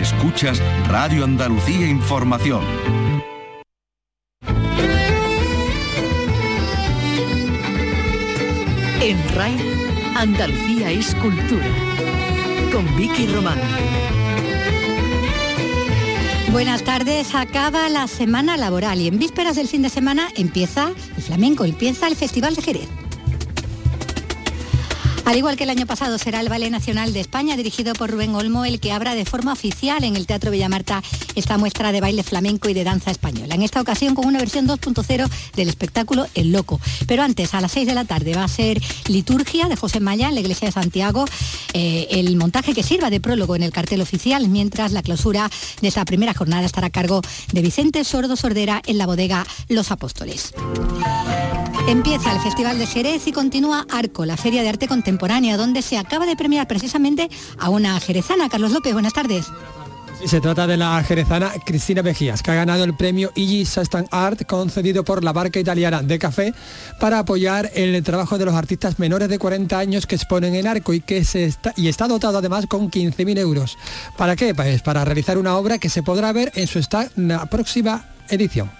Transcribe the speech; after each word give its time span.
Escuchas 0.00 0.62
Radio 0.88 1.24
Andalucía 1.24 1.86
Información. 1.86 2.64
En 9.02 9.34
RAI, 9.34 9.56
Andalucía 10.16 10.90
es 10.90 11.14
cultura. 11.16 11.66
Con 12.72 12.96
Vicky 12.96 13.26
Román. 13.26 13.58
Buenas 16.50 16.82
tardes, 16.82 17.34
acaba 17.34 17.90
la 17.90 18.08
semana 18.08 18.56
laboral 18.56 19.02
y 19.02 19.08
en 19.08 19.18
vísperas 19.18 19.56
del 19.56 19.68
fin 19.68 19.82
de 19.82 19.90
semana 19.90 20.30
empieza 20.34 20.92
el 21.14 21.22
flamenco, 21.22 21.66
empieza 21.66 22.08
el 22.08 22.16
Festival 22.16 22.54
de 22.54 22.62
Jerez. 22.62 22.88
Al 25.30 25.36
igual 25.36 25.56
que 25.56 25.62
el 25.62 25.70
año 25.70 25.86
pasado 25.86 26.18
será 26.18 26.40
el 26.40 26.48
Ballet 26.48 26.72
Nacional 26.72 27.12
de 27.12 27.20
España, 27.20 27.56
dirigido 27.56 27.92
por 27.92 28.10
Rubén 28.10 28.34
Olmo, 28.34 28.64
el 28.64 28.80
que 28.80 28.90
abra 28.90 29.14
de 29.14 29.24
forma 29.24 29.52
oficial 29.52 30.02
en 30.02 30.16
el 30.16 30.26
Teatro 30.26 30.50
Villamarta 30.50 31.04
esta 31.36 31.56
muestra 31.56 31.92
de 31.92 32.00
baile 32.00 32.24
flamenco 32.24 32.68
y 32.68 32.74
de 32.74 32.82
danza 32.82 33.12
española. 33.12 33.54
En 33.54 33.62
esta 33.62 33.80
ocasión 33.80 34.16
con 34.16 34.26
una 34.26 34.40
versión 34.40 34.66
2.0 34.66 35.30
del 35.54 35.68
espectáculo 35.68 36.26
El 36.34 36.50
Loco. 36.50 36.80
Pero 37.06 37.22
antes, 37.22 37.54
a 37.54 37.60
las 37.60 37.70
6 37.70 37.86
de 37.86 37.94
la 37.94 38.04
tarde, 38.06 38.34
va 38.34 38.42
a 38.42 38.48
ser 38.48 38.82
liturgia 39.06 39.68
de 39.68 39.76
José 39.76 40.00
Maya 40.00 40.30
en 40.30 40.34
la 40.34 40.40
Iglesia 40.40 40.66
de 40.66 40.72
Santiago, 40.72 41.26
eh, 41.74 42.08
el 42.10 42.34
montaje 42.34 42.74
que 42.74 42.82
sirva 42.82 43.08
de 43.08 43.20
prólogo 43.20 43.54
en 43.54 43.62
el 43.62 43.70
cartel 43.70 44.00
oficial, 44.00 44.48
mientras 44.48 44.90
la 44.90 45.02
clausura 45.02 45.48
de 45.80 45.86
esta 45.86 46.04
primera 46.06 46.34
jornada 46.34 46.66
estará 46.66 46.88
a 46.88 46.90
cargo 46.90 47.22
de 47.52 47.62
Vicente 47.62 48.02
Sordo 48.02 48.34
Sordera 48.34 48.82
en 48.84 48.98
la 48.98 49.06
bodega 49.06 49.46
Los 49.68 49.92
Apóstoles. 49.92 50.52
Empieza 51.90 52.32
el 52.32 52.38
Festival 52.38 52.78
de 52.78 52.86
Jerez 52.86 53.26
y 53.26 53.32
continúa 53.32 53.84
Arco, 53.90 54.24
la 54.24 54.36
Feria 54.36 54.62
de 54.62 54.68
Arte 54.68 54.86
Contemporánea, 54.86 55.56
donde 55.56 55.82
se 55.82 55.98
acaba 55.98 56.24
de 56.24 56.36
premiar 56.36 56.68
precisamente 56.68 57.28
a 57.58 57.68
una 57.68 57.98
jerezana. 57.98 58.48
Carlos 58.48 58.70
López, 58.70 58.92
buenas 58.92 59.12
tardes. 59.12 59.46
se 60.24 60.40
trata 60.40 60.68
de 60.68 60.76
la 60.76 61.02
jerezana 61.02 61.50
Cristina 61.66 62.04
Mejías, 62.04 62.44
que 62.44 62.52
ha 62.52 62.54
ganado 62.54 62.84
el 62.84 62.94
premio 62.94 63.32
Igi 63.34 63.64
Sastan 63.64 64.06
Art 64.12 64.46
concedido 64.46 65.02
por 65.02 65.24
la 65.24 65.32
barca 65.32 65.58
italiana 65.58 66.00
de 66.00 66.16
café 66.20 66.54
para 67.00 67.18
apoyar 67.18 67.72
el 67.74 68.00
trabajo 68.04 68.38
de 68.38 68.44
los 68.44 68.54
artistas 68.54 69.00
menores 69.00 69.28
de 69.28 69.40
40 69.40 69.76
años 69.76 70.06
que 70.06 70.14
exponen 70.14 70.54
en 70.54 70.68
arco 70.68 70.94
y 70.94 71.00
que 71.00 71.18
está, 71.18 72.06
dotado 72.06 72.38
además 72.38 72.66
con 72.68 72.88
15.000 72.88 73.36
euros. 73.36 73.76
¿Para 74.16 74.36
qué? 74.36 74.54
Pues 74.54 74.80
para 74.82 75.04
realizar 75.04 75.38
una 75.38 75.56
obra 75.56 75.78
que 75.78 75.88
se 75.88 76.04
podrá 76.04 76.32
ver 76.32 76.52
en 76.54 76.68
su 76.68 76.78
esta, 76.78 77.08
próxima 77.50 78.04
edición. 78.30 78.70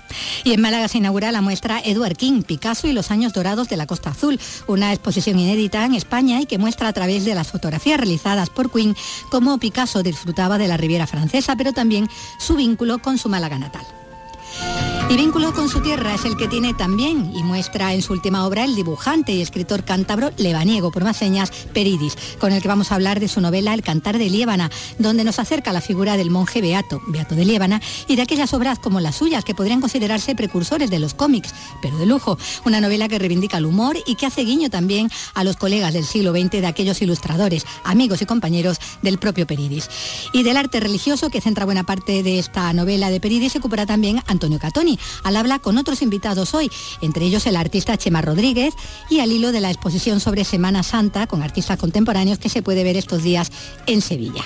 Y 0.44 0.52
en 0.52 0.60
Málaga 0.60 0.88
se 0.88 0.98
inaugura 0.98 1.32
la 1.32 1.42
muestra 1.42 1.80
Edward 1.84 2.16
King, 2.16 2.42
Picasso 2.42 2.88
y 2.88 2.92
los 2.92 3.10
años 3.10 3.32
dorados 3.32 3.68
de 3.68 3.76
la 3.76 3.86
Costa 3.86 4.10
Azul, 4.10 4.40
una 4.66 4.92
exposición 4.92 5.38
inédita 5.38 5.84
en 5.84 5.94
España 5.94 6.40
y 6.40 6.46
que 6.46 6.58
muestra 6.58 6.88
a 6.88 6.92
través 6.92 7.24
de 7.24 7.34
las 7.34 7.48
fotografías 7.48 7.98
realizadas 7.98 8.50
por 8.50 8.72
Quinn 8.72 8.96
cómo 9.30 9.58
Picasso 9.58 10.02
disfrutaba 10.02 10.58
de 10.58 10.68
la 10.68 10.76
Riviera 10.76 11.06
Francesa, 11.06 11.56
pero 11.56 11.72
también 11.72 12.08
su 12.38 12.56
vínculo 12.56 12.98
con 12.98 13.18
su 13.18 13.28
Málaga 13.28 13.58
natal. 13.58 13.86
Y 15.10 15.16
vínculo 15.16 15.52
con 15.52 15.68
su 15.68 15.80
tierra 15.80 16.14
es 16.14 16.24
el 16.24 16.36
que 16.36 16.46
tiene 16.46 16.72
también 16.72 17.32
y 17.34 17.42
muestra 17.42 17.92
en 17.94 18.00
su 18.00 18.12
última 18.12 18.46
obra 18.46 18.64
el 18.64 18.76
dibujante 18.76 19.32
y 19.32 19.40
escritor 19.42 19.82
cántabro 19.82 20.30
Lebaniego, 20.36 20.92
por 20.92 21.02
más 21.02 21.16
señas, 21.16 21.50
Peridis, 21.50 22.16
con 22.38 22.52
el 22.52 22.62
que 22.62 22.68
vamos 22.68 22.92
a 22.92 22.94
hablar 22.94 23.18
de 23.18 23.26
su 23.26 23.40
novela 23.40 23.74
El 23.74 23.82
cantar 23.82 24.18
de 24.18 24.30
Liébana, 24.30 24.70
donde 25.00 25.24
nos 25.24 25.40
acerca 25.40 25.72
la 25.72 25.80
figura 25.80 26.16
del 26.16 26.30
monje 26.30 26.60
Beato, 26.60 27.02
Beato 27.08 27.34
de 27.34 27.44
Liébana, 27.44 27.82
y 28.06 28.14
de 28.14 28.22
aquellas 28.22 28.54
obras 28.54 28.78
como 28.78 29.00
las 29.00 29.16
suyas 29.16 29.44
que 29.44 29.52
podrían 29.52 29.80
considerarse 29.80 30.36
precursores 30.36 30.90
de 30.90 31.00
los 31.00 31.14
cómics, 31.14 31.52
pero 31.82 31.98
de 31.98 32.06
lujo. 32.06 32.38
Una 32.64 32.80
novela 32.80 33.08
que 33.08 33.18
reivindica 33.18 33.58
el 33.58 33.66
humor 33.66 33.96
y 34.06 34.14
que 34.14 34.26
hace 34.26 34.42
guiño 34.42 34.70
también 34.70 35.10
a 35.34 35.42
los 35.42 35.56
colegas 35.56 35.92
del 35.92 36.04
siglo 36.04 36.30
XX 36.30 36.52
de 36.52 36.66
aquellos 36.68 37.02
ilustradores, 37.02 37.66
amigos 37.82 38.22
y 38.22 38.26
compañeros 38.26 38.78
del 39.02 39.18
propio 39.18 39.44
Peridis. 39.44 39.90
Y 40.32 40.44
del 40.44 40.56
arte 40.56 40.78
religioso 40.78 41.30
que 41.30 41.40
centra 41.40 41.64
buena 41.64 41.82
parte 41.82 42.22
de 42.22 42.38
esta 42.38 42.72
novela 42.72 43.10
de 43.10 43.18
Peridis 43.18 43.50
se 43.50 43.58
ocupará 43.58 43.86
también 43.86 44.22
Antonio 44.28 44.60
Catoni, 44.60 44.99
al 45.22 45.36
habla 45.36 45.58
con 45.58 45.78
otros 45.78 46.02
invitados 46.02 46.54
hoy, 46.54 46.70
entre 47.00 47.24
ellos 47.24 47.46
el 47.46 47.56
artista 47.56 47.96
Chema 47.96 48.22
Rodríguez 48.22 48.74
y 49.08 49.20
al 49.20 49.32
hilo 49.32 49.52
de 49.52 49.60
la 49.60 49.70
exposición 49.70 50.20
sobre 50.20 50.44
Semana 50.44 50.82
Santa 50.82 51.26
con 51.26 51.42
artistas 51.42 51.78
contemporáneos 51.78 52.38
que 52.38 52.48
se 52.48 52.62
puede 52.62 52.84
ver 52.84 52.96
estos 52.96 53.22
días 53.22 53.50
en 53.86 54.00
Sevilla. 54.00 54.44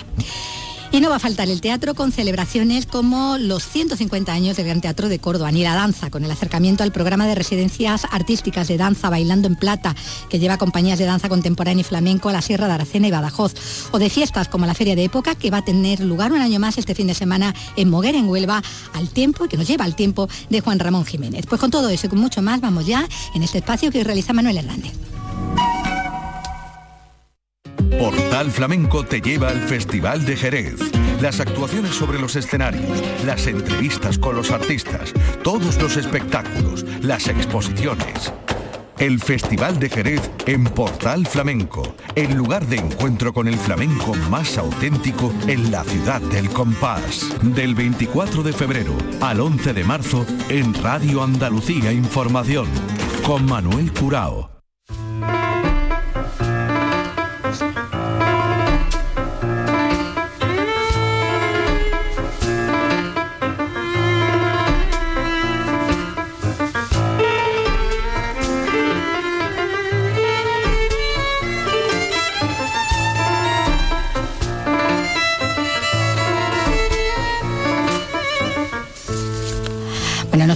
Y 0.94 1.00
no 1.00 1.10
va 1.10 1.16
a 1.16 1.18
faltar 1.18 1.48
el 1.48 1.60
teatro 1.60 1.96
con 1.96 2.12
celebraciones 2.12 2.86
como 2.86 3.36
los 3.36 3.66
150 3.66 4.32
años 4.32 4.56
del 4.56 4.66
Gran 4.66 4.80
Teatro 4.80 5.08
de 5.08 5.18
Córdoba, 5.18 5.50
ni 5.50 5.64
la 5.64 5.74
danza, 5.74 6.08
con 6.08 6.24
el 6.24 6.30
acercamiento 6.30 6.84
al 6.84 6.92
programa 6.92 7.26
de 7.26 7.34
residencias 7.34 8.06
artísticas 8.12 8.68
de 8.68 8.76
danza 8.76 9.10
Bailando 9.10 9.48
en 9.48 9.56
Plata, 9.56 9.96
que 10.28 10.38
lleva 10.38 10.56
compañías 10.56 11.00
de 11.00 11.04
danza 11.04 11.28
contemporánea 11.28 11.80
y 11.80 11.84
flamenco 11.84 12.28
a 12.28 12.32
la 12.32 12.42
Sierra 12.42 12.68
de 12.68 12.74
Aracena 12.74 13.08
y 13.08 13.10
Badajoz, 13.10 13.54
o 13.90 13.98
de 13.98 14.08
fiestas 14.08 14.46
como 14.46 14.66
la 14.66 14.74
Feria 14.74 14.94
de 14.94 15.02
Época, 15.02 15.34
que 15.34 15.50
va 15.50 15.58
a 15.58 15.64
tener 15.64 15.98
lugar 15.98 16.30
un 16.30 16.40
año 16.40 16.60
más 16.60 16.78
este 16.78 16.94
fin 16.94 17.08
de 17.08 17.14
semana 17.14 17.56
en 17.74 17.90
Moguer, 17.90 18.14
en 18.14 18.28
Huelva, 18.28 18.62
al 18.92 19.08
tiempo, 19.08 19.48
que 19.48 19.56
nos 19.56 19.66
lleva 19.66 19.84
al 19.84 19.96
tiempo 19.96 20.28
de 20.48 20.60
Juan 20.60 20.78
Ramón 20.78 21.04
Jiménez. 21.06 21.46
Pues 21.48 21.60
con 21.60 21.72
todo 21.72 21.88
eso 21.88 22.06
y 22.06 22.10
con 22.10 22.20
mucho 22.20 22.40
más, 22.40 22.60
vamos 22.60 22.86
ya 22.86 23.04
en 23.34 23.42
este 23.42 23.58
espacio 23.58 23.90
que 23.90 24.04
realiza 24.04 24.32
Manuel 24.32 24.58
Hernández. 24.58 24.92
Portal 27.98 28.50
Flamenco 28.50 29.04
te 29.04 29.20
lleva 29.20 29.48
al 29.48 29.60
Festival 29.60 30.24
de 30.24 30.36
Jerez. 30.36 30.76
Las 31.20 31.40
actuaciones 31.40 31.94
sobre 31.94 32.18
los 32.18 32.36
escenarios, 32.36 33.02
las 33.24 33.46
entrevistas 33.46 34.18
con 34.18 34.36
los 34.36 34.50
artistas, 34.50 35.12
todos 35.42 35.80
los 35.80 35.96
espectáculos, 35.96 36.84
las 37.02 37.28
exposiciones. 37.28 38.32
El 38.98 39.20
Festival 39.20 39.78
de 39.80 39.90
Jerez 39.90 40.30
en 40.46 40.64
Portal 40.64 41.26
Flamenco, 41.26 41.82
el 42.14 42.34
lugar 42.34 42.66
de 42.66 42.76
encuentro 42.76 43.32
con 43.32 43.48
el 43.48 43.56
flamenco 43.56 44.14
más 44.30 44.56
auténtico 44.56 45.32
en 45.48 45.70
la 45.70 45.82
ciudad 45.82 46.20
del 46.20 46.48
compás. 46.50 47.28
Del 47.42 47.74
24 47.74 48.42
de 48.42 48.52
febrero 48.52 48.92
al 49.20 49.40
11 49.40 49.72
de 49.72 49.84
marzo 49.84 50.24
en 50.48 50.74
Radio 50.74 51.22
Andalucía 51.22 51.92
Información, 51.92 52.68
con 53.26 53.44
Manuel 53.46 53.92
Curao. 53.92 54.53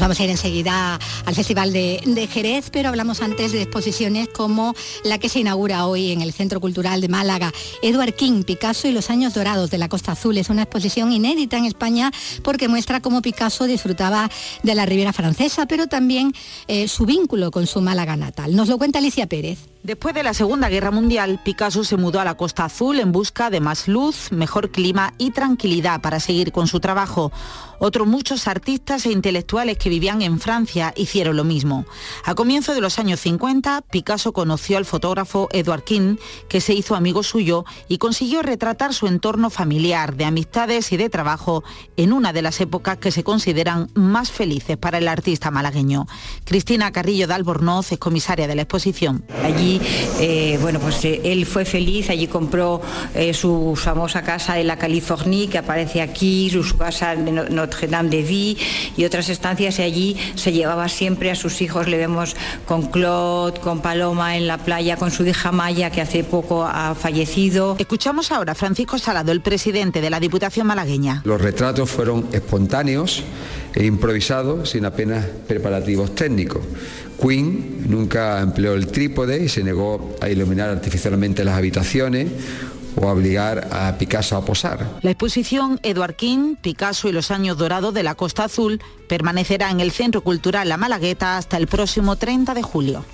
Vamos 0.08 0.20
a 0.20 0.24
ir 0.24 0.30
enseguida 0.30 0.98
al 1.26 1.34
Festival 1.34 1.70
de, 1.70 2.28
Jerez, 2.32 2.70
pero 2.72 2.88
hablamos 2.88 3.20
antes 3.20 3.52
de 3.52 3.60
exposiciones 3.60 4.26
como 4.26 4.74
la 5.04 5.19
que 5.19 5.28
se 5.28 5.41
inaugura 5.41 5.84
hoy 5.84 6.12
en 6.12 6.22
el 6.22 6.32
Centro 6.32 6.60
Cultural 6.62 7.02
de 7.02 7.08
Málaga. 7.08 7.52
Edward 7.82 8.14
King, 8.14 8.42
Picasso 8.42 8.88
y 8.88 8.92
los 8.92 9.10
años 9.10 9.34
dorados 9.34 9.70
de 9.70 9.76
la 9.76 9.91
Costa 9.91 10.12
Azul. 10.12 10.38
Es 10.38 10.48
una 10.48 10.62
exposición 10.62 11.12
inédita 11.12 11.58
en 11.58 11.66
España 11.66 12.10
porque 12.42 12.68
muestra 12.68 13.00
cómo 13.00 13.20
Picasso 13.20 13.66
disfrutaba 13.66 14.30
de 14.62 14.74
la 14.74 14.86
Riviera 14.86 15.12
Francesa, 15.12 15.66
pero 15.66 15.88
también 15.88 16.32
eh, 16.68 16.88
su 16.88 17.04
vínculo 17.04 17.50
con 17.50 17.66
su 17.66 17.82
Málaga 17.82 18.16
natal. 18.16 18.56
Nos 18.56 18.68
lo 18.68 18.78
cuenta 18.78 19.00
Alicia 19.00 19.26
Pérez. 19.26 19.58
Después 19.82 20.14
de 20.14 20.22
la 20.22 20.34
Segunda 20.34 20.68
Guerra 20.68 20.91
Mundial, 20.91 21.41
Picasso 21.44 21.84
se 21.84 21.97
mudó 21.97 22.18
a 22.18 22.24
la 22.24 22.36
Costa 22.36 22.64
Azul 22.64 22.98
en 22.98 23.12
busca 23.12 23.48
de 23.48 23.60
más 23.60 23.88
luz, 23.88 24.32
mejor 24.32 24.70
clima 24.70 25.14
y 25.18 25.30
tranquilidad 25.30 26.00
para 26.00 26.18
seguir 26.18 26.50
con 26.50 26.66
su 26.66 26.80
trabajo. 26.80 27.30
Otros 27.81 28.06
muchos 28.06 28.49
artistas 28.49 29.06
e 29.06 29.12
intelectuales 29.12 29.78
que 29.78 29.89
vivían 29.89 30.22
en 30.22 30.41
Francia 30.41 30.93
hicieron 30.97 31.37
lo 31.37 31.44
mismo. 31.44 31.87
A 32.25 32.34
comienzos 32.34 32.75
de 32.75 32.81
los 32.81 32.99
años 32.99 33.21
50, 33.21 33.83
Picasso 33.91 34.33
conoció 34.33 34.78
al 34.78 34.84
fotógrafo 34.84 35.49
Edward 35.53 35.84
King, 35.84 36.16
que 36.49 36.61
se 36.61 36.75
hizo 36.75 36.94
amigo 36.94 37.22
suyo 37.22 37.65
y 37.89 37.99
consiguió 37.99 38.43
retratar 38.43 38.94
su 38.94 39.06
entorno 39.06 39.50
familiar, 39.50 40.16
de 40.16 40.25
amistades 40.25 40.93
y 40.93 40.97
de 40.97 41.09
trabajo 41.09 41.63
en 41.97 42.13
una 42.13 42.33
de 42.33 42.42
las 42.42 42.60
épocas 42.60 42.98
que 42.98 43.13
se 43.13 43.25
consideran 43.25 43.91
más 43.95 44.31
felices 44.31 44.77
para 44.77 44.98
el 44.98 45.09
artista 45.09 45.51
malagueño. 45.51 46.07
Cristina 46.45 46.92
Carrillo 46.92 47.27
de 47.27 47.34
Albornoz 47.34 47.92
es 47.92 47.98
comisaria 47.98 48.47
de 48.48 48.54
la 48.54 48.63
exposición. 48.63 49.24
Allí, 49.45 49.81
eh, 50.21 50.59
bueno, 50.60 50.81
pues 50.81 51.04
eh, 51.04 51.21
él 51.24 51.47
fue 51.47 51.65
feliz, 51.65 52.10
allí 52.10 52.27
compró 52.27 52.81
eh, 53.15 53.34
su 53.34 53.74
famosa 53.77 54.22
casa 54.22 54.59
en 54.59 54.66
la 54.66 54.78
California, 54.78 55.48
que 55.48 55.59
aparece 55.59 56.03
aquí, 56.03 56.51
su, 56.51 56.77
casa 56.77 57.15
de 57.15 57.33
Notre-Dame 57.68 58.09
de 58.09 58.22
Vie 58.22 58.56
y 58.97 59.04
otras 59.04 59.28
estancias, 59.28 59.78
y 59.78 59.82
allí 59.82 60.16
se 60.34 60.53
llevaba 60.53 60.88
siempre 60.88 61.30
a 61.30 61.34
sus 61.34 61.60
hijos, 61.60 61.86
le 61.88 61.98
vemos 61.98 62.34
con 62.66 62.86
Claude, 62.86 63.60
con 63.60 63.80
Paloma 63.80 64.36
en 64.36 64.47
la 64.47 64.59
playa, 64.59 64.97
con 64.97 65.10
su 65.10 65.26
hija 65.26 65.53
Maya, 65.53 65.91
que 65.91 66.00
hace 66.00 66.24
poco 66.24 66.65
ha 66.65 66.94
fallecido. 66.94 67.76
Escuchamos 67.78 68.32
ahora 68.32 68.53
a 68.53 68.54
Francisco 68.54 68.98
Salado, 68.98 69.32
el 69.32 69.42
presidente 69.42 70.00
de 70.00 70.10
la 70.10 70.20
Diputación 70.20 70.66
malagueña. 70.66 71.22
Los 71.24 71.41
retratos 71.41 71.91
fueron 71.91 72.26
espontáneos 72.32 73.22
e 73.74 73.84
improvisados, 73.84 74.71
sin 74.71 74.84
apenas 74.84 75.26
preparativos 75.47 76.14
técnicos. 76.14 76.62
Queen 77.21 77.84
nunca 77.88 78.41
empleó 78.41 78.74
el 78.74 78.86
trípode 78.86 79.42
y 79.42 79.48
se 79.48 79.64
negó 79.64 80.16
a 80.21 80.28
iluminar 80.28 80.71
artificialmente 80.71 81.44
las 81.44 81.56
habitaciones 81.56 82.28
o 83.00 83.06
obligar 83.06 83.68
a 83.72 83.97
Picasso 83.98 84.36
a 84.36 84.45
posar. 84.45 84.86
La 85.03 85.10
exposición 85.10 85.80
Eduard 85.83 86.15
King, 86.15 86.56
Picasso 86.60 87.09
y 87.09 87.12
los 87.12 87.30
años 87.30 87.56
dorados 87.56 87.95
de 87.95 88.03
la 88.03 88.15
Costa 88.15 88.45
Azul 88.45 88.80
permanecerá 89.09 89.71
en 89.71 89.80
el 89.80 89.91
Centro 89.91 90.22
Cultural 90.22 90.68
La 90.68 90.77
Malagueta 90.77 91.36
hasta 91.36 91.56
el 91.56 91.66
próximo 91.66 92.16
30 92.16 92.54
de 92.54 92.62
julio. 92.62 93.04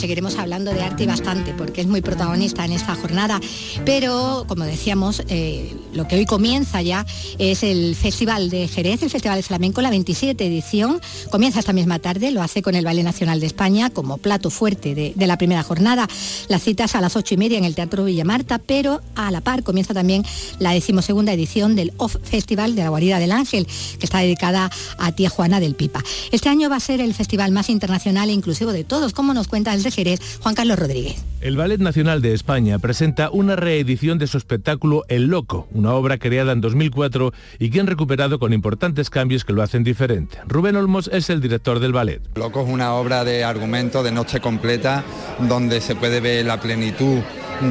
Seguiremos 0.00 0.38
hablando 0.38 0.72
de 0.72 0.82
arte 0.82 1.04
bastante 1.04 1.52
porque 1.52 1.82
es 1.82 1.86
muy 1.86 2.00
protagonista 2.00 2.64
en 2.64 2.72
esta 2.72 2.94
jornada. 2.94 3.38
Pero, 3.84 4.46
como 4.48 4.64
decíamos, 4.64 5.22
eh, 5.28 5.76
lo 5.92 6.08
que 6.08 6.16
hoy 6.16 6.24
comienza 6.24 6.80
ya 6.80 7.04
es 7.38 7.62
el 7.62 7.94
Festival 7.94 8.48
de 8.48 8.66
Jerez, 8.66 9.02
el 9.02 9.10
Festival 9.10 9.36
de 9.36 9.42
Flamenco, 9.42 9.82
la 9.82 9.90
27 9.90 10.46
edición. 10.46 11.02
Comienza 11.30 11.60
esta 11.60 11.74
misma 11.74 11.98
tarde, 11.98 12.30
lo 12.30 12.40
hace 12.40 12.62
con 12.62 12.74
el 12.76 12.84
Ballet 12.84 13.04
Nacional 13.04 13.40
de 13.40 13.46
España 13.46 13.90
como 13.90 14.16
plato 14.16 14.48
fuerte 14.48 14.94
de, 14.94 15.26
la 15.26 15.36
primera 15.36 15.62
jornada. 15.62 16.08
Las 16.48 16.62
citas 16.62 16.94
a 16.94 17.02
las 17.02 17.14
ocho 17.16 17.34
y 17.34 17.36
media 17.36 17.58
en 17.58 17.64
el 17.64 17.74
Teatro 17.74 18.04
Villamarta, 18.04 18.58
pero 18.58 19.02
a 19.16 19.30
la 19.30 19.42
par 19.42 19.62
comienza 19.62 19.92
también 19.92 20.24
la 20.58 20.72
decimosegunda 20.72 21.34
edición 21.34 21.76
del 21.76 21.92
Off 21.98 22.16
Festival 22.22 22.74
de 22.74 22.84
la 22.84 22.88
Guarida 22.88 23.18
del 23.18 23.32
Ángel, 23.32 23.66
que 23.66 24.06
está 24.06 24.20
dedicada 24.20 24.70
a 24.98 25.12
tía 25.12 25.28
Juana 25.28 25.60
del 25.60 25.74
Pipa. 25.74 26.02
Este 26.32 26.48
año 26.48 26.70
va 26.70 26.76
a 26.76 26.80
ser 26.80 27.02
el 27.02 27.12
festival 27.12 27.52
más 27.52 27.68
internacional 27.68 28.30
e 28.30 28.32
inclusivo 28.32 28.72
de 28.72 28.84
todos, 28.84 29.12
como 29.12 29.34
nos 29.34 29.46
cuenta 29.46 29.74
el 29.74 29.89
Jerez, 29.90 30.38
Juan 30.40 30.54
Carlos 30.54 30.78
Rodríguez. 30.78 31.24
El 31.40 31.56
Ballet 31.56 31.80
Nacional 31.80 32.20
de 32.20 32.34
España 32.34 32.78
presenta 32.78 33.30
una 33.30 33.56
reedición 33.56 34.18
de 34.18 34.26
su 34.26 34.36
espectáculo 34.36 35.04
El 35.08 35.26
Loco, 35.26 35.68
una 35.72 35.94
obra 35.94 36.18
creada 36.18 36.52
en 36.52 36.60
2004 36.60 37.32
y 37.58 37.70
que 37.70 37.80
han 37.80 37.86
recuperado 37.86 38.38
con 38.38 38.52
importantes 38.52 39.08
cambios 39.08 39.44
que 39.44 39.54
lo 39.54 39.62
hacen 39.62 39.82
diferente. 39.82 40.38
Rubén 40.46 40.76
Olmos 40.76 41.08
es 41.12 41.30
el 41.30 41.40
director 41.40 41.80
del 41.80 41.92
ballet. 41.92 42.20
Loco 42.34 42.62
es 42.62 42.68
una 42.68 42.92
obra 42.94 43.24
de 43.24 43.44
argumento 43.44 44.02
de 44.02 44.12
noche 44.12 44.40
completa 44.40 45.02
donde 45.48 45.80
se 45.80 45.96
puede 45.96 46.20
ver 46.20 46.44
la 46.44 46.60
plenitud 46.60 47.20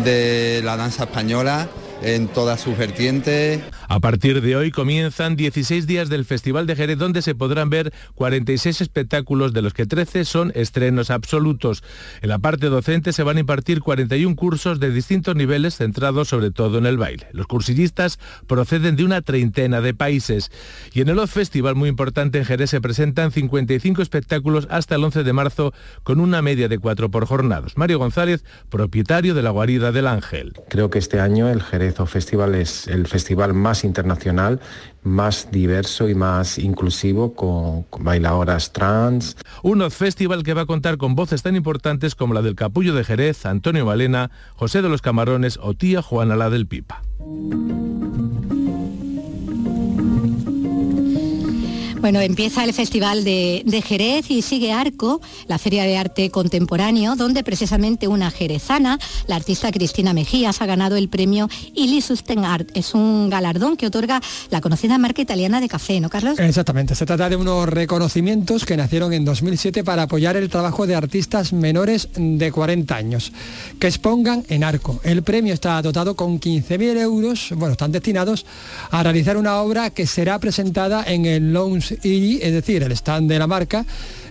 de 0.04 0.62
la 0.64 0.78
danza 0.78 1.04
española 1.04 1.70
en 2.02 2.28
todas 2.28 2.62
sus 2.62 2.78
vertientes. 2.78 3.62
A 3.92 4.00
partir 4.00 4.42
de 4.42 4.56
hoy 4.56 4.70
comienzan 4.70 5.36
16 5.36 5.88
días 5.88 6.10
del 6.10 6.24
Festival 6.24 6.68
de 6.68 6.76
Jerez 6.76 7.00
donde 7.00 7.24
se 7.24 7.34
podrán 7.34 7.72
ver 7.72 7.92
46 8.14 8.82
espectáculos 8.82 9.52
de 9.52 9.64
los 9.64 9.74
que 9.74 9.88
13 9.88 10.26
son 10.26 10.52
estrenos 10.54 11.10
absolutos. 11.10 11.84
En 12.22 12.30
la 12.30 12.38
parte 12.38 12.68
docente 12.68 13.14
se 13.14 13.24
van 13.24 13.38
a 13.38 13.40
impartir 13.40 13.82
41 13.82 14.36
cursos 14.36 14.80
de 14.80 14.92
distintos 14.92 15.36
niveles 15.36 15.76
centrados 15.76 16.28
sobre 16.28 16.52
todo 16.52 16.78
en 16.78 16.86
el 16.86 17.00
baile. 17.00 17.30
Los 17.32 17.48
cursillistas 17.48 18.20
proceden 18.46 18.96
de 18.96 19.06
una 19.06 19.24
treintena 19.24 19.82
de 19.82 19.96
países 19.96 20.52
y 20.94 21.02
en 21.02 21.10
el 21.10 21.18
Oz 21.18 21.32
Festival 21.32 21.74
muy 21.74 21.90
importante 21.90 22.38
en 22.38 22.46
Jerez 22.46 22.70
se 22.70 22.82
presentan 22.82 23.32
55 23.32 24.04
espectáculos 24.04 24.68
hasta 24.70 24.98
el 24.98 25.04
11 25.04 25.24
de 25.24 25.34
marzo 25.34 25.74
con 26.04 26.20
una 26.20 26.44
media 26.44 26.68
de 26.68 26.78
4 26.78 27.10
por 27.10 27.26
jornadas. 27.26 27.76
Mario 27.76 27.98
González, 27.98 28.46
propietario 28.70 29.34
de 29.34 29.42
la 29.42 29.50
guarida 29.50 29.92
del 29.92 30.06
Ángel. 30.06 30.54
Creo 30.70 30.92
que 30.92 31.00
este 31.00 31.20
año 31.20 31.50
el 31.50 31.64
Jerez 31.64 31.96
Festival 32.06 32.54
es 32.54 32.88
el 32.88 33.08
festival 33.08 33.56
más 33.56 33.79
internacional, 33.84 34.60
más 35.04 35.50
diverso 35.52 36.10
y 36.10 36.16
más 36.16 36.58
inclusivo 36.58 37.34
con, 37.34 37.86
bailadoras 38.00 38.72
trans. 38.74 39.38
Un 39.64 39.90
festival 39.92 40.44
que 40.44 40.54
va 40.54 40.62
a 40.62 40.66
contar 40.66 40.98
con 40.98 41.16
voces 41.16 41.42
tan 41.42 41.56
importantes 41.56 42.16
como 42.16 42.34
la 42.34 42.42
del 42.42 42.56
Capullo 42.56 42.94
de 42.94 43.04
Jerez, 43.04 43.46
Antonio 43.46 43.86
Valena, 43.86 44.32
José 44.56 44.82
de 44.82 44.90
los 44.90 45.02
Camarones 45.02 45.60
o 45.62 45.74
tía 45.74 46.02
Juana 46.02 46.36
la 46.36 46.50
del 46.50 46.68
Pipa. 46.68 47.02
Bueno, 52.02 52.22
empieza 52.22 52.64
el 52.64 52.74
Festival 52.74 53.26
de, 53.26 53.84
Jerez 53.86 54.32
y 54.32 54.42
sigue 54.42 54.72
Arco, 54.72 55.20
la 55.48 55.58
Feria 55.58 55.84
de 55.84 55.98
Arte 55.98 56.30
Contemporáneo, 56.32 57.18
donde 57.18 57.44
precisamente 57.44 58.08
una 58.08 58.32
jerezana, 58.32 58.98
la 59.28 59.36
artista 59.36 59.70
Cristina 59.70 60.14
Mejías, 60.14 60.62
ha 60.62 60.66
ganado 60.66 60.96
el 60.96 61.10
premio 61.10 61.50
Ili 61.76 62.00
Susten 62.00 62.46
Art. 62.46 62.70
Es 62.74 62.94
un 62.94 63.30
galardón 63.30 63.76
que 63.76 63.88
otorga 63.88 64.22
la 64.50 64.62
conocida 64.62 64.98
marca 64.98 65.22
italiana 65.22 65.60
de 65.60 65.68
café, 65.68 66.00
¿no, 66.00 66.10
Carlos? 66.10 66.40
Exactamente, 66.40 66.96
se 66.96 67.06
trata 67.06 67.28
de 67.28 67.36
unos 67.36 67.68
reconocimientos 67.68 68.64
que 68.64 68.78
nacieron 68.78 69.12
en 69.12 69.26
2007 69.26 69.84
para 69.84 70.04
apoyar 70.04 70.38
el 70.38 70.50
trabajo 70.50 70.88
de 70.88 70.96
artistas 70.96 71.52
menores 71.52 72.08
de 72.16 72.50
40 72.50 72.96
años, 72.96 73.34
que 73.78 73.88
expongan 73.88 74.46
en 74.48 74.64
Arco. 74.64 75.02
El 75.04 75.22
premio 75.24 75.54
está 75.54 75.82
dotado 75.82 76.16
con 76.16 76.40
15.000 76.40 76.98
euros, 76.98 77.50
bueno, 77.58 77.74
están 77.74 77.92
destinados 77.92 78.46
a 78.90 79.04
realizar 79.04 79.36
una 79.36 79.58
obra 79.58 79.90
que 79.90 80.08
será 80.08 80.40
presentada 80.40 81.04
en 81.06 81.26
el 81.26 81.52
Lounge 81.52 81.89
y, 82.04 82.40
es 82.42 82.54
decir, 82.54 82.84
el 82.84 82.92
stand 82.92 83.30
de 83.30 83.40
la 83.40 83.48
marca 83.48 83.86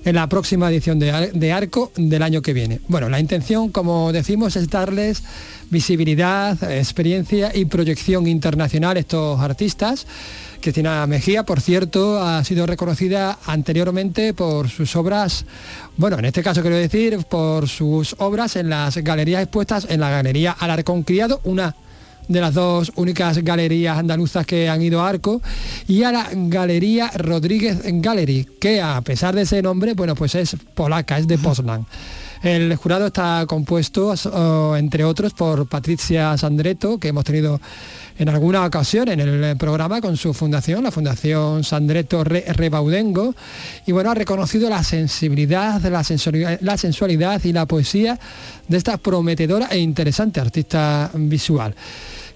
en 0.05 0.14
la 0.14 0.28
próxima 0.28 0.70
edición 0.70 0.99
de, 0.99 1.52
Arco 1.52 1.93
del 1.96 2.22
año 2.22 2.43
que 2.43 2.52
viene. 2.52 2.81
Bueno, 2.88 3.08
la 3.08 3.20
intención, 3.20 3.70
como 3.70 4.12
decimos, 4.12 4.56
es 4.56 4.69
darles 4.70 5.22
visibilidad, 5.70 6.56
experiencia 6.72 7.52
y 7.55 7.66
proyección 7.66 8.26
internacional 8.26 8.96
a 8.96 9.00
estos 9.00 9.40
artistas. 9.40 10.06
Cristina 10.60 11.06
Mejía, 11.06 11.44
por 11.44 11.60
cierto, 11.60 12.20
ha 12.20 12.43
sido 12.43 12.66
reconocida 12.66 13.38
anteriormente 13.46 14.34
por 14.34 14.69
sus 14.69 14.96
obras, 14.96 15.44
bueno, 15.96 16.19
en 16.19 16.25
este 16.25 16.43
caso 16.43 16.62
quiero 16.62 16.76
decir, 16.76 17.19
por 17.28 17.69
sus 17.69 18.16
obras 18.19 18.56
en 18.56 18.69
las 18.69 18.96
galerías 18.96 19.43
expuestas 19.43 19.87
en 19.88 20.00
la 20.00 20.11
Galería 20.11 20.52
Alarcón 20.52 21.02
Criado, 21.04 21.40
una 21.44 21.76
de 22.28 22.40
las 22.40 22.54
dos 22.54 22.92
únicas 22.94 23.38
galerías 23.38 23.98
andaluzas 23.98 24.46
que 24.46 24.69
han 24.69 24.82
ido 24.82 25.00
a 25.00 25.08
Arco, 25.08 25.42
y 25.86 26.02
a 26.02 26.12
la 26.12 26.28
Galería 26.32 27.10
Rodríguez 27.14 27.80
Gallery, 27.84 28.46
que 28.60 28.80
a 28.80 29.00
pesar 29.00 29.34
de 29.34 29.42
ese 29.42 29.62
nombre, 29.62 29.94
bueno, 29.94 30.14
pues 30.14 30.34
es 30.34 30.56
polaca, 30.75 31.19
es 31.19 31.26
de 31.26 31.38
Poznan. 31.38 31.86
El 32.40 32.76
jurado 32.76 33.08
está 33.08 33.44
compuesto, 33.48 34.14
entre 34.76 35.02
otros, 35.02 35.34
por 35.34 35.66
Patricia 35.66 36.38
Sandreto, 36.38 36.98
que 36.98 37.08
hemos 37.08 37.25
tenido 37.25 37.60
en 38.16 38.28
alguna 38.28 38.64
ocasión 38.64 39.08
en 39.08 39.20
el 39.20 39.56
programa 39.56 40.00
con 40.00 40.16
su 40.16 40.32
fundación, 40.32 40.84
la 40.84 40.92
Fundación 40.92 41.64
Sandreto 41.64 42.22
Rebaudengo, 42.22 43.34
y 43.86 43.92
bueno, 43.92 44.12
ha 44.12 44.14
reconocido 44.14 44.70
la 44.70 44.84
sensibilidad, 44.84 45.82
la 45.82 46.04
sensualidad, 46.04 46.58
la 46.60 46.76
sensualidad 46.76 47.42
y 47.42 47.52
la 47.52 47.66
poesía 47.66 48.19
de 48.69 48.76
esta 48.76 48.98
prometedora 48.98 49.66
e 49.70 49.78
interesante 49.78 50.38
artista 50.40 51.10
visual. 51.14 51.75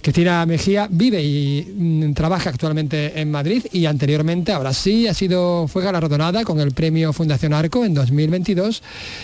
Cristina 0.02 0.44
Mejía 0.46 0.88
vive 0.90 1.22
y 1.22 1.62
mm, 1.74 2.12
trabaja 2.12 2.50
actualmente 2.50 3.20
en 3.20 3.30
Madrid 3.30 3.64
y 3.72 3.86
anteriormente, 3.86 4.52
ahora 4.52 4.72
sí, 4.72 5.06
ha 5.06 5.14
sido, 5.14 5.68
fue 5.68 5.84
galardonada 5.84 6.44
con 6.44 6.58
el 6.58 6.72
premio 6.72 7.12
Fundación 7.12 7.54
Arco 7.54 7.84
en 7.84 7.94
2022 7.94 8.82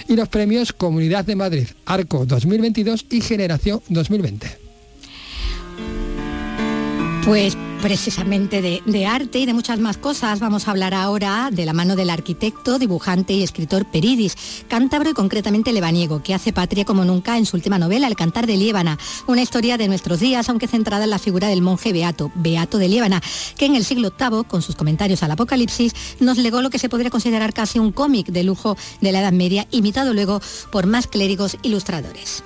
y 0.09 0.15
los 0.15 0.29
premios 0.29 0.73
Comunidad 0.73 1.25
de 1.25 1.37
Madrid 1.37 1.67
Arco 1.85 2.25
2022 2.25 3.07
y 3.11 3.21
Generación 3.21 3.83
2020. 3.89 4.68
Pues 7.29 7.59
precisamente 7.83 8.63
de, 8.63 9.07
arte 9.07 9.39
y 9.39 9.45
de 9.45 9.53
muchas 9.53 9.79
más 9.79 9.99
cosas 9.99 10.41
vamos 10.41 10.67
a 10.67 10.71
hablar 10.71 10.95
ahora 10.95 11.51
de 11.53 11.67
la 11.67 11.75
mano 11.75 11.95
del 11.95 12.09
arquitecto, 12.09 12.79
dibujante 12.79 13.35
y 13.35 13.43
escritor 13.43 13.85
Peridis, 13.85 14.35
cántabro 14.67 15.11
y 15.11 15.13
concretamente 15.13 15.75
lebaniego, 15.75 16.23
que 16.23 16.33
hace 16.33 16.55
patria 16.55 16.87
como 16.87 17.05
nunca 17.05 17.37
en 17.37 17.45
su 17.45 17.59
última 17.59 17.79
novela, 17.79 18.07
El 18.07 18.17
cantar 18.17 18.47
de 18.47 18.57
Liébana, 18.57 18.99
una 19.27 19.43
historia 19.43 19.77
de 19.77 19.89
nuestros 19.89 20.21
días, 20.21 20.49
aunque 20.49 20.69
centrada 20.69 21.05
en 21.05 21.11
la 21.11 21.19
figura 21.19 21.49
del 21.49 21.61
monje 21.61 21.93
Beato, 21.93 22.33
Beato 22.35 22.79
de 22.79 22.89
Liébana, 22.89 23.21
que 23.59 23.67
en 23.67 23.75
el 23.75 23.85
siglo 23.85 24.11
VIII, 24.19 24.45
con 24.45 24.63
sus 24.63 24.75
comentarios 24.75 25.23
al 25.23 25.33
Apocalipsis, 25.33 25.95
nos 26.21 26.39
legó 26.39 26.63
lo 26.63 26.71
que 26.71 26.79
se 26.79 26.89
podría 26.89 27.11
considerar 27.11 27.53
casi 27.53 27.79
un 27.79 27.93
cómic 27.93 28.29
de 28.29 28.43
lujo 28.43 28.79
de 29.03 29.13
la 29.13 29.21
Edad 29.21 29.33
Media, 29.33 29.69
imitado 29.71 30.15
luego 30.15 30.41
por 30.73 30.87
más 30.87 31.07
clérigos 31.07 31.59
ilustradores. 31.61 32.43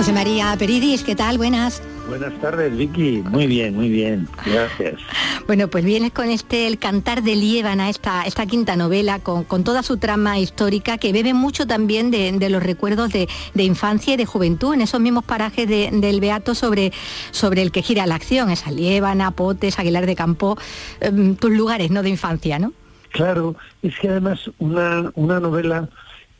José 0.00 0.14
María 0.14 0.56
Peridis, 0.58 1.04
¿qué 1.04 1.14
tal? 1.14 1.36
Buenas. 1.36 1.82
Buenas 2.08 2.32
tardes, 2.40 2.74
Vicky. 2.74 3.22
Muy 3.28 3.46
bien, 3.46 3.74
muy 3.74 3.90
bien. 3.90 4.26
Gracias. 4.46 4.98
Bueno, 5.46 5.68
pues 5.68 5.84
vienes 5.84 6.12
con 6.12 6.30
este 6.30 6.68
El 6.68 6.78
cantar 6.78 7.22
de 7.22 7.34
Liébana, 7.34 7.90
esta, 7.90 8.22
esta 8.22 8.46
quinta 8.46 8.76
novela, 8.76 9.18
con, 9.18 9.44
toda 9.64 9.82
su 9.82 9.98
trama 9.98 10.38
histórica, 10.38 10.96
que 10.96 11.12
bebe 11.12 11.34
mucho 11.34 11.66
también 11.66 12.10
de, 12.10 12.48
los 12.48 12.62
recuerdos 12.62 13.12
de, 13.12 13.28
infancia 13.56 14.14
y 14.14 14.16
de 14.16 14.24
juventud, 14.24 14.72
en 14.72 14.80
esos 14.80 15.00
mismos 15.00 15.24
parajes 15.24 15.68
del 15.68 16.20
Beato 16.20 16.54
sobre, 16.54 16.92
sobre 17.32 17.60
el 17.60 17.72
que 17.72 17.82
gira 17.82 18.06
la 18.06 18.14
acción, 18.14 18.48
esa 18.48 18.70
Liébana, 18.70 19.32
Potes, 19.32 19.78
Aguilar 19.78 20.06
de 20.06 20.14
Campo, 20.14 20.56
em, 21.00 21.34
tus 21.34 21.50
lugares 21.50 21.90
¿no? 21.90 22.02
de 22.02 22.08
infancia, 22.08 22.58
¿no? 22.58 22.72
Claro, 23.10 23.56
es 23.82 23.98
que 23.98 24.08
además 24.08 24.50
una, 24.60 25.10
una 25.14 25.40
novela 25.40 25.88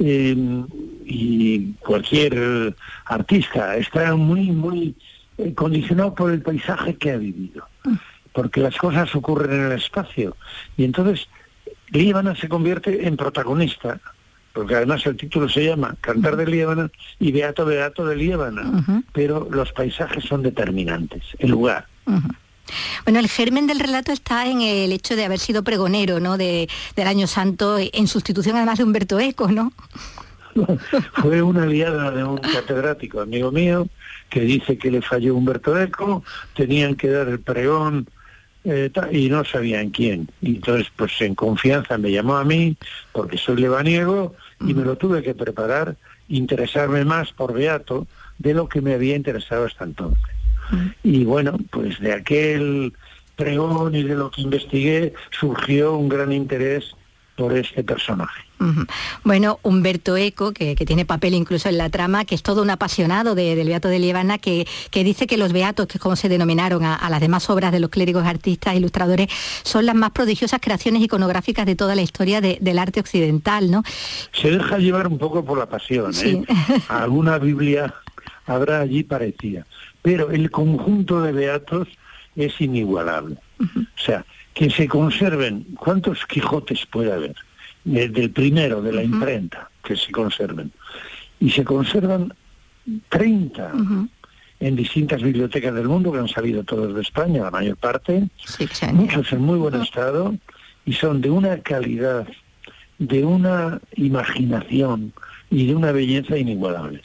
eh, 0.00 0.35
y 1.04 1.73
cualquier 1.75 2.75
artista 3.04 3.76
está 3.76 4.14
muy, 4.16 4.50
muy 4.50 4.97
eh, 5.38 5.54
condicionado 5.54 6.14
por 6.14 6.33
el 6.33 6.42
paisaje 6.42 6.95
que 6.97 7.12
ha 7.12 7.16
vivido, 7.16 7.69
porque 8.33 8.61
las 8.61 8.76
cosas 8.76 9.14
ocurren 9.14 9.52
en 9.52 9.66
el 9.66 9.73
espacio. 9.73 10.37
Y 10.76 10.85
entonces 10.85 11.28
Líbana 11.90 12.35
se 12.35 12.49
convierte 12.49 13.07
en 13.07 13.16
protagonista 13.16 14.00
porque 14.52 14.75
además 14.75 15.07
el 15.07 15.16
título 15.16 15.49
se 15.49 15.64
llama 15.64 15.95
Cantar 16.00 16.37
de 16.37 16.47
Líbana 16.47 16.90
y 17.19 17.30
Beato 17.30 17.64
Beato 17.64 18.04
de 18.04 18.16
Líbana, 18.16 19.04
pero 19.12 19.49
los 19.50 19.73
paisajes 19.73 20.25
son 20.25 20.42
determinantes, 20.42 21.23
el 21.38 21.50
lugar. 21.50 21.87
Bueno, 23.04 23.18
el 23.18 23.28
germen 23.28 23.66
del 23.66 23.80
relato 23.80 24.12
está 24.12 24.46
en 24.46 24.62
el 24.62 24.92
hecho 24.92 25.16
de 25.16 25.24
haber 25.24 25.38
sido 25.38 25.62
pregonero, 25.62 26.20
¿no? 26.20 26.36
De, 26.36 26.68
del 26.96 27.06
Año 27.06 27.26
Santo, 27.26 27.78
en 27.78 28.06
sustitución 28.08 28.56
además 28.56 28.78
de 28.78 28.84
Humberto 28.84 29.18
Eco, 29.20 29.48
¿no? 29.48 29.72
Fue 31.14 31.42
una 31.42 31.62
aliada 31.62 32.10
de 32.10 32.24
un 32.24 32.38
catedrático, 32.38 33.20
amigo 33.20 33.52
mío, 33.52 33.88
que 34.28 34.40
dice 34.40 34.78
que 34.78 34.90
le 34.90 35.02
falló 35.02 35.36
Humberto 35.36 35.80
Eco, 35.80 36.24
tenían 36.54 36.94
que 36.94 37.08
dar 37.08 37.28
el 37.28 37.40
pregón 37.40 38.08
eh, 38.64 38.90
y 39.12 39.28
no 39.28 39.44
sabían 39.44 39.90
quién. 39.90 40.28
Entonces, 40.42 40.88
pues 40.96 41.12
en 41.20 41.34
confianza 41.34 41.98
me 41.98 42.10
llamó 42.10 42.36
a 42.36 42.44
mí, 42.44 42.76
porque 43.12 43.38
soy 43.38 43.56
lebaniego, 43.56 44.34
y 44.60 44.74
me 44.74 44.84
lo 44.84 44.96
tuve 44.96 45.22
que 45.22 45.34
preparar, 45.34 45.96
interesarme 46.28 47.04
más 47.04 47.32
por 47.32 47.52
Beato 47.52 48.06
de 48.38 48.54
lo 48.54 48.68
que 48.68 48.80
me 48.80 48.94
había 48.94 49.16
interesado 49.16 49.66
hasta 49.66 49.84
entonces. 49.84 50.39
Y 51.02 51.24
bueno, 51.24 51.56
pues 51.70 51.98
de 52.00 52.12
aquel 52.12 52.92
pregón 53.36 53.94
y 53.94 54.02
de 54.02 54.14
lo 54.14 54.30
que 54.30 54.42
investigué 54.42 55.14
surgió 55.30 55.96
un 55.96 56.08
gran 56.08 56.32
interés 56.32 56.94
por 57.40 57.56
este 57.56 57.82
personaje. 57.82 58.42
Bueno, 59.24 59.58
Humberto 59.62 60.18
Eco, 60.18 60.52
que, 60.52 60.76
tiene 60.76 61.06
papel 61.06 61.32
incluso 61.32 61.70
en 61.70 61.78
la 61.78 61.88
trama, 61.88 62.26
que 62.26 62.34
es 62.34 62.42
todo 62.42 62.60
un 62.60 62.68
apasionado 62.68 63.34
del 63.34 63.66
Beato 63.66 63.88
de 63.88 63.98
Liebana, 63.98 64.36
que, 64.36 64.66
dice 64.92 65.26
que 65.26 65.38
los 65.38 65.54
Beatos, 65.54 65.86
que 65.86 65.96
es 65.96 66.02
como 66.02 66.16
se 66.16 66.28
denominaron 66.28 66.84
a, 66.84 67.08
las 67.08 67.20
demás 67.20 67.48
obras 67.48 67.72
de 67.72 67.80
los 67.80 67.88
clérigos, 67.88 68.26
artistas, 68.26 68.74
ilustradores, 68.74 69.28
son 69.62 69.86
las 69.86 69.94
más 69.94 70.10
prodigiosas 70.10 70.60
creaciones 70.60 71.02
iconográficas 71.02 71.64
de 71.64 71.76
toda 71.76 71.94
la 71.94 72.02
historia 72.02 72.42
del 72.42 72.78
arte 72.78 73.00
occidental, 73.00 73.70
¿no? 73.70 73.82
Se 74.32 74.50
deja 74.50 74.76
llevar 74.76 75.08
un 75.08 75.16
poco 75.16 75.42
por 75.42 75.56
la 75.56 75.66
pasión, 75.66 76.12
¿eh? 76.22 76.44
Alguna 76.88 77.38
Biblia 77.38 77.94
habrá 78.46 78.80
allí 78.80 79.02
parecida, 79.02 79.66
pero 80.02 80.30
el 80.30 80.50
conjunto 80.50 81.23
de 81.23 81.33
Beatos 81.33 81.88
es 82.37 82.61
inigualable. 82.61 83.37
O 83.61 84.00
sea, 84.02 84.25
que 84.54 84.71
se 84.71 84.88
conserven, 84.88 85.66
¿cuántos 85.78 86.26
Quijotes 86.26 86.87
puede 86.87 87.12
haber? 87.12 87.37
del 87.85 88.30
primero, 88.30 88.83
de 88.83 88.92
la 88.92 89.02
imprenta, 89.02 89.71
que 89.83 89.97
se 89.97 90.12
conserven. 90.12 90.71
Y 91.38 91.50
se 91.50 91.64
conservan 91.64 92.35
30 93.09 93.73
en 94.61 94.76
distintas 94.76 95.23
bibliotecas 95.23 95.75
del 95.75 95.88
mundo, 95.88 96.12
que 96.12 96.19
han 96.19 96.28
salido 96.28 96.62
todos 96.62 96.95
de 96.95 97.00
España, 97.00 97.45
la 97.45 97.50
mayor 97.50 97.76
parte, 97.76 98.28
muchos 98.92 99.33
en 99.33 99.40
muy 99.40 99.59
buen 99.59 99.80
estado, 99.80 100.37
y 100.85 100.92
son 100.92 101.23
de 101.23 101.30
una 101.30 101.59
calidad, 101.61 102.28
de 102.99 103.25
una 103.25 103.80
imaginación, 103.97 105.14
y 105.50 105.66
de 105.66 105.75
una 105.75 105.92
belleza 105.92 106.38
inigualables. 106.38 107.02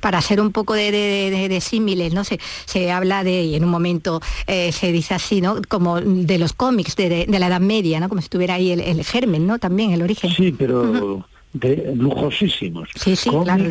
Para 0.00 0.18
hacer 0.18 0.40
un 0.40 0.52
poco 0.52 0.74
de, 0.74 1.58
símiles, 1.60 2.14
¿no? 2.14 2.24
Se, 2.24 2.38
se 2.64 2.90
habla 2.92 3.24
de, 3.24 3.42
y 3.42 3.54
en 3.56 3.64
un 3.64 3.70
momento 3.70 4.20
eh, 4.46 4.72
se 4.72 4.92
dice 4.92 5.14
así, 5.14 5.40
¿no? 5.40 5.56
Como 5.68 6.00
de 6.00 6.38
los 6.38 6.52
cómics 6.52 6.94
de, 6.96 7.26
la 7.28 7.46
Edad 7.48 7.60
Media, 7.60 7.98
¿no? 8.00 8.08
Como 8.08 8.20
si 8.20 8.26
estuviera 8.26 8.54
ahí 8.54 8.70
el, 8.72 9.04
germen, 9.04 9.46
¿no? 9.46 9.58
También 9.58 9.90
el 9.90 10.02
origen. 10.02 10.30
Sí, 10.30 10.54
pero 10.56 11.26
de 11.52 11.92
lujosísimos. 11.96 12.88
Sí, 12.94 13.16
sí, 13.16 13.30
claro. 13.30 13.64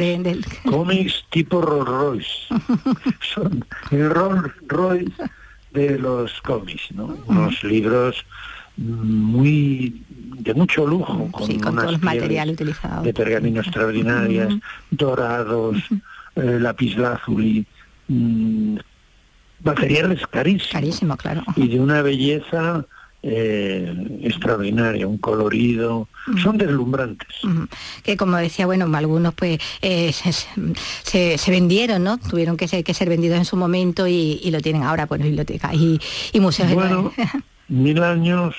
Cómics 0.70 1.26
tipo 1.30 1.62
Rolls 1.62 1.88
Royce. 1.88 2.30
Son 3.34 3.66
el 3.92 4.10
Rolls 4.10 4.52
Royce 4.68 5.14
de 5.72 5.98
los 5.98 6.42
cómics, 6.42 6.92
¿no? 6.92 7.18
Unos 7.28 7.64
libros 7.64 8.26
muy 8.80 10.02
de 10.40 10.54
mucho 10.54 10.88
lujo, 10.88 11.30
con, 11.32 11.74
unas 11.74 12.02
materiales 12.02 12.54
utilizados. 12.54 13.04
de 13.04 13.14
pergamino 13.14 13.60
extraordinarias, 13.60 14.54
dorados, 14.90 15.78
eh, 16.36 16.58
lapislázuli, 16.60 17.66
mm, 18.08 18.78
materiales 19.64 20.26
carísimos. 20.28 20.72
Carísimo, 20.72 21.18
claro. 21.18 21.44
Y 21.58 21.68
de 21.68 21.80
una 21.80 22.02
belleza 22.02 22.86
eh, 23.22 23.94
extraordinaria, 24.22 25.06
un 25.06 25.18
colorido, 25.18 26.08
son 26.42 26.58
deslumbrantes. 26.58 27.28
Que 28.02 28.16
como 28.16 28.38
decía, 28.38 28.66
bueno, 28.66 28.90
algunos 28.96 29.34
pues 29.34 29.60
eh, 29.82 30.14
se, 31.04 31.38
se, 31.38 31.52
vendieron, 31.52 32.02
¿no? 32.04 32.18
Tuvieron 32.18 32.56
que 32.56 32.70
ser, 32.70 32.86
que 32.86 32.94
ser 32.94 33.10
vendidos 33.10 33.38
en 33.38 33.46
su 33.46 33.58
momento 33.58 34.08
y, 34.08 34.50
lo 34.50 34.62
tienen 34.62 34.84
ahora 34.84 35.06
pues 35.06 35.22
bibliotecas 35.22 35.74
y, 35.74 36.00
y 36.32 36.40
museos. 36.40 36.74
Bueno, 36.74 37.12
mil 37.70 38.04
años 38.04 38.56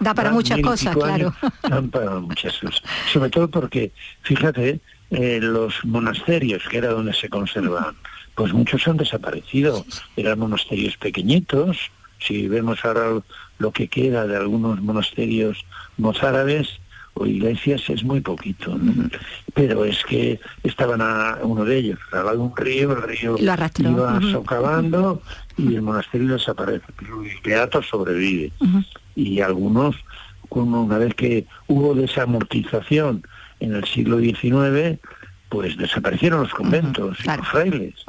Da 0.00 0.12
para 0.12 0.30
muchas 0.30 0.60
cosas, 0.60 0.94
claro. 0.94 1.34
Dan 1.68 1.90
para 1.90 2.18
muchas 2.20 2.58
cosas. 2.58 2.82
Sobre 3.12 3.30
todo 3.30 3.48
porque, 3.48 3.92
fíjate, 4.22 4.80
eh, 5.10 5.38
los 5.40 5.84
monasterios, 5.84 6.62
que 6.68 6.78
era 6.78 6.88
donde 6.88 7.14
se 7.14 7.28
conservaban, 7.28 7.94
pues 8.34 8.52
muchos 8.52 8.86
han 8.88 8.96
desaparecido. 8.96 9.86
Eran 10.16 10.40
monasterios 10.40 10.96
pequeñitos. 10.96 11.90
Si 12.18 12.48
vemos 12.48 12.84
ahora 12.84 13.22
lo 13.58 13.70
que 13.70 13.88
queda 13.88 14.26
de 14.26 14.36
algunos 14.36 14.80
monasterios 14.82 15.64
mozárabes 15.96 16.80
o 17.14 17.26
iglesias, 17.26 17.88
es 17.88 18.04
muy 18.04 18.20
poquito. 18.20 18.78
Pero 19.54 19.84
es 19.84 20.04
que 20.04 20.40
estaban 20.62 21.00
a 21.00 21.38
uno 21.42 21.64
de 21.64 21.78
ellos, 21.78 21.98
al 22.12 22.26
lado 22.26 22.38
de 22.38 22.42
un 22.44 22.56
río, 22.56 22.92
el 22.92 23.02
río 23.02 23.36
iba 23.92 24.20
socavando 24.32 25.22
y 25.56 25.74
el 25.76 25.82
monasterio 25.82 26.32
desaparece. 26.34 26.86
Pero 26.98 27.22
el 27.22 27.30
beato 27.44 27.82
sobrevive 27.82 28.52
y 29.14 29.40
algunos, 29.40 29.96
una 30.50 30.98
vez 30.98 31.14
que 31.14 31.46
hubo 31.68 31.94
desamortización 31.94 33.24
en 33.60 33.74
el 33.74 33.84
siglo 33.84 34.18
XIX, 34.18 34.98
pues 35.48 35.76
desaparecieron 35.76 36.42
los 36.42 36.52
conventos 36.52 37.16
y 37.24 37.28
los 37.28 37.48
frailes. 37.48 38.04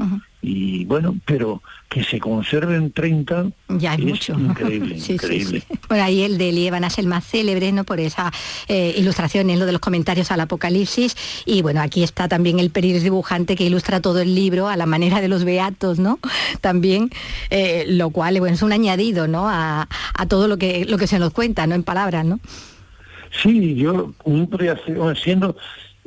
Y 0.48 0.86
bueno, 0.86 1.18
pero 1.26 1.64
que 1.90 2.04
se 2.04 2.20
conserven 2.20 2.92
30 2.92 3.48
ya 3.70 3.96
es, 3.96 4.00
mucho. 4.00 4.34
increíble, 4.34 4.96
increíble. 5.10 5.64
Por 5.88 6.00
ahí 6.00 6.22
el 6.22 6.38
de 6.38 6.52
Lieban 6.52 6.84
es 6.84 7.00
el 7.00 7.08
más 7.08 7.26
célebre, 7.26 7.72
¿no? 7.72 7.84
Por 7.84 8.00
esa 8.00 8.32
eh, 8.68 8.94
ilustración 8.96 9.50
en 9.50 9.58
lo 9.58 9.66
de 9.66 9.72
los 9.72 9.82
comentarios 9.82 10.30
al 10.30 10.42
Apocalipsis. 10.42 11.18
Y 11.48 11.64
bueno, 11.64 11.82
aquí 11.82 12.04
está 12.04 12.28
también 12.28 12.60
el 12.60 12.70
Periris 12.70 13.02
dibujante 13.02 13.56
que 13.56 13.64
ilustra 13.64 14.02
todo 14.02 14.20
el 14.20 14.36
libro 14.36 14.68
a 14.68 14.78
la 14.78 14.86
manera 14.86 15.20
de 15.20 15.30
los 15.30 15.46
beatos, 15.46 15.98
¿no? 15.98 16.20
También, 16.62 17.10
eh, 17.50 17.86
lo 17.88 18.12
cual 18.12 18.38
bueno, 18.40 18.54
es 18.54 18.62
un 18.62 18.72
añadido, 18.72 19.28
¿no? 19.28 19.50
A, 19.50 19.88
todo 20.30 20.48
lo 20.48 20.58
que, 20.58 20.86
lo 20.86 21.00
que 21.00 21.08
se 21.08 21.18
nos 21.18 21.34
cuenta, 21.34 21.66
¿no? 21.66 21.74
En 21.74 21.82
palabras, 21.82 22.24
¿no? 22.24 22.40
Sí, 23.42 23.74
yo 23.74 24.14
siendo 25.24 25.58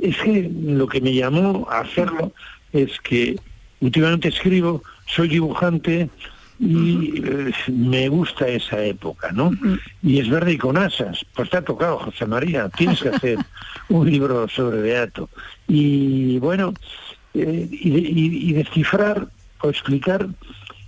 es 0.00 0.16
que 0.18 0.48
lo 0.62 0.86
que 0.86 1.00
me 1.00 1.12
llamó 1.12 1.66
a 1.70 1.80
hacerlo 1.80 2.32
es 2.72 3.00
que 3.00 3.36
últimamente 3.80 4.28
escribo, 4.28 4.82
soy 5.06 5.28
dibujante 5.28 6.08
y 6.60 7.22
eh, 7.24 7.52
me 7.68 8.08
gusta 8.08 8.48
esa 8.48 8.82
época, 8.82 9.30
¿no? 9.32 9.52
Y 10.02 10.18
es 10.18 10.28
verde 10.28 10.52
y 10.52 10.58
con 10.58 10.76
asas. 10.76 11.24
Pues 11.34 11.50
te 11.50 11.58
ha 11.58 11.62
tocado, 11.62 11.98
José 11.98 12.26
María, 12.26 12.68
tienes 12.70 13.00
que 13.00 13.10
hacer 13.10 13.38
un 13.88 14.10
libro 14.10 14.48
sobre 14.48 14.80
Beato. 14.80 15.28
Y 15.68 16.38
bueno, 16.38 16.74
eh, 17.34 17.68
y, 17.70 18.52
descifrar 18.52 19.28
o 19.60 19.70
explicar 19.70 20.28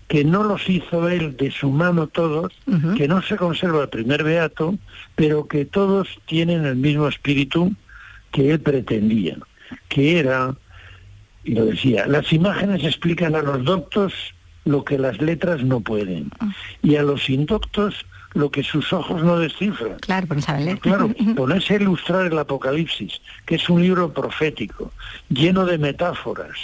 que 0.08 0.24
no 0.24 0.42
los 0.42 0.68
hizo 0.68 1.08
él 1.08 1.36
de 1.36 1.52
su 1.52 1.70
mano 1.70 2.08
todos, 2.08 2.52
que 2.96 3.06
no 3.06 3.22
se 3.22 3.36
conserva 3.36 3.82
el 3.82 3.88
primer 3.88 4.24
Beato, 4.24 4.76
pero 5.14 5.46
que 5.46 5.64
todos 5.64 6.08
tienen 6.26 6.64
el 6.64 6.74
mismo 6.74 7.06
espíritu 7.06 7.72
que 8.32 8.50
él 8.50 8.60
pretendía, 8.60 9.36
que 9.88 10.18
era, 10.18 10.56
y 11.50 11.54
lo 11.54 11.66
decía, 11.66 12.06
las 12.06 12.32
imágenes 12.32 12.84
explican 12.84 13.34
a 13.34 13.42
los 13.42 13.64
doctos 13.64 14.12
lo 14.64 14.84
que 14.84 14.98
las 14.98 15.20
letras 15.20 15.64
no 15.64 15.80
pueden, 15.80 16.30
y 16.80 16.94
a 16.94 17.02
los 17.02 17.28
indoctos 17.28 18.06
lo 18.34 18.52
que 18.52 18.62
sus 18.62 18.92
ojos 18.92 19.24
no 19.24 19.36
descifran. 19.36 19.98
Claro, 19.98 20.28
leer. 20.60 20.78
Claro, 20.78 21.12
ponerse 21.36 21.74
a 21.74 21.76
ilustrar 21.78 22.26
el 22.26 22.38
Apocalipsis, 22.38 23.20
que 23.46 23.56
es 23.56 23.68
un 23.68 23.82
libro 23.82 24.12
profético, 24.12 24.92
lleno 25.28 25.66
de 25.66 25.78
metáforas, 25.78 26.56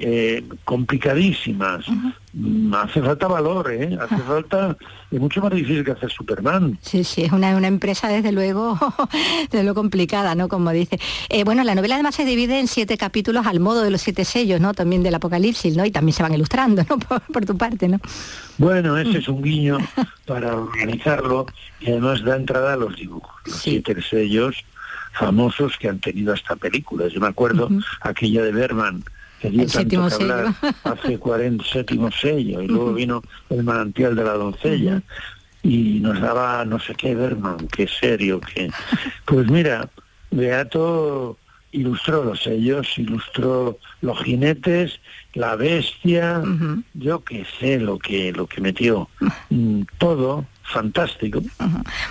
eh, 0.00 0.42
complicadísimas. 0.64 1.84
Mm, 2.32 2.72
hace 2.74 3.02
falta 3.02 3.28
valor, 3.28 3.70
¿eh? 3.72 3.98
Hace 4.00 4.16
falta... 4.18 4.76
Es 5.10 5.20
mucho 5.20 5.40
más 5.40 5.52
difícil 5.52 5.84
que 5.84 5.90
hacer 5.90 6.10
Superman. 6.10 6.78
Sí, 6.80 7.02
sí, 7.04 7.24
es 7.24 7.32
una, 7.32 7.54
una 7.56 7.66
empresa 7.66 8.08
desde 8.08 8.32
luego, 8.32 8.78
desde 9.50 9.64
lo 9.64 9.74
complicada, 9.74 10.34
¿no? 10.34 10.48
Como 10.48 10.70
dice. 10.70 10.98
Eh, 11.28 11.42
bueno, 11.44 11.64
la 11.64 11.74
novela 11.74 11.96
además 11.96 12.14
se 12.14 12.24
divide 12.24 12.60
en 12.60 12.68
siete 12.68 12.96
capítulos 12.96 13.46
al 13.46 13.60
modo 13.60 13.82
de 13.82 13.90
los 13.90 14.00
siete 14.00 14.24
sellos, 14.24 14.60
¿no? 14.60 14.72
También 14.72 15.02
del 15.02 15.14
Apocalipsis, 15.16 15.76
¿no? 15.76 15.84
Y 15.84 15.90
también 15.90 16.14
se 16.14 16.22
van 16.22 16.32
ilustrando, 16.32 16.84
¿no? 16.88 16.98
Por, 17.32 17.44
tu 17.44 17.56
parte, 17.56 17.88
¿no? 17.88 17.98
Bueno, 18.58 18.96
ese 18.96 19.18
es 19.18 19.28
un 19.28 19.42
guiño 19.42 19.78
para 20.26 20.54
organizarlo 20.54 21.46
y 21.80 21.90
además 21.90 22.22
da 22.22 22.36
entrada 22.36 22.74
a 22.74 22.76
los 22.76 22.94
dibujos, 22.96 23.34
los 23.46 23.56
siete 23.56 24.00
sellos 24.00 24.64
famosos 25.12 25.76
que 25.76 25.88
han 25.88 25.98
tenido 25.98 26.32
hasta 26.32 26.56
películas. 26.56 27.12
Yo 27.12 27.20
me 27.20 27.26
acuerdo 27.26 27.68
aquella 28.00 28.42
de 28.42 28.52
Berman, 28.52 29.04
el 29.42 29.68
séptimo 29.70 30.10
sello. 30.10 30.54
hace 30.84 31.18
40 31.18 31.64
séptimo 31.64 32.10
sello 32.10 32.62
y 32.62 32.66
luego 32.66 32.92
vino 32.94 33.22
el 33.48 33.64
manantial 33.64 34.14
de 34.14 34.24
la 34.24 34.34
doncella 34.34 35.02
y 35.62 36.00
nos 36.00 36.20
daba 36.20 36.64
no 36.64 36.78
sé 36.78 36.94
qué 36.94 37.14
Berman, 37.14 37.68
qué 37.68 37.86
serio, 37.86 38.40
que 38.40 38.70
pues 39.24 39.48
mira, 39.50 39.88
Beato 40.30 41.38
ilustró 41.72 42.24
los 42.24 42.42
sellos, 42.42 42.98
ilustró 42.98 43.78
los 44.00 44.22
jinetes, 44.22 45.00
la 45.34 45.56
bestia, 45.56 46.42
yo 46.94 47.22
qué 47.24 47.46
sé 47.58 47.78
lo 47.78 47.98
que 47.98 48.32
lo 48.32 48.46
que 48.46 48.60
metió, 48.60 49.08
mm, 49.50 49.82
todo 49.98 50.46
fantástico. 50.70 51.42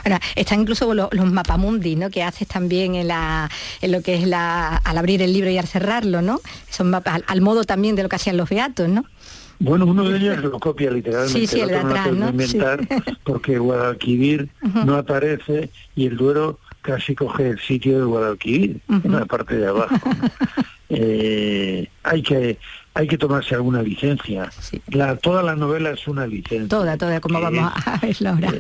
Bueno, 0.04 0.20
están 0.36 0.62
incluso 0.62 0.94
los, 0.94 1.10
mapamundi, 1.14 1.96
¿no? 1.96 2.10
Que 2.10 2.24
haces 2.24 2.48
también 2.48 2.96
en, 2.96 3.08
la, 3.08 3.50
en 3.82 3.92
lo 3.92 4.02
que 4.02 4.16
es 4.16 4.28
la 4.28 4.76
al 4.78 4.98
abrir 4.98 5.22
el 5.22 5.34
libro 5.34 5.50
y 5.50 5.58
al 5.58 5.68
cerrarlo, 5.68 6.22
¿no? 6.22 6.40
Son 6.70 6.90
mapas 6.90 7.22
al, 7.26 7.42
modo 7.42 7.64
también 7.64 7.96
de 7.96 8.04
lo 8.04 8.10
que 8.10 8.18
hacían 8.18 8.38
los 8.38 8.50
beatos, 8.50 8.90
¿no? 8.90 9.06
Bueno, 9.60 9.86
uno 9.86 10.08
de 10.08 10.18
ellos 10.18 10.38
lo 10.38 10.58
copia 10.58 10.90
literalmente, 10.90 11.38
sí, 11.38 11.46
sí, 11.46 11.60
el, 11.60 11.74
otro 11.74 12.14
no, 12.14 12.30
inventar 12.30 12.80
porque 13.26 13.58
Guadalquivir 13.60 14.50
no 14.86 14.96
aparece 14.96 15.70
y 15.98 16.06
el 16.06 16.16
Duero 16.16 16.60
casi 16.90 17.14
coge 17.14 17.50
el 17.50 17.60
sitio 17.60 18.00
de 18.00 18.06
Guadalquivir, 18.06 18.82
en 18.90 19.12
la 19.12 19.26
parte 19.26 19.56
de 19.56 19.68
abajo. 19.68 19.96
Eh, 20.92 21.88
hay 22.02 22.24
que 22.24 22.58
hay 22.96 23.08
que 23.08 23.20
tomarse 23.20 23.54
alguna 23.54 23.84
licencia. 23.84 24.50
La, 24.88 25.16
toda 25.18 25.44
la 25.44 25.56
novela 25.56 25.92
es 25.92 26.08
una 26.08 26.26
licencia. 26.26 26.68
Toda, 26.68 26.98
toda, 26.98 27.22
como 27.22 27.40
vamos 27.40 27.72
a 27.86 27.98
verlo 28.02 28.30
ahora. 28.30 28.54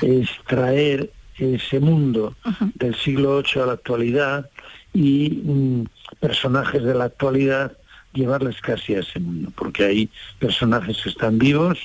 Es 0.00 0.28
traer 0.46 1.10
ese 1.36 1.80
mundo 1.80 2.36
del 2.76 2.94
siglo 2.94 3.42
VIII 3.42 3.62
a 3.62 3.66
la 3.66 3.72
actualidad 3.72 4.48
y 4.94 5.42
mm, 5.42 5.86
personajes 6.20 6.84
de 6.84 6.94
la 6.94 7.06
actualidad 7.06 7.76
llevarles 8.12 8.60
casi 8.60 8.94
a 8.94 9.00
ese 9.00 9.18
mundo, 9.18 9.52
porque 9.56 9.84
hay 9.84 10.10
personajes 10.38 11.02
que 11.02 11.08
están 11.08 11.36
vivos, 11.36 11.80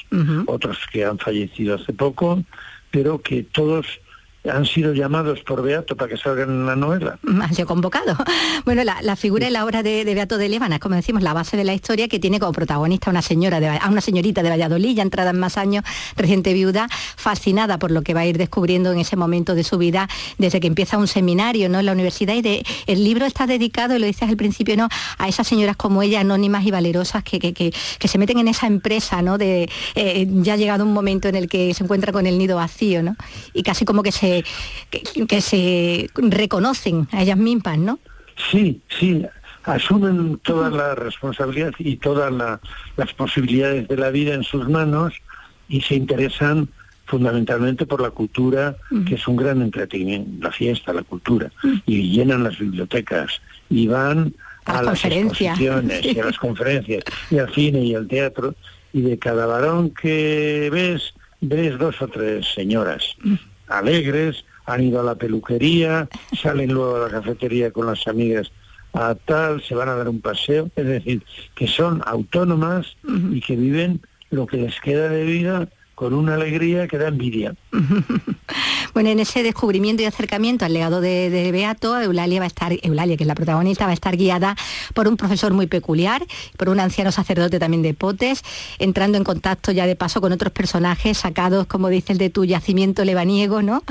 otros 0.46 0.78
que 0.94 1.06
han 1.06 1.18
fallecido 1.18 1.74
hace 1.74 1.92
poco, 1.92 2.44
pero 2.92 3.20
que 3.20 3.42
todos 3.44 4.00
han 4.50 4.66
sido 4.66 4.94
llamados 4.94 5.42
por 5.42 5.62
Beato 5.62 5.96
para 5.96 6.10
que 6.10 6.18
salgan 6.18 6.50
en 6.50 6.66
la 6.66 6.76
novela. 6.76 7.20
Han 7.42 7.54
sido 7.54 7.68
convocados. 7.68 8.18
Bueno, 8.64 8.84
la, 8.84 9.16
figura 9.16 9.48
y 9.48 9.52
la 9.52 9.66
obra 9.66 9.82
de, 9.82 10.04
Beato 10.04 10.38
de 10.38 10.48
Lévana 10.48 10.76
es, 10.76 10.82
como 10.82 10.96
decimos, 10.96 11.24
la 11.24 11.34
base 11.34 11.58
de 11.58 11.64
la 11.64 11.74
historia 11.74 12.08
que 12.08 12.20
tiene 12.20 12.40
como 12.40 12.52
protagonista 12.52 13.10
una 13.10 13.24
señora 13.24 13.60
de, 13.60 13.70
a 13.70 13.90
una 13.90 14.02
señorita 14.02 14.44
de 14.44 14.50
Valladolid, 14.50 14.96
ya 14.96 15.02
entrada 15.02 15.32
en 15.32 15.40
más 15.40 15.58
años, 15.58 15.84
reciente 16.16 16.54
viuda, 16.54 16.88
fascinada 17.16 17.80
por 17.80 17.90
lo 17.90 18.04
que 18.04 18.14
va 18.14 18.22
a 18.22 18.26
ir 18.28 18.38
descubriendo 18.38 18.92
en 18.92 19.00
ese 19.00 19.16
momento 19.16 19.56
de 19.56 19.64
su 19.64 19.80
vida, 19.80 20.08
desde 20.38 20.60
que 20.60 20.68
empieza 20.68 20.98
un 20.98 21.08
seminario 21.08 21.70
¿no? 21.70 21.80
en 21.80 21.88
la 21.88 21.92
universidad. 21.92 22.36
Y 22.36 22.42
de, 22.42 22.64
el 22.86 23.04
libro 23.04 23.26
está 23.26 23.48
dedicado, 23.48 23.98
lo 23.98 24.06
dices 24.06 24.30
al 24.30 24.38
principio, 24.38 24.78
¿no? 24.78 24.90
a 25.18 25.28
esas 25.28 25.48
señoras 25.48 25.76
como 25.76 26.04
ella, 26.04 26.22
anónimas 26.22 26.66
y 26.66 26.72
valerosas, 26.72 27.24
que, 27.24 27.40
que, 27.40 27.72
se 28.08 28.18
meten 28.18 28.38
en 28.40 28.48
esa 28.48 28.68
empresa, 28.68 29.22
¿no? 29.22 29.38
De 29.38 29.70
eh, 29.96 30.28
ya 30.30 30.54
ha 30.54 30.58
llegado 30.58 30.84
un 30.84 30.94
momento 30.94 31.30
en 31.30 31.36
el 31.36 31.48
que 31.48 31.74
se 31.74 31.84
encuentra 31.84 32.12
con 32.12 32.28
el 32.28 32.38
nido 32.38 32.58
vacío, 32.58 33.02
¿no? 33.02 33.16
Y 33.54 33.64
casi 33.64 33.86
como 33.86 34.04
que 34.04 34.12
se 34.12 34.31
que, 34.90 35.42
se 35.42 36.10
reconocen 36.16 37.08
a 37.12 37.22
ellas 37.22 37.38
mismas, 37.38 37.78
¿no? 37.78 38.00
Sí, 38.52 38.82
sí, 39.00 39.26
asumen 39.64 40.40
toda 40.40 40.70
la 40.70 40.96
responsabilidad 40.96 41.74
y 41.78 41.98
todas 41.98 42.32
las 42.98 43.14
posibilidades 43.14 43.88
de 43.88 43.98
la 43.98 44.10
vida 44.10 44.34
en 44.34 44.44
sus 44.44 44.68
manos 44.68 45.14
y 45.70 45.82
se 45.82 45.96
interesan 45.96 46.70
fundamentalmente 47.06 47.86
por 47.86 48.02
la 48.02 48.12
cultura, 48.12 48.78
que 49.06 49.16
es 49.16 49.28
un 49.28 49.36
gran 49.36 49.62
entretenimiento, 49.62 50.46
la 50.46 50.52
fiesta, 50.52 50.94
la 50.94 51.04
cultura, 51.04 51.52
y 51.86 52.10
llenan 52.10 52.46
las 52.46 52.58
bibliotecas 52.58 53.42
y 53.70 53.88
van 53.88 54.34
a, 54.64 54.82
las 54.82 55.04
exposiciones 55.04 56.06
y 56.06 56.20
a 56.20 56.26
las 56.26 56.38
conferencias 56.38 57.04
y 57.30 57.38
al 57.38 57.54
cine 57.54 57.84
y 57.84 57.96
al 57.96 58.08
teatro, 58.08 58.56
y 58.94 59.02
de 59.02 59.18
cada 59.18 59.46
varón 59.46 59.90
que 59.90 60.70
ves, 60.72 61.14
ves 61.42 61.78
dos 61.78 62.02
o 62.02 62.08
tres 62.08 62.46
señoras 62.54 63.16
alegres, 63.72 64.46
han 64.66 64.84
ido 64.84 65.00
a 65.00 65.04
la 65.04 65.16
peluquería, 65.16 66.08
salen 66.42 66.74
luego 66.74 66.98
a 66.98 67.08
la 67.08 67.10
cafetería 67.10 67.72
con 67.72 67.88
las 67.88 68.08
amigas 68.08 68.52
a 68.94 69.16
tal, 69.16 69.62
se 69.64 69.76
van 69.76 69.90
a 69.90 69.96
dar 69.96 70.10
un 70.10 70.22
paseo, 70.22 70.70
es 70.76 70.86
decir, 70.86 71.24
que 71.56 71.68
son 71.68 72.02
autónomas 72.06 72.98
y 73.32 73.40
que 73.42 73.56
viven 73.56 74.02
lo 74.30 74.46
que 74.48 74.58
les 74.58 74.80
queda 74.82 75.10
de 75.10 75.24
vida 75.24 75.70
con 75.96 76.14
una 76.14 76.34
alegría 76.34 76.88
que 76.88 76.98
da 76.98 77.08
envidia. 77.08 77.56
bueno, 78.94 79.10
en 79.10 79.20
ese 79.20 79.44
descubrimiento 79.44 80.04
y 80.04 80.06
acercamiento 80.06 80.66
al 80.66 80.74
legado 80.74 81.02
de, 81.02 81.50
Beato, 81.52 82.00
Eulalia 82.00 82.40
va 82.40 82.46
a 82.46 82.48
estar, 82.48 82.74
Eulalia, 82.82 83.18
que 83.18 83.24
es 83.24 83.28
la 83.28 83.36
protagonista, 83.36 83.86
va 83.86 83.92
a 83.92 83.94
estar 83.94 84.18
guiada 84.18 84.56
por 84.94 85.08
un 85.08 85.18
profesor 85.18 85.54
muy 85.54 85.68
peculiar, 85.68 86.26
por 86.58 86.70
un 86.70 86.80
anciano 86.80 87.12
sacerdote 87.12 87.60
también 87.60 87.84
de 87.84 87.94
Potes, 87.94 88.44
entrando 88.80 89.18
en 89.18 89.24
contacto 89.24 89.72
ya 89.72 89.86
de 89.86 89.96
paso 89.96 90.22
con 90.22 90.32
otros 90.32 90.52
personajes 90.52 91.18
sacados, 91.18 91.68
como 91.68 91.90
dice 91.90 92.14
el 92.14 92.18
de 92.18 92.30
tu 92.30 92.46
yacimiento 92.46 93.06
lebaniego, 93.06 93.62
¿no? 93.62 93.84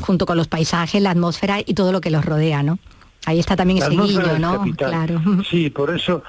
junto 0.00 0.26
con 0.26 0.36
los 0.36 0.48
paisajes, 0.48 1.00
la 1.02 1.10
atmósfera 1.10 1.60
y 1.64 1.74
todo 1.74 1.92
lo 1.92 2.00
que 2.00 2.10
los 2.10 2.24
rodea, 2.24 2.62
¿no? 2.62 2.78
Ahí 3.26 3.38
está 3.38 3.56
también 3.56 3.78
ese 3.78 3.90
guiño, 3.90 4.38
¿no? 4.38 4.64
Claro. 4.76 5.20
Sí, 5.50 5.70
por 5.70 5.94
eso 5.94 6.22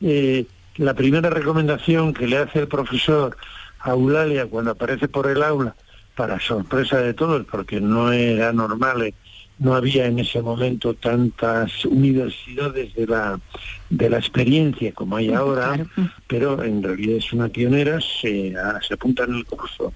eh, 0.00 0.46
la 0.76 0.94
primera 0.94 1.30
recomendación 1.30 2.12
que 2.12 2.26
le 2.26 2.38
hace 2.38 2.60
el 2.60 2.68
profesor 2.68 3.36
a 3.80 3.90
Eulalia 3.90 4.46
cuando 4.46 4.72
aparece 4.72 5.08
por 5.08 5.28
el 5.28 5.42
aula, 5.42 5.74
para 6.16 6.40
sorpresa 6.40 6.98
de 6.98 7.14
todos, 7.14 7.46
porque 7.50 7.80
no 7.80 8.12
era 8.12 8.52
normal, 8.52 9.02
eh, 9.02 9.14
no 9.58 9.74
había 9.74 10.06
en 10.06 10.18
ese 10.18 10.42
momento 10.42 10.94
tantas 10.94 11.84
universidades 11.84 12.94
de 12.94 13.06
la, 13.06 13.40
de 13.90 14.10
la 14.10 14.18
experiencia 14.18 14.92
como 14.92 15.16
hay 15.16 15.32
ahora, 15.32 15.86
pero 16.26 16.62
en 16.64 16.82
realidad 16.82 17.16
es 17.16 17.32
una 17.32 17.48
pionera, 17.48 18.00
se, 18.00 18.54
se 18.86 18.94
apunta 18.94 19.24
en 19.24 19.34
el 19.34 19.44
curso 19.44 19.92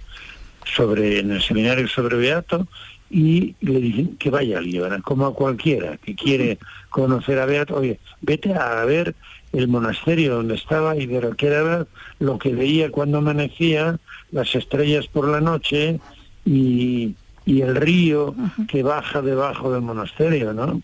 sobre, 0.65 1.19
en 1.19 1.33
el 1.33 1.43
seminario 1.43 1.89
sobre 1.89 2.17
Beato, 2.17 2.67
y 3.11 3.55
le 3.61 3.81
dicen 3.81 4.17
que 4.17 4.31
vaya 4.31 4.59
a 4.59 4.61
Líbana, 4.61 5.01
como 5.01 5.27
a 5.27 5.35
cualquiera 5.35 5.97
que 5.97 6.15
quiere 6.15 6.59
conocer 6.91 7.39
a 7.39 7.47
Beato, 7.47 7.77
oye, 7.77 8.01
vete 8.21 8.55
a 8.55 8.85
ver 8.85 9.15
el 9.53 9.69
monasterio 9.69 10.37
donde 10.37 10.57
estaba 10.57 10.97
y 10.97 11.07
de 11.07 11.21
lo 11.21 11.35
que 11.35 11.47
era 11.47 11.87
lo 12.19 12.39
que 12.39 12.55
veía 12.55 12.91
cuando 12.91 13.19
amanecía, 13.19 13.99
las 14.31 14.55
estrellas 14.55 15.07
por 15.07 15.29
la 15.29 15.41
noche 15.41 16.01
y, 16.45 17.15
el 17.47 17.77
río 17.77 18.35
que 18.67 18.83
baja 18.83 19.23
debajo 19.23 19.73
del 19.73 19.83
monasterio, 19.83 20.53
¿no? 20.53 20.83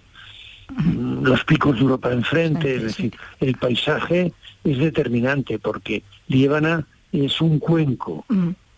Los 1.21 1.45
picos 1.45 1.75
de 1.75 1.83
Europa 1.83 2.13
enfrente, 2.13 2.77
es 2.77 2.83
decir, 2.85 3.13
el 3.41 3.57
paisaje 3.57 4.33
es 4.63 4.79
determinante 4.79 5.59
porque 5.59 6.05
Líbana 6.29 6.87
es 7.11 7.41
un 7.41 7.59
cuenco, 7.59 8.25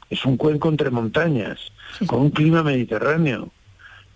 es 0.09 0.25
un 0.25 0.39
cuenco 0.39 0.71
entre 0.71 0.91
montañas, 0.91 1.61
con 2.07 2.23
un 2.23 2.31
clima 2.31 2.63
mediterráneo. 2.63 3.51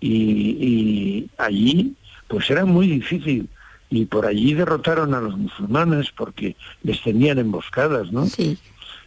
Y, 0.00 0.08
y, 0.10 1.30
allí, 1.36 1.94
pues 2.26 2.48
era 2.50 2.64
muy 2.64 2.86
difícil 2.86 3.48
y 3.90 4.04
por 4.04 4.26
allí 4.26 4.54
derrotaron 4.54 5.14
a 5.14 5.20
los 5.20 5.36
musulmanes 5.36 6.10
porque 6.10 6.56
les 6.82 7.02
tenían 7.02 7.38
emboscadas, 7.38 8.12
¿no? 8.12 8.26
Sí. 8.26 8.58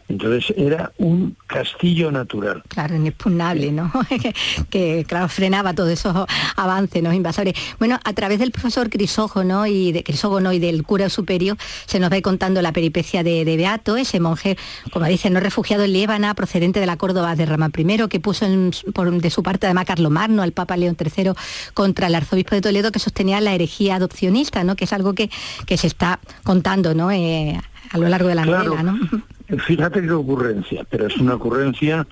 Entonces 0.08 0.54
era 0.56 0.92
un 0.98 1.36
castillo 1.46 2.10
natural. 2.10 2.62
Claro, 2.68 2.96
inexpugnable, 2.96 3.72
¿no? 3.72 3.90
que, 4.70 5.04
claro, 5.06 5.28
frenaba 5.28 5.74
todos 5.74 5.90
esos 5.90 6.26
avances, 6.56 7.02
¿no? 7.02 7.12
Invasores. 7.12 7.54
Bueno, 7.78 7.98
a 8.04 8.12
través 8.12 8.38
del 8.38 8.50
profesor 8.50 8.90
Crisógono 8.90 9.66
y 9.66 9.92
de 9.92 10.02
Crisógono 10.02 10.52
y 10.52 10.58
del 10.58 10.82
cura 10.82 11.08
superior 11.08 11.56
se 11.86 11.98
nos 11.98 12.12
va 12.12 12.20
contando 12.20 12.62
la 12.62 12.72
peripecia 12.72 13.22
de, 13.22 13.44
Beato, 13.44 13.96
ese 13.96 14.20
monje, 14.20 14.56
como 14.92 15.06
dice, 15.06 15.30
no 15.30 15.40
refugiado 15.40 15.84
en 15.84 15.92
Líbana, 15.92 16.34
procedente 16.34 16.80
de 16.80 16.86
la 16.86 16.96
Córdoba 16.96 17.36
de 17.36 17.46
Ramán 17.46 17.72
I, 17.76 18.08
que 18.08 18.20
puso 18.20 18.46
de 18.46 19.30
su 19.30 19.42
parte 19.42 19.66
además 19.66 19.86
Magno, 20.10 20.42
al 20.42 20.52
Papa 20.52 20.76
León 20.76 20.96
III, 20.98 21.30
contra 21.74 22.06
el 22.06 22.14
arzobispo 22.14 22.54
de 22.54 22.60
Toledo, 22.60 22.92
que 22.92 22.98
sostenía 22.98 23.40
la 23.40 23.54
herejía 23.54 23.96
adopcionista, 23.96 24.64
¿no? 24.64 24.76
Que 24.76 24.84
es 24.84 24.92
algo 24.92 25.14
que, 25.14 25.30
que 25.66 25.76
se 25.76 25.86
está 25.86 26.20
contando, 26.44 26.94
¿no? 26.94 27.10
Eh, 27.10 27.60
a 27.90 27.98
lo 27.98 28.08
largo 28.08 28.28
de 28.28 28.34
la 28.34 28.46
novela, 28.46 28.82
¿no? 28.82 28.98
Fíjate 29.66 30.02
qué 30.02 30.12
ocurrencia, 30.12 30.84
pero 30.88 31.06
es 31.06 31.16
una 31.16 31.34
ocurrencia 31.34 32.06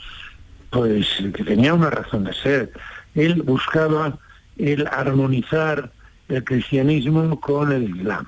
pues 0.71 1.07
que 1.35 1.45
tenía 1.45 1.75
una 1.75 1.91
razón 1.91 2.25
de 2.25 2.33
ser. 2.33 2.73
Él 3.15 3.43
buscaba 3.43 4.19
el 4.57 4.87
armonizar 4.87 5.91
el 6.29 6.45
cristianismo 6.45 7.41
con 7.41 7.73
el 7.73 7.97
Islam, 7.97 8.27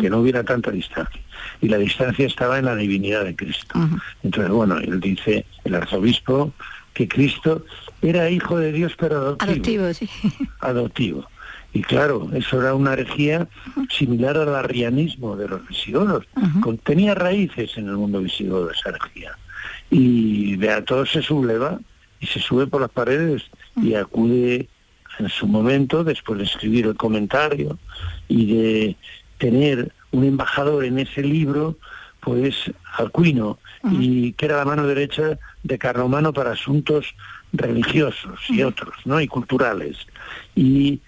que 0.00 0.10
no 0.10 0.18
hubiera 0.18 0.42
tanta 0.42 0.70
distancia. 0.70 1.20
Y 1.60 1.68
la 1.68 1.78
distancia 1.78 2.26
estaba 2.26 2.58
en 2.58 2.64
la 2.64 2.74
divinidad 2.74 3.24
de 3.24 3.36
Cristo. 3.36 3.78
Entonces, 4.22 4.52
bueno, 4.52 4.78
él 4.78 5.00
dice, 5.00 5.46
el 5.64 5.74
arzobispo, 5.74 6.52
que 6.92 7.06
Cristo 7.06 7.64
era 8.02 8.28
hijo 8.28 8.58
de 8.58 8.72
Dios, 8.72 8.94
pero 8.98 9.16
adoptivo. 9.16 9.84
Adoptivo, 9.84 9.94
sí. 9.94 10.10
Adoptivo. 10.60 11.29
Y 11.72 11.82
claro, 11.82 12.28
eso 12.34 12.60
era 12.60 12.74
una 12.74 12.94
herejía 12.94 13.48
similar 13.88 14.36
al 14.36 14.54
arrianismo 14.54 15.36
de 15.36 15.48
los 15.48 15.66
visigodos. 15.68 16.26
Tenía 16.84 17.14
raíces 17.14 17.76
en 17.76 17.88
el 17.88 17.96
mundo 17.96 18.20
visigodo 18.20 18.70
esa 18.70 18.90
herejía. 18.90 19.38
Y 19.90 20.56
Beato 20.56 21.06
se 21.06 21.22
subleva 21.22 21.78
y 22.18 22.26
se 22.26 22.40
sube 22.40 22.66
por 22.66 22.80
las 22.80 22.90
paredes 22.90 23.44
y 23.76 23.94
acude 23.94 24.68
en 25.18 25.28
su 25.28 25.46
momento, 25.46 26.02
después 26.02 26.38
de 26.38 26.44
escribir 26.44 26.86
el 26.86 26.96
comentario 26.96 27.78
y 28.28 28.46
de 28.54 28.96
tener 29.38 29.92
un 30.12 30.24
embajador 30.24 30.84
en 30.84 30.98
ese 30.98 31.22
libro, 31.22 31.76
pues 32.20 32.70
Alcuino, 32.96 33.58
y 33.90 34.32
que 34.32 34.46
era 34.46 34.58
la 34.58 34.64
mano 34.64 34.86
derecha 34.86 35.38
de 35.62 35.78
Carlomano 35.78 36.32
para 36.32 36.52
asuntos 36.52 37.14
religiosos 37.52 38.40
y 38.48 38.62
otros, 38.62 38.94
¿no? 39.04 39.20
Y 39.20 39.26
culturales. 39.26 39.96
Y 40.54 41.00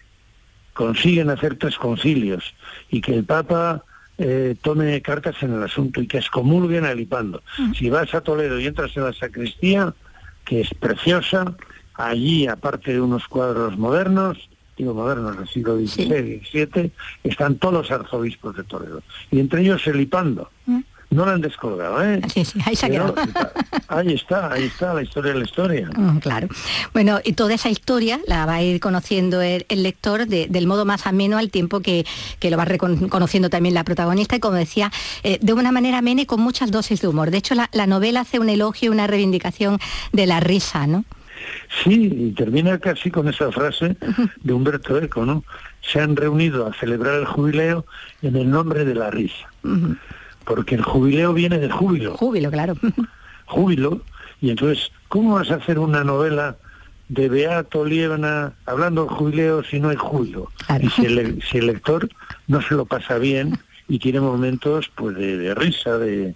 consiguen 0.72 1.30
hacer 1.30 1.56
tres 1.56 1.76
concilios 1.76 2.54
y 2.90 3.00
que 3.00 3.14
el 3.14 3.24
Papa 3.24 3.84
eh, 4.18 4.54
tome 4.60 5.00
cartas 5.02 5.42
en 5.42 5.54
el 5.54 5.62
asunto 5.62 6.00
y 6.00 6.06
que 6.06 6.18
excomulguen 6.18 6.84
a 6.84 6.94
Lipando. 6.94 7.42
Si 7.76 7.90
vas 7.90 8.14
a 8.14 8.20
Toledo 8.20 8.58
y 8.60 8.66
entras 8.66 8.96
en 8.96 9.04
la 9.04 9.12
sacristía, 9.12 9.94
que 10.44 10.60
es 10.60 10.70
preciosa, 10.74 11.56
allí, 11.94 12.46
aparte 12.46 12.92
de 12.92 13.00
unos 13.00 13.26
cuadros 13.28 13.78
modernos, 13.78 14.48
digo 14.76 14.94
modernos 14.94 15.38
del 15.38 15.48
siglo 15.48 15.76
XVI 15.76 16.04
y 16.04 16.44
XVII, 16.44 16.92
están 17.24 17.56
todos 17.56 17.74
los 17.74 17.90
arzobispos 17.90 18.56
de 18.56 18.64
Toledo. 18.64 19.02
Y 19.30 19.40
entre 19.40 19.62
ellos 19.62 19.86
el 19.86 19.98
Lipando. 19.98 20.50
No 21.12 21.26
la 21.26 21.32
han 21.32 21.42
descolgado, 21.42 22.02
¿eh? 22.02 22.22
Sí, 22.32 22.44
sí, 22.44 22.58
ahí 22.64 22.74
se 22.74 22.86
ha 22.86 22.90
quedado. 22.90 23.14
Ahí 23.88 24.14
está, 24.14 24.50
ahí 24.50 24.64
está 24.64 24.94
la 24.94 25.02
historia 25.02 25.32
de 25.32 25.38
la 25.38 25.44
historia. 25.44 25.90
Mm, 26.02 26.18
claro. 26.18 26.48
Bueno, 26.94 27.20
y 27.22 27.34
toda 27.34 27.54
esa 27.54 27.68
historia 27.68 28.18
la 28.26 28.44
va 28.46 28.54
a 28.54 28.62
ir 28.62 28.80
conociendo 28.80 29.40
el, 29.40 29.64
lector 29.68 30.26
del 30.26 30.66
modo 30.66 30.84
más 30.84 31.06
ameno 31.06 31.38
al 31.38 31.50
tiempo 31.50 31.80
que, 31.80 32.04
lo 32.42 32.56
va 32.56 32.64
reconociendo 32.64 33.50
también 33.50 33.74
la 33.74 33.84
protagonista 33.84 34.34
y 34.34 34.40
como 34.40 34.56
decía, 34.56 34.90
eh, 35.22 35.38
de 35.40 35.52
una 35.52 35.70
manera 35.70 35.98
amena 35.98 36.22
y 36.22 36.26
con 36.26 36.40
muchas 36.40 36.70
dosis 36.70 37.02
de 37.02 37.08
humor. 37.08 37.30
De 37.30 37.38
hecho, 37.38 37.54
la, 37.54 37.68
la 37.72 37.86
novela 37.86 38.20
hace 38.20 38.40
un 38.40 38.48
elogio 38.48 38.86
y 38.86 38.88
una 38.94 39.06
reivindicación 39.06 39.78
de 40.12 40.26
la 40.26 40.40
risa, 40.40 40.86
¿no? 40.86 41.04
Sí, 41.84 42.10
y 42.12 42.32
termina 42.32 42.78
casi 42.78 43.10
con 43.10 43.28
esa 43.28 43.52
frase 43.52 43.96
de 44.42 44.52
Humberto 44.52 44.98
Eco, 44.98 45.24
¿no? 45.24 45.44
Se 45.82 46.00
han 46.00 46.16
reunido 46.16 46.66
a 46.66 46.74
celebrar 46.74 47.14
el 47.14 47.26
jubileo 47.26 47.84
en 48.22 48.36
el 48.36 48.50
nombre 48.50 48.84
de 48.84 48.94
la 48.94 49.10
risa 49.10 49.48
porque 50.44 50.74
el 50.74 50.82
jubileo 50.82 51.32
viene 51.32 51.58
de 51.58 51.70
júbilo. 51.70 52.16
Júbilo, 52.16 52.50
claro. 52.50 52.74
Júbilo, 53.46 54.02
y 54.40 54.50
entonces, 54.50 54.90
¿cómo 55.08 55.34
vas 55.34 55.50
a 55.50 55.56
hacer 55.56 55.78
una 55.78 56.04
novela 56.04 56.56
de 57.08 57.28
Beato 57.28 57.84
Liebna 57.84 58.52
hablando 58.66 59.04
del 59.04 59.14
jubileo 59.14 59.62
si 59.62 59.78
no 59.78 59.90
hay 59.90 59.96
júbilo? 59.96 60.50
Y 60.80 60.88
si 61.50 61.58
el, 61.58 61.66
lector 61.66 62.08
no 62.48 62.60
se 62.62 62.74
lo 62.74 62.84
pasa 62.86 63.18
bien 63.18 63.58
y 63.88 63.98
tiene 63.98 64.20
momentos 64.20 64.90
pues 64.94 65.16
de, 65.16 65.54
risa, 65.54 65.98
de, 65.98 66.34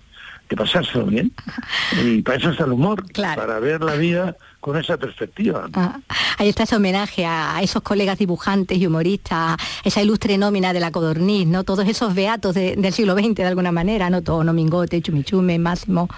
de 0.48 0.56
pasárselo 0.56 1.06
bien. 1.06 1.32
Y 2.04 2.22
para 2.22 2.38
eso 2.38 2.50
está 2.50 2.64
el 2.64 2.72
humor, 2.72 3.04
para 3.14 3.58
ver 3.58 3.82
la 3.82 3.94
vida 3.94 4.36
con 4.66 4.76
esa 4.76 4.96
perspectiva. 4.96 5.68
Ah, 5.74 6.00
ahí 6.38 6.48
está 6.48 6.64
ese 6.64 6.74
homenaje 6.74 7.24
a, 7.24 7.62
esos 7.62 7.82
colegas 7.82 8.18
dibujantes 8.18 8.76
y 8.76 8.84
humoristas, 8.84 9.56
esa 9.84 10.02
ilustre 10.02 10.36
nómina 10.38 10.72
de 10.72 10.80
la 10.80 10.90
codorniz, 10.90 11.46
¿no? 11.46 11.62
Todos 11.62 11.86
esos 11.86 12.16
beatos 12.16 12.56
del 12.56 12.92
siglo 12.92 13.14
XX 13.14 13.36
de 13.36 13.44
alguna 13.44 13.70
manera, 13.70 14.10
¿no? 14.10 14.22
Todo, 14.22 14.42
Mingote, 14.52 15.00
Chumichume, 15.00 15.60
Máximo 15.60 16.08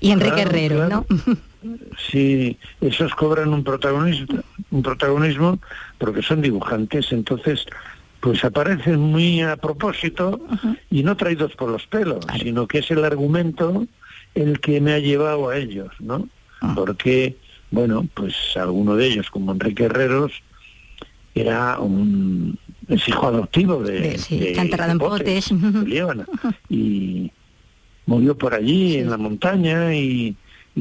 y 0.00 0.10
Enrique 0.10 0.40
Herrero, 0.40 0.88
¿no? 0.88 1.04
sí, 2.10 2.56
esos 2.80 3.14
cobran 3.14 3.52
un 3.52 3.62
protagonismo, 3.62 4.40
un 4.70 4.82
protagonismo 4.82 5.58
porque 5.98 6.22
son 6.22 6.40
dibujantes, 6.40 7.12
entonces 7.12 7.66
pues 8.20 8.42
aparecen 8.42 9.00
muy 9.00 9.42
a 9.42 9.56
propósito 9.56 10.40
y 10.90 11.02
no 11.02 11.14
traídos 11.18 11.54
por 11.56 11.68
los 11.68 11.86
pelos, 11.88 12.24
sino 12.40 12.66
que 12.66 12.78
es 12.78 12.90
el 12.90 13.04
argumento 13.04 13.84
el 14.34 14.60
que 14.60 14.80
me 14.80 14.94
ha 14.94 14.98
llevado 14.98 15.50
a 15.50 15.58
ellos, 15.58 15.90
¿no? 16.00 16.26
Ah. 16.62 16.72
Porque 16.74 17.36
bueno, 17.72 18.06
pues 18.14 18.34
alguno 18.54 18.94
de 18.94 19.06
ellos, 19.06 19.30
como 19.30 19.52
Enrique 19.52 19.84
Herreros, 19.84 20.32
era 21.34 21.80
un 21.80 22.58
es 22.88 23.08
hijo 23.08 23.26
adoptivo 23.26 23.82
de, 23.82 24.18
sí, 24.18 24.52
en 24.54 24.98
Potes, 24.98 25.50
y 26.68 27.32
murió 28.06 28.36
por 28.36 28.54
allí 28.54 28.96
en 28.98 29.10
la 29.10 29.16
montaña 29.16 29.94
y, 29.94 30.36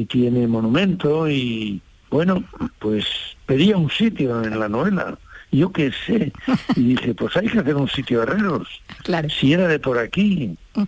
tiene 0.08 0.48
monumento 0.48 1.30
y 1.30 1.82
bueno, 2.10 2.46
pues 2.80 3.06
pedía 3.46 3.76
un 3.76 3.90
sitio 3.90 4.42
en 4.42 4.58
la 4.58 4.70
novela. 4.70 5.18
Yo 5.52 5.70
qué 5.74 5.92
sé. 5.92 6.32
Y 6.78 6.96
dije, 6.96 7.14
pues 7.14 7.36
hay 7.36 7.50
que 7.50 7.60
hacer 7.60 7.76
un 7.76 7.90
sitio 7.90 8.24
Herreros. 8.24 8.70
Claro. 9.04 9.30
Si 9.30 9.52
era 9.52 9.68
de 9.68 9.80
por 9.80 9.98
aquí. 9.98 10.58
Mm. 10.76 10.84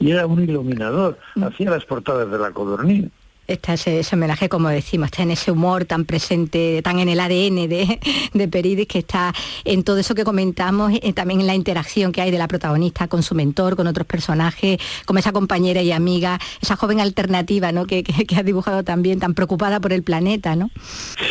Y 0.00 0.10
era 0.10 0.26
un 0.26 0.42
iluminador. 0.42 1.20
Mm. 1.36 1.44
Hacía 1.44 1.70
las 1.70 1.84
portadas 1.84 2.28
de 2.28 2.38
la 2.38 2.50
codorniz 2.50 3.08
está 3.48 3.74
ese, 3.74 4.02
homenaje, 4.12 4.48
como 4.48 4.68
decimos, 4.68 5.06
está 5.06 5.22
en 5.22 5.30
ese 5.30 5.50
humor 5.50 5.86
tan 5.86 6.04
presente, 6.04 6.82
tan 6.82 6.98
en 6.98 7.08
el 7.08 7.18
ADN 7.18 7.68
de, 7.68 7.98
de 8.34 8.48
Peridis, 8.48 8.86
que 8.86 9.00
está 9.00 9.34
en 9.64 9.82
todo 9.82 9.98
eso 9.98 10.14
que 10.14 10.24
comentamos, 10.24 10.92
eh, 11.02 11.12
también 11.14 11.40
en 11.40 11.46
la 11.46 11.54
interacción 11.54 12.12
que 12.12 12.20
hay 12.20 12.30
de 12.30 12.38
la 12.38 12.46
protagonista 12.46 13.08
con 13.08 13.22
su 13.22 13.34
mentor, 13.34 13.74
con 13.74 13.86
otros 13.86 14.06
personajes, 14.06 14.78
como 15.06 15.18
esa 15.18 15.32
compañera 15.32 15.82
y 15.82 15.90
amiga, 15.92 16.38
esa 16.60 16.76
joven 16.76 17.00
alternativa 17.00 17.72
¿no? 17.72 17.86
que, 17.86 18.04
que, 18.04 18.36
ha 18.36 18.42
dibujado 18.42 18.84
también, 18.84 19.18
tan 19.18 19.34
preocupada 19.34 19.80
por 19.80 19.92
el 19.92 20.02
planeta, 20.02 20.54
¿no? 20.54 20.70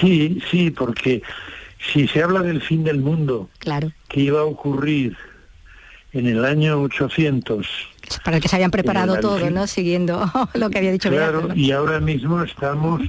Sí, 0.01 0.41
sí, 0.49 0.71
porque 0.71 1.21
si 1.93 2.07
se 2.07 2.23
habla 2.23 2.41
del 2.41 2.61
fin 2.61 2.83
del 2.83 2.99
mundo, 2.99 3.49
claro. 3.59 3.91
que 4.09 4.21
iba 4.21 4.41
a 4.41 4.45
ocurrir 4.45 5.15
en 6.13 6.25
el 6.25 6.43
año 6.43 6.81
800, 6.81 7.67
para 8.23 8.37
el 8.37 8.43
que 8.43 8.49
se 8.49 8.55
habían 8.55 8.71
preparado 8.71 9.19
todo, 9.19 9.49
¿no? 9.49 9.67
Siguiendo 9.67 10.31
lo 10.53 10.69
que 10.69 10.77
había 10.77 10.91
dicho 10.91 11.09
Claro, 11.09 11.49
y 11.55 11.71
ahora 11.71 11.99
mismo 11.99 12.41
estamos 12.43 13.01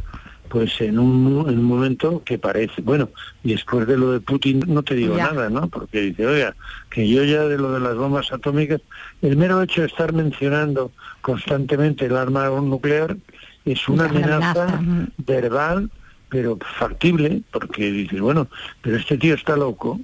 pues 0.49 0.81
en 0.81 0.99
un, 0.99 1.63
momento 1.63 2.23
que 2.25 2.39
parece, 2.39 2.83
bueno, 2.83 3.11
y 3.45 3.53
después 3.53 3.87
de 3.87 3.97
lo 3.97 4.13
de 4.13 4.21
Putin 4.21 4.63
no 4.67 4.83
te 4.83 4.95
digo 4.95 5.17
nada, 5.17 5.51
¿no? 5.51 5.69
Porque 5.69 6.01
dice, 6.01 6.27
oiga, 6.27 6.57
que 6.91 7.09
yo 7.09 7.23
ya 7.25 7.45
de 7.45 7.59
lo 7.59 7.73
de 7.73 7.81
las 7.81 7.97
bombas 7.97 8.33
atómicas, 8.33 8.81
el 9.23 9.37
mero 9.37 9.63
hecho 9.63 9.83
de 9.83 9.89
estar 9.89 10.13
mencionando 10.13 10.91
constantemente 11.21 12.07
el 12.07 12.17
arma 12.17 12.49
nuclear 12.49 13.17
es 13.65 13.89
una 13.89 14.07
amenaza, 14.07 14.81
verbal, 15.19 15.91
pero 16.31 16.59
factible, 16.79 17.43
porque 17.53 17.91
dice, 17.91 18.21
bueno, 18.21 18.49
pero 18.81 18.97
este 18.97 19.19
tío 19.19 19.35
está 19.35 19.57
loco, 19.57 20.01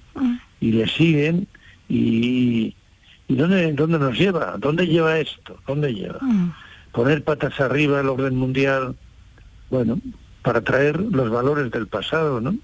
y 0.61 0.73
le 0.73 0.87
siguen, 0.89 1.49
y, 1.89 2.75
¿Y 3.29 3.37
dónde, 3.37 3.73
dónde 3.73 3.99
nos 3.99 4.19
lleva? 4.19 4.57
¿Dónde 4.59 4.87
lleva 4.87 5.19
esto? 5.19 5.59
¿Dónde 5.67 5.95
lleva? 5.95 6.19
Mm. 6.21 6.53
Poner 6.93 7.25
patas 7.25 7.59
arriba 7.61 8.01
el 8.01 8.09
orden 8.09 8.37
mundial, 8.37 8.95
bueno, 9.71 9.99
para 10.43 10.61
traer 10.61 11.01
los 11.01 11.31
valores 11.31 11.71
del 11.71 11.87
pasado, 11.87 12.41
¿no? 12.41 12.55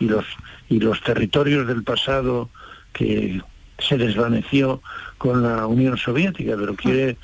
Y 0.00 0.08
los, 0.08 0.24
y 0.68 0.80
los 0.80 1.02
territorios 1.02 1.66
del 1.66 1.82
pasado 1.82 2.48
que 2.92 3.42
se 3.78 3.98
desvaneció 3.98 4.80
con 5.18 5.42
la 5.42 5.66
Unión 5.66 5.98
Soviética, 5.98 6.56
pero 6.56 6.74
quiere 6.76 7.16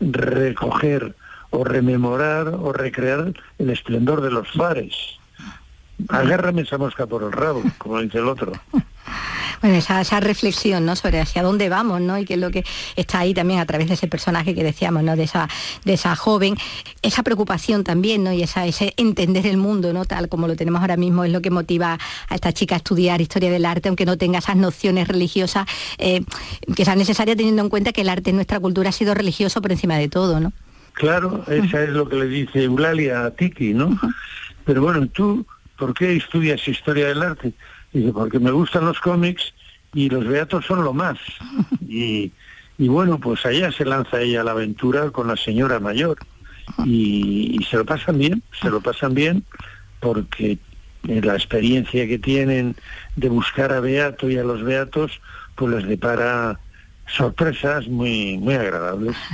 recoger 0.00 1.14
o 1.50 1.64
rememorar 1.64 2.48
o 2.48 2.72
recrear 2.72 3.32
el 3.58 3.70
esplendor 3.70 4.20
de 4.20 4.30
los 4.30 4.50
fares. 4.52 5.18
Agárrame 6.08 6.62
esa 6.62 6.78
mosca 6.78 7.06
por 7.06 7.22
el 7.22 7.32
rabo, 7.32 7.62
como 7.78 8.00
dice 8.00 8.18
el 8.18 8.28
otro. 8.28 8.52
Bueno, 9.62 9.76
esa, 9.76 10.20
reflexión 10.20 10.84
¿no? 10.84 10.96
sobre 10.96 11.20
hacia 11.20 11.42
dónde 11.42 11.68
vamos, 11.68 12.00
¿no? 12.00 12.18
Y 12.18 12.24
qué 12.24 12.34
es 12.34 12.40
lo 12.40 12.50
que 12.50 12.64
está 12.94 13.20
ahí 13.20 13.32
también 13.32 13.60
a 13.60 13.66
través 13.66 13.88
de 13.88 13.94
ese 13.94 14.06
personaje 14.06 14.54
que 14.54 14.62
decíamos, 14.62 15.02
¿no? 15.02 15.16
De 15.16 15.24
esa, 15.24 15.48
de 15.84 15.94
esa 15.94 16.14
joven, 16.14 16.56
esa 17.02 17.22
preocupación 17.22 17.82
también, 17.82 18.22
¿no? 18.22 18.32
Y 18.32 18.42
esa, 18.42 18.66
ese 18.66 18.92
entender 18.96 19.46
el 19.46 19.56
mundo, 19.56 19.92
¿no? 19.92 20.04
Tal 20.04 20.28
como 20.28 20.46
lo 20.46 20.56
tenemos 20.56 20.82
ahora 20.82 20.96
mismo, 20.96 21.24
es 21.24 21.32
lo 21.32 21.40
que 21.40 21.50
motiva 21.50 21.98
a 22.28 22.34
esta 22.34 22.52
chica 22.52 22.74
a 22.74 22.78
estudiar 22.78 23.20
historia 23.20 23.50
del 23.50 23.64
arte, 23.64 23.88
aunque 23.88 24.04
no 24.04 24.18
tenga 24.18 24.38
esas 24.38 24.56
nociones 24.56 25.08
religiosas 25.08 25.66
eh, 25.98 26.22
que 26.74 26.84
sean 26.84 26.98
necesarias 26.98 27.36
teniendo 27.36 27.62
en 27.62 27.68
cuenta 27.68 27.92
que 27.92 28.02
el 28.02 28.08
arte 28.08 28.30
en 28.30 28.36
nuestra 28.36 28.60
cultura 28.60 28.90
ha 28.90 28.92
sido 28.92 29.14
religioso 29.14 29.62
por 29.62 29.72
encima 29.72 29.96
de 29.96 30.08
todo, 30.08 30.38
¿no? 30.38 30.52
Claro, 30.92 31.44
esa 31.48 31.82
es 31.82 31.90
lo 31.90 32.08
que 32.08 32.16
le 32.16 32.26
dice 32.26 32.64
Eulalia 32.64 33.24
a 33.24 33.30
Tiki, 33.30 33.74
¿no? 33.74 33.98
Pero 34.64 34.80
bueno, 34.80 35.06
tú, 35.08 35.46
¿por 35.76 35.94
qué 35.94 36.16
estudias 36.16 36.66
historia 36.66 37.08
del 37.08 37.22
arte? 37.22 37.52
Dice, 37.92 38.12
porque 38.12 38.38
me 38.38 38.50
gustan 38.50 38.84
los 38.84 39.00
cómics 39.00 39.54
y 39.94 40.08
los 40.08 40.26
beatos 40.26 40.66
son 40.66 40.84
lo 40.84 40.92
más. 40.92 41.18
Y, 42.78 42.88
bueno, 42.88 43.18
pues 43.18 43.46
allá 43.46 43.72
se 43.72 43.86
lanza 43.86 44.20
ella 44.20 44.42
a 44.42 44.44
la 44.44 44.50
aventura 44.50 45.10
con 45.10 45.28
la 45.28 45.36
señora 45.38 45.80
mayor. 45.80 46.18
Y, 46.84 47.58
se 47.70 47.78
lo 47.78 47.86
pasan 47.86 48.18
bien, 48.18 48.42
se 48.60 48.68
lo 48.68 48.82
pasan 48.82 49.14
bien 49.14 49.44
porque 50.00 50.58
la 51.04 51.32
experiencia 51.32 52.06
que 52.06 52.18
tienen 52.18 52.76
de 53.14 53.30
buscar 53.30 53.72
a 53.72 53.80
Beato 53.80 54.28
y 54.28 54.36
a 54.36 54.44
los 54.44 54.62
Beatos, 54.62 55.22
pues 55.54 55.74
les 55.74 55.88
depara 55.88 56.60
sorpresas 57.06 57.86
muy 57.88 58.38
muy 58.38 58.54
agradables. 58.54 59.16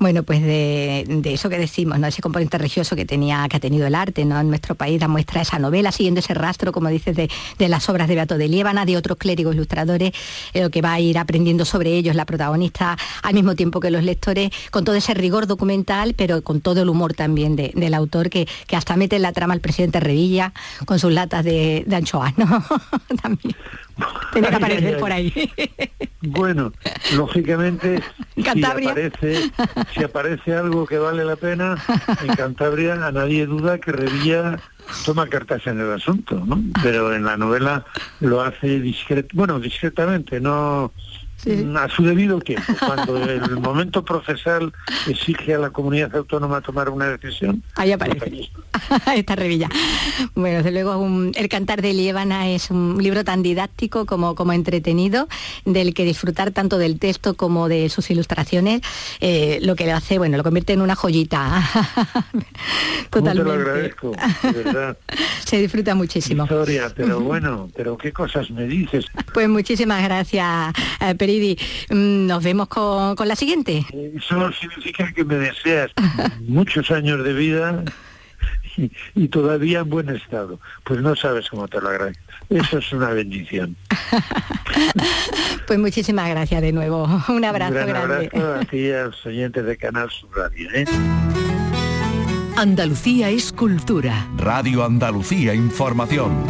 Bueno, 0.00 0.22
pues 0.22 0.40
de, 0.40 1.20
eso 1.26 1.50
que 1.50 1.58
decimos, 1.58 1.98
¿no? 1.98 2.06
Ese 2.06 2.22
componente 2.22 2.56
religioso 2.56 2.96
que 2.96 3.04
tenía, 3.04 3.46
que 3.50 3.58
ha 3.58 3.60
tenido 3.60 3.86
el 3.86 3.94
arte, 3.94 4.24
¿no? 4.24 4.40
En 4.40 4.48
nuestro 4.48 4.74
país 4.74 4.98
da 4.98 5.08
muestra 5.08 5.42
esa 5.42 5.58
novela, 5.58 5.92
siguiendo 5.92 6.20
ese 6.20 6.32
rastro, 6.32 6.72
como 6.72 6.88
dices, 6.88 7.14
de, 7.14 7.28
las 7.68 7.86
obras 7.90 8.08
de 8.08 8.14
Beato 8.14 8.38
de 8.38 8.48
Liébana, 8.48 8.86
de 8.86 8.96
otros 8.96 9.18
clérigos 9.18 9.54
ilustradores, 9.54 10.12
eh, 10.54 10.70
que 10.70 10.80
va 10.80 10.94
a 10.94 11.00
ir 11.00 11.18
aprendiendo 11.18 11.66
sobre 11.66 11.90
ellos 11.90 12.16
la 12.16 12.24
protagonista, 12.24 12.96
al 13.22 13.34
mismo 13.34 13.54
tiempo 13.56 13.78
que 13.78 13.90
los 13.90 14.02
lectores, 14.02 14.50
con 14.70 14.86
todo 14.86 14.96
ese 14.96 15.12
rigor 15.12 15.46
documental, 15.46 16.14
pero 16.14 16.40
con 16.40 16.62
todo 16.62 16.80
el 16.80 16.88
humor 16.88 17.12
también 17.12 17.54
del 17.54 17.92
autor, 17.92 18.30
que, 18.30 18.48
que, 18.66 18.76
hasta 18.76 18.96
mete 18.96 19.16
en 19.16 19.22
la 19.22 19.32
trama 19.32 19.52
al 19.52 19.60
presidente 19.60 20.00
Revilla 20.00 20.54
con 20.86 20.98
sus 20.98 21.12
latas 21.12 21.44
de, 21.44 21.84
anchoas, 21.92 22.38
¿no? 22.38 22.46
también. 23.22 23.54
Tenía 24.32 24.50
que 24.50 24.56
aparecer 24.56 24.98
por 24.98 25.12
ahí. 25.12 25.32
Bueno, 26.22 26.70
lógicamente, 27.16 28.02
si 28.36 28.62
aparece, 28.62 29.50
si 29.94 30.04
aparece 30.04 30.54
algo 30.54 30.84
que 30.84 30.98
vale 30.98 31.24
la 31.24 31.36
pena, 31.36 31.82
en 32.22 32.36
Cantabria 32.36 33.06
a 33.06 33.10
nadie 33.10 33.46
duda 33.46 33.78
que 33.78 33.90
Revilla 33.90 34.58
toma 35.06 35.28
cartas 35.28 35.66
en 35.66 35.80
el 35.80 35.90
asunto, 35.90 36.42
¿no? 36.44 36.62
Pero 36.82 37.14
en 37.14 37.24
la 37.24 37.38
novela 37.38 37.86
lo 38.20 38.42
hace 38.42 38.80
discret, 38.80 39.30
bueno, 39.32 39.58
discretamente, 39.60 40.40
no 40.40 40.92
a 41.76 41.88
su 41.88 42.02
debido 42.02 42.40
tiempo. 42.40 42.72
Cuando 42.84 43.16
el 43.22 43.56
momento 43.60 44.04
procesal 44.04 44.72
exige 45.06 45.54
a 45.54 45.58
la 45.58 45.70
comunidad 45.70 46.14
autónoma 46.16 46.60
tomar 46.60 46.88
una 46.90 47.06
decisión, 47.06 47.62
Ahí 47.76 47.92
aparece. 47.92 48.50
Esta 49.14 49.36
revilla. 49.36 49.68
Bueno, 50.34 50.58
desde 50.58 50.72
luego 50.72 50.98
un- 50.98 51.32
El 51.34 51.48
cantar 51.48 51.82
de 51.82 51.92
Liébana 51.92 52.48
es 52.48 52.70
un 52.70 52.98
libro 53.02 53.24
tan 53.24 53.42
didáctico 53.42 54.06
como, 54.06 54.34
como 54.34 54.52
entretenido, 54.52 55.28
del 55.64 55.94
que 55.94 56.04
disfrutar 56.04 56.50
tanto 56.50 56.78
del 56.78 56.98
texto 56.98 57.34
como 57.34 57.68
de 57.68 57.88
sus 57.88 58.10
ilustraciones, 58.10 58.80
eh, 59.20 59.58
lo 59.62 59.76
que 59.76 59.84
le 59.84 59.92
hace, 59.92 60.18
bueno, 60.18 60.36
lo 60.36 60.42
convierte 60.42 60.72
en 60.72 60.80
una 60.82 60.94
joyita. 60.94 61.62
¿cómo 63.10 63.28
te 63.28 63.34
lo 63.34 63.44
Totalmente. 63.44 63.52
agradezco? 63.70 64.12
De 64.42 64.52
verdad. 64.64 64.98
Se 65.44 65.58
disfruta 65.58 65.94
muchísimo. 65.94 66.44
Victoria, 66.44 66.92
pero 66.94 67.20
bueno, 67.20 67.68
pero 67.76 67.96
qué 67.96 68.12
cosas 68.12 68.50
me 68.50 68.66
dices. 68.66 69.06
Pues 69.34 69.48
muchísimas 69.48 70.02
gracias, 70.02 70.72
eh, 71.00 71.14
Peridi. 71.30 71.56
Mm, 71.90 72.26
Nos 72.26 72.42
vemos 72.42 72.66
con, 72.68 73.14
con 73.14 73.28
la 73.28 73.36
siguiente. 73.36 73.84
Eso 74.16 74.50
significa 74.52 75.12
que 75.12 75.24
me 75.24 75.36
deseas 75.36 75.90
muchos 76.48 76.90
años 76.90 77.22
de 77.24 77.32
vida 77.32 77.84
y, 78.76 78.90
y 79.14 79.28
todavía 79.28 79.80
en 79.80 79.90
buen 79.90 80.08
estado. 80.08 80.58
Pues 80.84 81.00
no 81.00 81.14
sabes 81.14 81.48
cómo 81.48 81.68
te 81.68 81.80
lo 81.80 81.88
agradezco. 81.88 82.22
Eso 82.50 82.78
es 82.78 82.92
una 82.92 83.10
bendición. 83.10 83.76
Pues 85.66 85.78
muchísimas 85.78 86.28
gracias 86.28 86.62
de 86.62 86.72
nuevo. 86.72 87.04
Un 87.28 87.44
abrazo 87.44 87.74
Un 87.78 87.86
gran 87.86 88.08
grande. 88.08 88.26
abrazo 88.34 88.54
a 88.54 88.64
ti 88.64 88.76
y 88.78 88.90
a 88.90 89.04
los 89.04 89.24
oyentes 89.24 89.64
de 89.64 89.76
Canal 89.76 90.10
Sur 90.10 90.28
Radio. 90.36 90.68
¿eh? 90.74 90.84
Andalucía 92.56 93.30
es 93.30 93.52
cultura. 93.52 94.26
Radio 94.36 94.84
Andalucía 94.84 95.54
Información. 95.54 96.44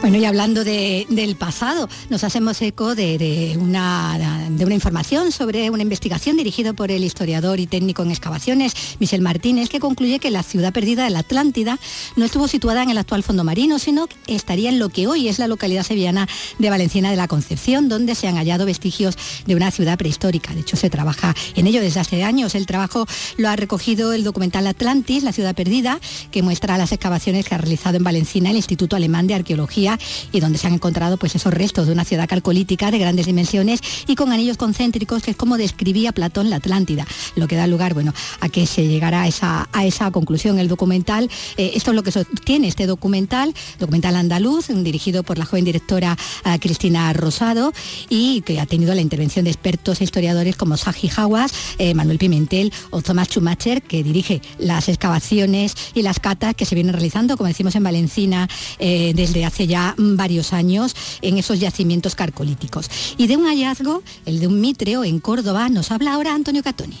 Bueno, 0.00 0.16
y 0.18 0.24
hablando 0.24 0.62
de- 0.62 1.06
del 1.10 1.34
pasado, 1.34 1.88
nos 2.08 2.22
hacemos 2.22 2.62
eco 2.62 2.94
de, 2.94 3.58
una, 3.60 4.48
de 4.48 4.64
una 4.64 4.74
información 4.74 5.32
sobre 5.32 5.70
una 5.70 5.82
investigación 5.82 6.36
dirigida 6.36 6.72
por 6.72 6.92
el 6.92 7.02
historiador 7.02 7.58
y 7.58 7.66
técnico 7.66 8.04
en 8.04 8.10
excavaciones, 8.12 8.74
Michel 9.00 9.22
Martínez, 9.22 9.68
que 9.68 9.80
concluye 9.80 10.20
que 10.20 10.30
la 10.30 10.44
ciudad 10.44 10.72
perdida 10.72 11.02
de 11.04 11.10
la 11.10 11.18
Atlántida 11.18 11.80
no 12.14 12.24
estuvo 12.24 12.46
situada 12.46 12.84
en 12.84 12.90
el 12.90 12.96
actual 12.98 13.24
fondo 13.24 13.42
marino, 13.42 13.80
sino 13.80 14.06
que 14.06 14.16
estaría 14.36 14.70
en 14.70 14.78
lo 14.78 14.88
que 14.88 15.08
hoy 15.08 15.26
es 15.28 15.40
la 15.40 15.48
localidad 15.48 15.82
sevillana 15.82 16.28
de 16.60 16.70
Valencina 16.70 17.10
de 17.10 17.16
la 17.16 17.26
Concepción, 17.26 17.88
donde 17.88 18.14
se 18.14 18.28
han 18.28 18.36
hallado 18.36 18.66
vestigios 18.66 19.16
de 19.46 19.56
una 19.56 19.72
ciudad 19.72 19.98
prehistórica. 19.98 20.54
De 20.54 20.60
hecho, 20.60 20.76
se 20.76 20.90
trabaja 20.90 21.34
en 21.56 21.66
ello 21.66 21.80
desde 21.80 21.98
hace 22.00 22.22
años. 22.22 22.54
El 22.54 22.66
trabajo 22.66 23.06
lo 23.36 23.48
ha 23.48 23.56
recogido 23.56 24.12
el 24.12 24.22
documental 24.22 24.66
Atlantis, 24.68 25.24
la 25.24 25.32
ciudad 25.32 25.56
perdida, 25.56 25.98
que 26.30 26.42
muestra 26.42 26.78
las 26.78 26.92
excavaciones 26.92 27.44
que 27.46 27.56
ha 27.56 27.58
realizado 27.58 27.96
en 27.96 28.04
Valencina 28.04 28.50
el 28.50 28.56
Instituto 28.56 28.94
Alemán 28.94 29.26
de 29.26 29.34
Arqueología 29.34 29.87
y 30.32 30.40
donde 30.40 30.58
se 30.58 30.66
han 30.66 30.74
encontrado 30.74 31.16
pues 31.16 31.36
esos 31.36 31.54
restos 31.54 31.86
de 31.86 31.92
una 31.92 32.04
ciudad 32.04 32.28
calcolítica 32.28 32.90
de 32.90 32.98
grandes 32.98 33.26
dimensiones 33.26 33.80
y 34.06 34.16
con 34.16 34.32
anillos 34.32 34.56
concéntricos, 34.56 35.22
que 35.22 35.30
es 35.30 35.36
como 35.36 35.56
describía 35.56 36.12
Platón 36.12 36.50
la 36.50 36.56
Atlántida, 36.56 37.06
lo 37.36 37.46
que 37.46 37.56
da 37.56 37.66
lugar 37.66 37.94
bueno, 37.94 38.12
a 38.40 38.48
que 38.48 38.66
se 38.66 38.86
llegara 38.86 39.22
a 39.22 39.28
esa, 39.28 39.68
a 39.72 39.86
esa 39.86 40.10
conclusión. 40.10 40.58
El 40.58 40.68
documental, 40.68 41.30
eh, 41.56 41.72
esto 41.74 41.92
es 41.92 41.94
lo 41.94 42.02
que 42.02 42.10
sostiene 42.10 42.68
este 42.68 42.86
documental, 42.86 43.54
documental 43.78 44.16
andaluz, 44.16 44.66
dirigido 44.68 45.22
por 45.22 45.38
la 45.38 45.44
joven 45.44 45.64
directora 45.64 46.16
eh, 46.44 46.58
Cristina 46.58 47.12
Rosado 47.12 47.72
y 48.08 48.42
que 48.42 48.60
ha 48.60 48.66
tenido 48.66 48.94
la 48.94 49.00
intervención 49.00 49.44
de 49.44 49.50
expertos 49.50 50.00
e 50.00 50.04
historiadores 50.04 50.56
como 50.56 50.76
Saji 50.76 51.10
Hawass, 51.16 51.52
eh, 51.78 51.94
Manuel 51.94 52.18
Pimentel 52.18 52.72
o 52.90 53.02
Tomás 53.02 53.28
Schumacher, 53.28 53.82
que 53.82 54.02
dirige 54.02 54.42
las 54.58 54.88
excavaciones 54.88 55.74
y 55.94 56.02
las 56.02 56.18
catas 56.18 56.54
que 56.54 56.64
se 56.64 56.74
vienen 56.74 56.92
realizando, 56.92 57.36
como 57.36 57.48
decimos 57.48 57.74
en 57.76 57.82
Valencina, 57.82 58.48
desde 58.78 59.44
hace 59.44 59.66
ya 59.66 59.77
varios 59.96 60.52
años 60.52 60.94
en 61.22 61.38
esos 61.38 61.60
yacimientos 61.60 62.14
carcolíticos. 62.14 62.90
Y 63.16 63.26
de 63.26 63.36
un 63.36 63.46
hallazgo, 63.46 64.02
el 64.26 64.40
de 64.40 64.46
un 64.46 64.60
mitreo 64.60 65.04
en 65.04 65.20
Córdoba, 65.20 65.68
nos 65.68 65.90
habla 65.90 66.14
ahora 66.14 66.34
Antonio 66.34 66.62
Catoni. 66.62 66.98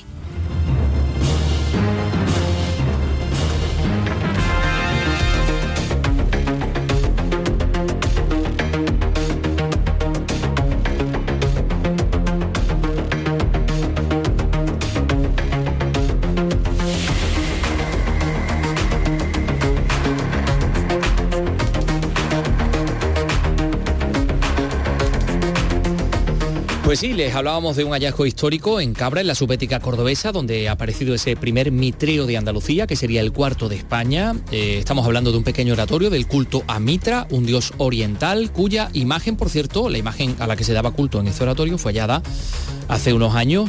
Pues 26.88 27.00
sí, 27.00 27.12
les 27.12 27.34
hablábamos 27.34 27.76
de 27.76 27.84
un 27.84 27.92
hallazgo 27.92 28.24
histórico 28.24 28.80
en 28.80 28.94
Cabra, 28.94 29.20
en 29.20 29.26
la 29.26 29.34
subética 29.34 29.78
cordobesa, 29.78 30.32
donde 30.32 30.70
ha 30.70 30.72
aparecido 30.72 31.14
ese 31.14 31.36
primer 31.36 31.70
mitreo 31.70 32.24
de 32.24 32.38
Andalucía, 32.38 32.86
que 32.86 32.96
sería 32.96 33.20
el 33.20 33.30
cuarto 33.30 33.68
de 33.68 33.76
España. 33.76 34.34
Eh, 34.52 34.78
estamos 34.78 35.04
hablando 35.04 35.30
de 35.30 35.36
un 35.36 35.44
pequeño 35.44 35.74
oratorio 35.74 36.08
del 36.08 36.26
culto 36.26 36.64
a 36.66 36.80
Mitra, 36.80 37.26
un 37.28 37.44
dios 37.44 37.74
oriental, 37.76 38.50
cuya 38.52 38.88
imagen, 38.94 39.36
por 39.36 39.50
cierto, 39.50 39.90
la 39.90 39.98
imagen 39.98 40.34
a 40.38 40.46
la 40.46 40.56
que 40.56 40.64
se 40.64 40.72
daba 40.72 40.92
culto 40.92 41.20
en 41.20 41.26
este 41.28 41.42
oratorio 41.42 41.76
fue 41.76 41.92
hallada 41.92 42.22
hace 42.88 43.12
unos 43.12 43.34
años, 43.34 43.68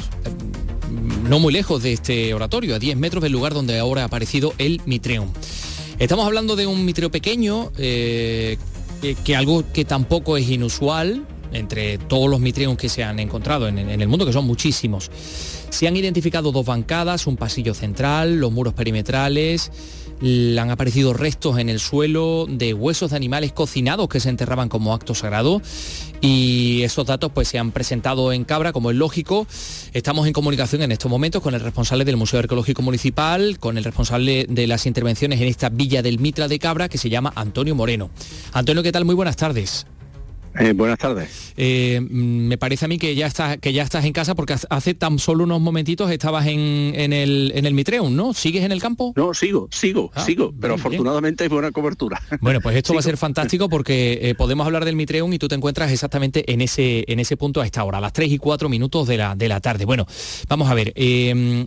no 1.28 1.40
muy 1.40 1.52
lejos 1.52 1.84
de 1.84 1.92
este 1.92 2.34
oratorio, 2.34 2.74
a 2.76 2.80
10 2.80 2.96
metros 2.96 3.22
del 3.22 3.34
lugar 3.34 3.54
donde 3.54 3.80
ahora 3.80 4.04
ha 4.04 4.06
aparecido 4.06 4.54
el 4.60 4.82
Mitreum. 4.86 5.28
Estamos 6.00 6.26
hablando 6.26 6.56
de 6.56 6.68
un 6.68 6.86
mitreo 6.86 7.12
pequeño, 7.12 7.74
eh, 7.78 8.58
que 9.26 9.36
algo 9.36 9.66
que 9.74 9.84
tampoco 9.84 10.38
es 10.38 10.50
inusual 10.50 11.26
entre 11.52 11.98
todos 11.98 12.30
los 12.30 12.40
mitreos 12.40 12.78
que 12.78 12.90
se 12.90 13.04
han 13.04 13.20
encontrado 13.20 13.68
en, 13.68 13.78
el 13.78 14.08
mundo, 14.08 14.26
que 14.26 14.34
son 14.34 14.46
muchísimos. 14.46 15.12
Se 15.70 15.88
han 15.88 15.96
identificado 15.96 16.52
dos 16.52 16.66
bancadas, 16.66 17.28
un 17.28 17.38
pasillo 17.38 17.74
central, 17.74 18.40
los 18.40 18.52
muros 18.52 18.74
perimetrales, 18.74 19.72
han 20.22 20.70
aparecido 20.70 21.14
restos 21.14 21.60
en 21.60 21.70
el 21.70 21.80
suelo 21.80 22.46
de 22.50 22.74
huesos 22.74 23.12
de 23.12 23.16
animales 23.16 23.54
cocinados 23.54 24.10
que 24.10 24.20
se 24.20 24.30
enterraban 24.30 24.68
como 24.68 24.94
acto 24.94 25.16
sagrado 25.16 25.62
y 26.22 26.82
esos 26.84 27.06
datos 27.06 27.32
pues 27.34 27.48
se 27.48 27.58
han 27.58 27.72
presentado 27.72 28.34
en 28.34 28.44
Cabra 28.44 28.74
como 28.74 28.92
es 28.92 28.98
lógico. 28.98 29.48
Estamos 29.94 30.28
en 30.28 30.34
comunicación 30.34 30.82
en 30.82 30.92
estos 30.92 31.10
momentos 31.10 31.42
con 31.42 31.54
el 31.54 31.62
responsable 31.62 32.04
del 32.04 32.18
Museo 32.18 32.40
Arqueológico 32.40 32.82
Municipal, 32.82 33.60
con 33.60 33.78
el 33.78 33.84
responsable 33.84 34.46
de 34.50 34.68
las 34.68 34.86
intervenciones 34.86 35.40
en 35.40 35.48
esta 35.48 35.70
Villa 35.70 36.02
del 36.02 36.20
Mitra 36.20 36.48
de 36.48 36.60
Cabra 36.60 36.90
que 36.90 36.98
se 36.98 37.10
llama 37.10 37.32
Antonio 37.36 37.76
Moreno. 37.76 38.10
Antonio, 38.52 38.84
¿qué 38.84 38.92
tal? 38.92 39.06
Muy 39.06 39.16
buenas 39.16 39.38
tardes. 39.38 39.86
Eh, 40.58 40.74
buenas 40.74 40.98
tardes. 40.98 41.54
Eh, 41.58 42.00
me 42.10 42.58
parece 42.58 42.86
a 42.86 42.88
mí 42.88 42.98
que 42.98 43.14
ya 43.16 43.28
estás 43.28 43.58
que 43.60 43.72
ya 43.72 43.84
estás 43.84 44.04
en 44.06 44.14
casa 44.14 44.36
porque 44.36 44.56
hace- 44.70 44.94
tan 44.94 45.20
solo 45.20 45.44
unos 45.44 45.62
momentitos 45.62 46.10
estabas 46.12 46.48
en, 46.48 46.60
en 46.96 47.14
el 47.14 47.52
en 47.56 47.66
el 47.66 47.74
Mitreum, 47.74 48.16
¿no? 48.16 48.34
¿Sigues 48.34 48.64
en 48.64 48.72
el 48.72 48.82
campo? 48.82 49.14
No, 49.16 49.34
sigo, 49.34 49.68
sigo, 49.72 50.12
Ah, 50.16 50.26
sigo, 50.26 50.52
pero 50.60 50.74
bien, 50.76 50.76
bien. 50.76 50.80
afortunadamente 50.80 51.44
hay 51.44 51.50
buena 51.50 51.72
cobertura. 51.72 52.22
Bueno, 52.42 52.60
pues 52.62 52.76
esto 52.76 52.94
va 52.94 53.00
a 53.00 53.04
ser 53.04 53.18
fantástico 53.18 53.70
porque 53.70 54.20
eh, 54.22 54.36
podemos 54.36 54.66
hablar 54.66 54.86
del 54.86 54.96
Mitreum 54.96 55.32
y 55.34 55.40
tú 55.40 55.48
te 55.48 55.56
encuentras 55.56 55.92
exactamente 55.92 56.52
en 56.52 56.62
ese, 56.62 57.06
en 57.08 57.20
ese 57.20 57.38
punto 57.38 57.62
a 57.62 57.66
esta 57.66 57.84
hora, 57.84 58.00
a 58.00 58.02
las 58.02 58.14
3 58.14 58.32
y 58.32 58.38
4 58.38 58.70
minutos 58.70 59.08
de 59.08 59.18
la, 59.18 59.36
de 59.36 59.48
la 59.48 59.60
tarde. 59.62 59.86
Bueno, 59.86 60.06
vamos 60.48 60.70
a 60.70 60.74
ver, 60.74 60.94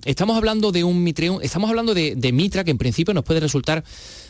estamos 0.04 0.36
hablando 0.36 0.72
de 0.72 0.84
un 0.84 1.02
Mitreum, 1.04 1.38
estamos 1.42 1.70
hablando 1.70 1.94
de, 1.94 2.14
de 2.16 2.32
Mitra, 2.32 2.64
que 2.64 2.70
en 2.72 2.78
principio 2.78 3.14
nos 3.14 3.24
puede 3.24 3.40
resultar 3.40 3.84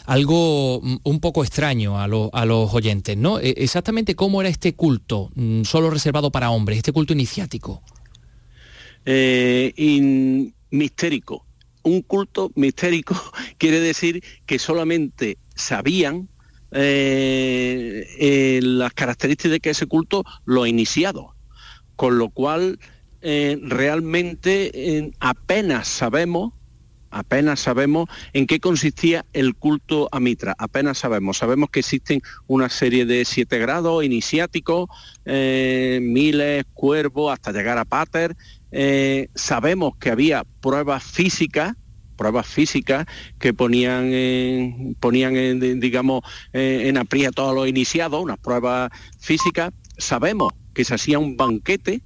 algo 0.07 0.81
mm, 0.83 0.97
un 1.05 1.21
poco 1.21 1.43
extraño 1.45 2.01
a, 2.01 2.07
lo- 2.09 2.31
a 2.33 2.45
los 2.45 2.73
oyentes, 2.75 3.17
¿no? 3.17 3.39
Eh, 3.39 3.55
exactamente 3.59 4.15
cómo 4.15 4.41
era 4.41 4.49
este 4.51 4.75
culto, 4.75 5.31
mm, 5.35 5.63
solo 5.65 5.91
reservado 5.91 6.31
para 6.31 6.51
hombres, 6.51 6.79
este 6.79 6.93
culto 6.93 7.13
iniciático. 7.13 7.83
Eh, 9.05 9.73
mistérico. 10.71 11.45
Un 11.83 12.03
culto 12.03 12.51
mistérico 12.55 13.15
quiere 13.59 13.81
decir 13.81 14.23
que 14.47 14.59
solamente 14.59 15.39
sabían 15.55 16.29
eh, 16.71 18.07
eh, 18.19 18.61
las 18.63 18.93
características 18.95 19.63
de 19.63 19.71
ese 19.71 19.87
culto 19.87 20.25
lo 20.45 20.67
iniciado. 20.67 21.35
Con 21.97 22.19
lo 22.19 22.31
cual, 22.31 22.79
eh, 23.21 23.59
realmente 23.63 25.13
apenas 25.21 25.87
sabemos 25.89 26.55
apenas 27.13 27.61
sabemos 27.61 28.09
en 28.33 28.47
qué 28.47 28.59
consistía 28.59 29.25
el 29.33 29.55
culto 29.55 30.09
a 30.11 30.19
Mitra, 30.19 30.55
apenas 30.59 30.99
sabemos. 30.99 31.39
Sabemos 31.39 31.71
que 31.71 31.81
existen 31.81 32.23
una 32.47 32.69
serie 32.69 33.07
de 33.07 33.25
siete 33.25 33.59
grados 33.59 34.05
iniciáticos, 34.05 34.89
eh, 35.25 36.01
miles, 36.03 36.65
cuervos, 36.75 37.33
hasta 37.33 37.53
llegar 37.53 37.79
a 37.79 37.85
Pater. 37.85 38.37
Eh, 38.73 39.29
sabemos 39.35 39.97
que 39.99 40.11
había 40.11 40.45
pruebas 40.61 41.05
físicas, 41.05 41.75
pruebas 42.17 42.47
físicas 42.47 43.07
que 43.39 43.53
ponían 43.53 44.13
en, 44.13 44.97
ponían 44.99 45.35
digamos 45.81 46.23
en 46.53 46.97
aprieto 46.97 47.49
a 47.49 47.53
los 47.53 47.69
iniciados, 47.69 48.23
unas 48.23 48.39
pruebas 48.39 48.91
físicas. 49.19 49.73
Sabemos 49.99 50.53
que 50.75 50.85
se 50.85 50.95
hacía 50.95 51.19
un 51.19 51.37
banquete 51.37 52.03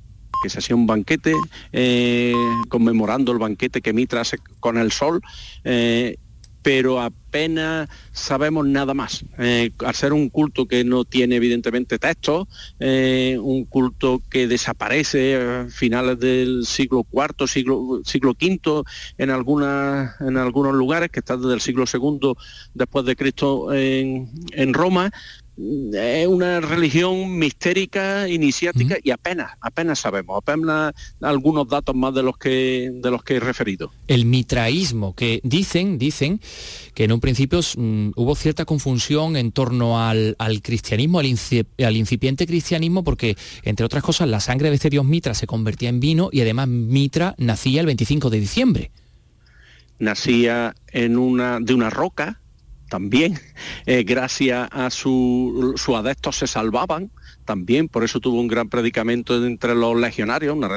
que 0.47 0.51
se 0.51 0.61
hacía 0.61 0.77
un 0.77 0.87
banquete 0.87 1.35
eh, 1.73 2.33
conmemorando 2.69 3.33
el 3.33 3.39
banquete 3.39 3.83
que 3.83 3.93
Mitra 3.93 4.21
hace 4.21 4.39
con 4.61 4.79
el 4.79 4.93
sol, 4.93 5.21
eh, 5.65 6.19
pero 6.63 7.01
apenas 7.01 7.89
sabemos 8.13 8.65
nada 8.65 8.95
más. 8.95 9.25
Eh, 9.39 9.73
al 9.85 9.95
ser 9.97 10.13
un 10.13 10.29
culto 10.29 10.67
que 10.67 10.85
no 10.85 11.05
tiene 11.05 11.37
evidentemente 11.37 11.99
texto, 11.99 12.47
un 12.79 13.65
culto 13.65 14.23
que 14.31 14.47
desaparece 14.47 15.37
a 15.37 15.67
finales 15.69 16.21
del 16.21 16.65
siglo 16.65 17.05
IV, 17.13 17.49
siglo, 17.49 18.01
siglo 18.05 18.37
V 18.41 18.85
en, 19.19 19.31
algunas, 19.31 20.21
en 20.21 20.37
algunos 20.37 20.75
lugares, 20.75 21.11
que 21.11 21.21
está 21.21 21.37
desde 21.37 21.55
el 21.55 21.61
siglo 21.61 21.85
II 21.93 22.35
después 22.75 23.05
de 23.05 23.17
Cristo 23.17 23.73
en, 23.73 24.31
en 24.53 24.75
Roma, 24.75 25.11
es 25.59 26.27
una 26.27 26.61
religión 26.61 27.39
mistérica, 27.39 28.29
iniciática 28.29 28.99
y 29.03 29.11
apenas, 29.11 29.53
apenas 29.61 29.99
sabemos, 29.99 30.37
apenas 30.37 30.93
algunos 31.23 31.67
datos 31.67 31.95
más 31.95 32.15
de 32.15 32.23
los 32.23 32.37
que 32.37 32.91
de 32.93 33.11
los 33.11 33.23
que 33.23 33.37
he 33.37 33.41
referido. 33.41 33.91
El 34.07 34.27
mitraísmo, 34.27 35.15
que 35.15 35.41
dicen, 35.45 35.99
dicen 35.99 36.41
que 36.95 37.05
en 37.05 37.13
un 37.13 37.21
principio 37.21 37.61
mm, 37.61 38.11
hubo 38.17 38.35
cierta 38.35 38.67
confusión 38.67 39.37
en 39.37 39.51
torno 39.51 40.01
al, 40.01 40.37
cristianismo, 40.63 41.21
al, 41.21 41.27
al, 41.79 41.97
incipiente 41.97 42.47
cristianismo, 42.47 43.03
porque 43.03 43.37
entre 43.63 43.87
otras 43.87 44.03
cosas 44.03 44.29
la 44.29 44.41
sangre 44.41 44.69
de 44.69 44.75
este 44.77 44.91
dios 44.91 45.07
Mitra 45.07 45.33
se 45.33 45.47
convertía 45.47 45.89
en 45.89 46.01
vino 46.01 46.29
y 46.33 46.43
además 46.43 46.69
Mitra 46.69 47.35
nacía 47.39 47.81
el 47.81 47.87
25 47.87 48.29
de 48.29 48.41
diciembre. 48.41 48.91
Nacía 49.99 50.75
en 50.89 51.17
una 51.17 51.59
de 51.61 51.73
una 51.73 51.89
roca 51.89 52.41
también, 52.89 53.39
eh, 53.87 54.05
gracias 54.05 54.69
a 54.73 54.91
su, 54.91 55.75
su 55.77 55.97
adeptos 55.97 56.37
se 56.37 56.47
salvaban, 56.47 57.11
también, 57.47 57.89
por 57.89 58.05
eso 58.05 58.21
tuvo 58.21 58.41
un 58.41 58.49
gran 58.49 58.69
predicamento 58.69 59.43
entre 59.47 59.75
los 59.75 59.99
legionarios, 59.99 60.55
una, 60.55 60.69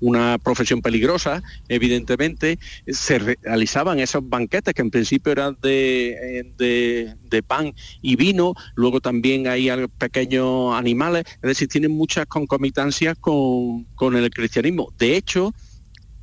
una 0.00 0.38
profesión 0.38 0.82
peligrosa, 0.82 1.42
evidentemente, 1.68 2.58
se 2.88 3.18
realizaban 3.18 4.00
esos 4.00 4.28
banquetes 4.28 4.74
que 4.74 4.82
en 4.82 4.90
principio 4.90 5.32
eran 5.32 5.56
de, 5.62 6.48
eh, 6.58 7.14
de, 7.30 7.42
pan 7.42 7.74
y 8.02 8.16
vino, 8.16 8.54
luego 8.74 9.00
también 9.00 9.46
hay 9.46 9.68
pequeños 9.98 10.74
animales, 10.74 11.24
es 11.26 11.42
decir, 11.42 11.68
tienen 11.68 11.92
muchas 11.92 12.26
concomitancias 12.26 13.16
con, 13.18 13.84
con 13.94 14.16
el 14.16 14.30
cristianismo. 14.30 14.92
De 14.98 15.16
hecho, 15.16 15.52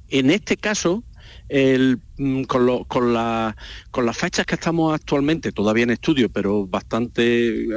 en 0.10 0.32
este 0.32 0.58
caso, 0.58 1.04
Mm, 1.54 2.44
con, 2.46 2.84
con, 2.86 3.14
las 3.14 4.18
fechas 4.18 4.44
que 4.44 4.56
estamos 4.56 4.92
actualmente, 4.92 5.52
todavía 5.52 5.84
en 5.84 5.92
estudio, 5.92 6.28
pero 6.30 6.66
bastante 6.66 7.66
eh, 7.66 7.70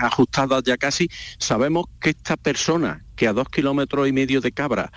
ajustadas 0.00 0.62
ya 0.62 0.78
casi, 0.78 1.10
sabemos 1.38 1.86
que 2.00 2.10
esta 2.10 2.38
persona 2.38 3.04
que 3.16 3.28
a 3.28 3.34
dos 3.34 3.50
kilómetros 3.50 4.08
y 4.08 4.12
medio 4.12 4.40
de 4.40 4.52
Cabra 4.52 4.90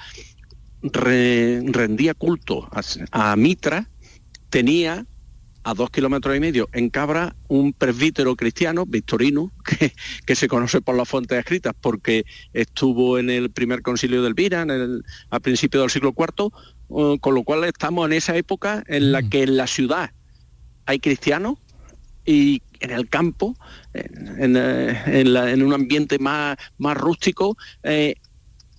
rendía 0.82 2.13
culto 2.13 2.70
a 3.12 3.36
Mitra, 3.36 3.89
tenía 4.50 5.06
a 5.63 5.74
dos 5.74 5.89
kilómetros 5.89 6.36
y 6.36 6.39
medio 6.39 6.70
en 6.74 6.89
Cabra 6.89 7.36
un 7.48 7.74
presbítero 7.74 8.36
cristiano, 8.36 8.86
Victorino, 8.86 9.52
que, 10.26 10.36
se 10.36 10.48
conoce 10.48 10.82
por 10.82 10.96
las 10.96 11.08
fuentes 11.08 11.38
escritas 11.38 11.74
porque 11.80 12.26
estuvo 12.54 13.20
en 13.20 13.30
el 13.30 13.52
primer 13.52 13.82
concilio 13.82 14.24
del 14.24 14.34
Vira 14.34 14.62
en 14.62 14.72
el, 14.72 15.06
a 15.30 15.39
principios 15.39 15.84
del 15.84 15.89
siglo 15.89 16.15
IV, 16.17 16.50
con 17.19 17.36
lo 17.36 17.43
cual 17.43 17.63
estamos 17.63 18.06
en 18.06 18.13
esa 18.13 18.36
época 18.36 18.84
en 18.88 19.12
la 19.12 19.21
mm. 19.21 19.30
que 19.30 19.43
en 19.43 19.58
la 19.58 19.67
ciudad 19.67 20.12
hay 20.86 20.99
cristianos 20.99 21.58
y 22.25 22.62
en 22.82 22.91
el 22.91 23.08
campo, 23.10 23.56
en, 23.93 24.56
en, 24.58 25.63
un 25.63 25.73
ambiente 25.73 26.19
más, 26.19 26.58
más 26.77 26.97
rústico, 26.97 27.58
eh, 27.84 28.15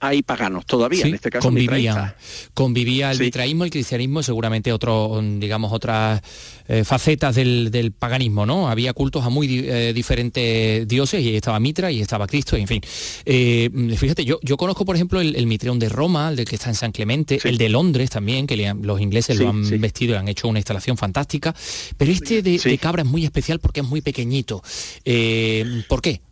hay 0.02 0.22
paganos 0.22 0.66
todavía, 0.66 1.06
en 1.06 1.14
este 1.14 1.30
caso 1.30 1.46
convivía, 1.46 2.16
convivía 2.54 3.12
el 3.12 3.20
mitraísmo, 3.20 3.62
el 3.62 3.70
cristianismo, 3.70 4.20
seguramente 4.24 4.72
otro, 4.72 5.22
digamos, 5.22 5.72
otras 5.72 6.20
eh, 6.66 6.82
facetas 6.82 7.36
del, 7.36 7.94
paganismo, 7.96 8.44
¿no? 8.44 8.68
Había 8.68 8.94
cultos 8.94 9.24
a 9.24 9.28
muy 9.28 9.60
eh, 9.60 9.92
diferentes 9.94 10.88
dioses 10.88 11.22
y 11.22 11.36
estaba 11.36 11.60
Mitra 11.60 11.92
y 11.92 12.00
estaba 12.00 12.26
Cristo, 12.26 12.56
en 12.56 12.66
fin. 12.66 12.82
Eh, 13.24 13.70
fíjate, 13.96 14.24
yo, 14.24 14.40
yo 14.42 14.56
conozco, 14.56 14.84
por 14.84 14.96
ejemplo, 14.96 15.20
el, 15.20 15.46
Mitreón 15.46 15.78
de 15.78 15.88
Roma, 15.88 16.30
el 16.30 16.36
de 16.36 16.46
que 16.46 16.56
está 16.56 16.68
en 16.68 16.74
San 16.74 16.90
Clemente, 16.90 17.38
el 17.44 17.56
de 17.56 17.68
Londres 17.68 18.10
también, 18.10 18.48
que 18.48 18.56
los 18.82 19.00
ingleses 19.00 19.38
lo 19.38 19.50
han 19.50 19.80
vestido 19.80 20.14
y 20.14 20.16
han 20.16 20.26
hecho 20.26 20.48
una 20.48 20.58
instalación 20.58 20.96
fantástica, 20.96 21.54
pero 21.96 22.10
este 22.10 22.42
de, 22.42 22.58
de 22.58 22.78
Cabra 22.78 23.02
es 23.02 23.08
muy 23.08 23.24
especial 23.24 23.60
porque 23.60 23.80
es 23.80 23.86
muy 23.86 24.00
pequeñito. 24.00 24.64
¿Por 25.88 26.02
qué? 26.02 26.22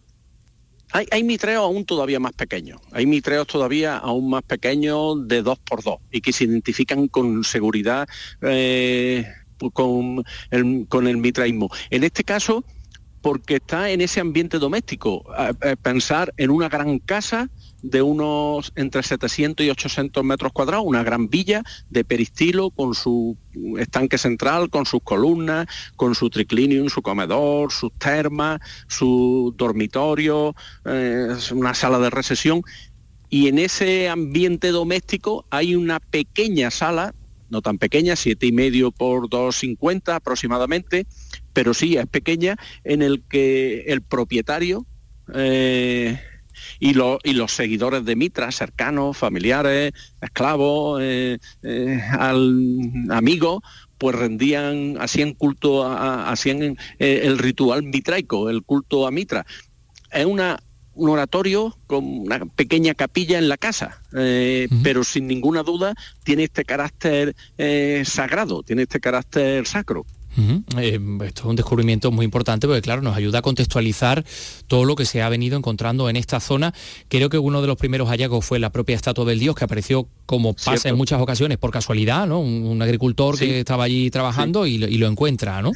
Hay, 0.92 1.22
mitreos 1.22 1.62
aún 1.62 1.84
todavía 1.84 2.18
más 2.18 2.32
pequeños, 2.32 2.80
hay 2.92 3.06
mitreos 3.06 3.46
todavía 3.46 3.96
aún 3.96 4.30
más 4.30 4.42
pequeños 4.42 5.28
de 5.28 5.42
2 5.42 5.58
por 5.60 5.82
2 5.82 5.96
y 6.10 6.20
que 6.20 6.32
se 6.32 6.44
identifican 6.44 7.08
con 7.08 7.44
seguridad 7.44 8.08
eh, 8.42 9.24
con, 9.72 10.24
el, 10.50 10.86
con 10.88 11.20
mitraísmo. 11.20 11.70
En 11.90 12.04
este 12.04 12.24
caso, 12.24 12.64
porque 13.20 13.56
está 13.56 13.90
en 13.90 14.00
ese 14.00 14.20
ambiente 14.20 14.58
doméstico, 14.58 15.24
pensar 15.82 16.32
en 16.36 16.50
una 16.50 16.68
gran 16.68 16.98
casa 16.98 17.50
de 17.82 18.02
unos 18.02 18.72
entre 18.76 19.02
700 19.02 19.64
y 19.64 19.70
800 19.70 20.24
metros 20.24 20.52
cuadrados, 20.52 20.84
una 20.86 21.02
gran 21.02 21.28
villa 21.28 21.62
de 21.88 22.04
peristilo 22.04 22.70
con 22.70 22.94
su 22.94 23.36
estanque 23.78 24.18
central, 24.18 24.70
con 24.70 24.86
sus 24.86 25.02
columnas, 25.02 25.66
con 25.96 26.14
su 26.14 26.30
triclinium, 26.30 26.88
su 26.88 27.02
comedor, 27.02 27.72
sus 27.72 27.92
termas, 27.94 28.60
su 28.86 29.54
dormitorio, 29.56 30.54
eh, 30.84 31.28
una 31.52 31.74
sala 31.74 31.98
de 31.98 32.10
recesión. 32.10 32.62
Y 33.28 33.48
en 33.48 33.58
ese 33.58 34.08
ambiente 34.08 34.68
doméstico 34.68 35.46
hay 35.50 35.76
una 35.76 36.00
pequeña 36.00 36.70
sala, 36.70 37.14
no 37.48 37.62
tan 37.62 37.78
pequeña, 37.78 38.16
siete 38.16 38.46
y 38.46 38.52
medio 38.52 38.90
por 38.90 39.28
2,50 39.28 40.14
aproximadamente, 40.14 41.06
pero 41.52 41.74
sí 41.74 41.96
es 41.96 42.06
pequeña, 42.06 42.56
en 42.84 43.02
el 43.02 43.22
que 43.28 43.82
el 43.86 44.02
propietario 44.02 44.86
eh, 45.34 46.18
y, 46.78 46.90
y 46.90 47.32
los 47.32 47.52
seguidores 47.52 48.04
de 48.04 48.16
Mitra, 48.16 48.50
cercanos, 48.52 49.16
familiares, 49.16 49.92
esclavos, 50.20 51.00
eh, 51.02 51.38
eh, 51.62 52.02
al, 52.18 53.10
amigos, 53.10 53.62
pues 53.98 54.16
rendían, 54.16 54.96
hacían 55.00 55.34
culto, 55.34 55.86
hacían 55.86 56.76
eh, 56.98 57.22
el 57.24 57.38
ritual 57.38 57.82
mitraico, 57.82 58.48
el 58.48 58.62
culto 58.62 59.06
a 59.06 59.10
Mitra. 59.10 59.44
Es 60.10 60.24
una, 60.24 60.58
un 60.94 61.10
oratorio 61.10 61.76
con 61.86 62.04
una 62.04 62.46
pequeña 62.46 62.94
capilla 62.94 63.38
en 63.38 63.48
la 63.48 63.58
casa, 63.58 64.02
pero 64.10 65.04
sin 65.04 65.26
ninguna 65.26 65.62
duda 65.62 65.94
tiene 66.24 66.44
este 66.44 66.64
carácter 66.64 67.36
sagrado, 68.04 68.62
tiene 68.62 68.82
este 68.82 69.00
carácter 69.00 69.66
sacro. 69.66 70.06
Eh, 70.36 71.00
esto 71.24 71.42
es 71.42 71.46
un 71.46 71.56
descubrimiento 71.56 72.10
muy 72.10 72.24
importante 72.24 72.66
porque, 72.66 72.82
claro, 72.82 73.02
nos 73.02 73.16
ayuda 73.16 73.40
a 73.40 73.42
contextualizar 73.42 74.24
todo 74.66 74.84
lo 74.84 74.96
que 74.96 75.04
se 75.04 75.22
ha 75.22 75.28
venido 75.28 75.56
encontrando 75.56 76.08
en 76.08 76.16
esta 76.16 76.40
zona. 76.40 76.72
Creo 77.08 77.28
que 77.28 77.38
uno 77.38 77.60
de 77.60 77.66
los 77.66 77.76
primeros 77.76 78.08
hallazgos 78.08 78.44
fue 78.44 78.58
la 78.58 78.70
propia 78.70 78.96
estatua 78.96 79.24
del 79.24 79.38
dios 79.38 79.54
que 79.54 79.64
apareció 79.64 80.06
como 80.26 80.54
pasa 80.54 80.88
en 80.88 80.96
muchas 80.96 81.20
ocasiones 81.20 81.58
por 81.58 81.70
casualidad, 81.70 82.26
¿no? 82.26 82.40
Un, 82.40 82.80
agricultor 82.80 83.38
que 83.38 83.60
estaba 83.60 83.84
allí 83.84 84.10
trabajando 84.10 84.66
y, 84.66 84.76
y, 84.76 84.98
lo 84.98 85.06
encuentra, 85.06 85.60
¿no? 85.60 85.72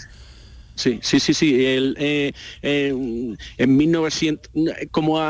Sí, 0.76 0.98
sí, 1.02 1.20
sí, 1.20 1.34
sí. 1.34 1.64
El, 1.64 1.94
eh, 1.98 2.32
en 2.62 3.76
1900, 3.76 4.50
como, 4.90 5.20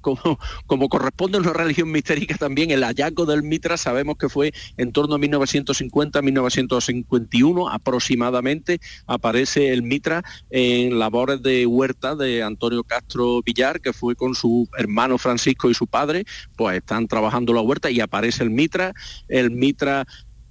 como, 0.00 0.38
como, 0.66 0.88
corresponde 0.88 1.36
a 1.36 1.42
una 1.42 1.52
religión 1.52 1.90
mistérica 1.90 2.38
también, 2.38 2.70
el 2.70 2.82
hallazgo 2.82 3.26
del 3.26 3.42
Mitra 3.42 3.76
sabemos 3.76 4.16
que 4.16 4.30
fue 4.30 4.54
en 4.78 4.92
torno 4.92 5.16
a 5.16 5.18
1950-1951 5.18 7.68
aproximadamente, 7.70 8.80
aparece 9.06 9.70
el 9.72 9.82
Mitra 9.82 10.24
en 10.48 10.98
labores 10.98 11.42
de 11.42 11.66
huerta 11.66 12.16
de 12.16 12.42
Antonio 12.42 12.82
Castro 12.82 13.42
Villar, 13.42 13.82
que 13.82 13.92
fue 13.92 14.16
con 14.16 14.34
su 14.34 14.66
hermano 14.78 15.18
Francisco 15.18 15.68
y 15.68 15.74
su 15.74 15.86
padre, 15.86 16.24
pues 16.56 16.78
están 16.78 17.06
trabajando 17.06 17.52
la 17.52 17.60
huerta 17.60 17.90
y 17.90 18.00
aparece 18.00 18.44
el 18.44 18.50
Mitra. 18.50 18.94
El 19.28 19.50
Mitra 19.50 20.06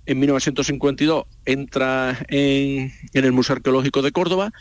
en 0.06 0.20
1952 0.20 1.26
entra 1.46 2.18
en, 2.30 2.92
el 3.14 3.32
Museo 3.32 3.56
Arqueológico 3.56 4.02
de 4.02 4.12
Córdoba. 4.12 4.52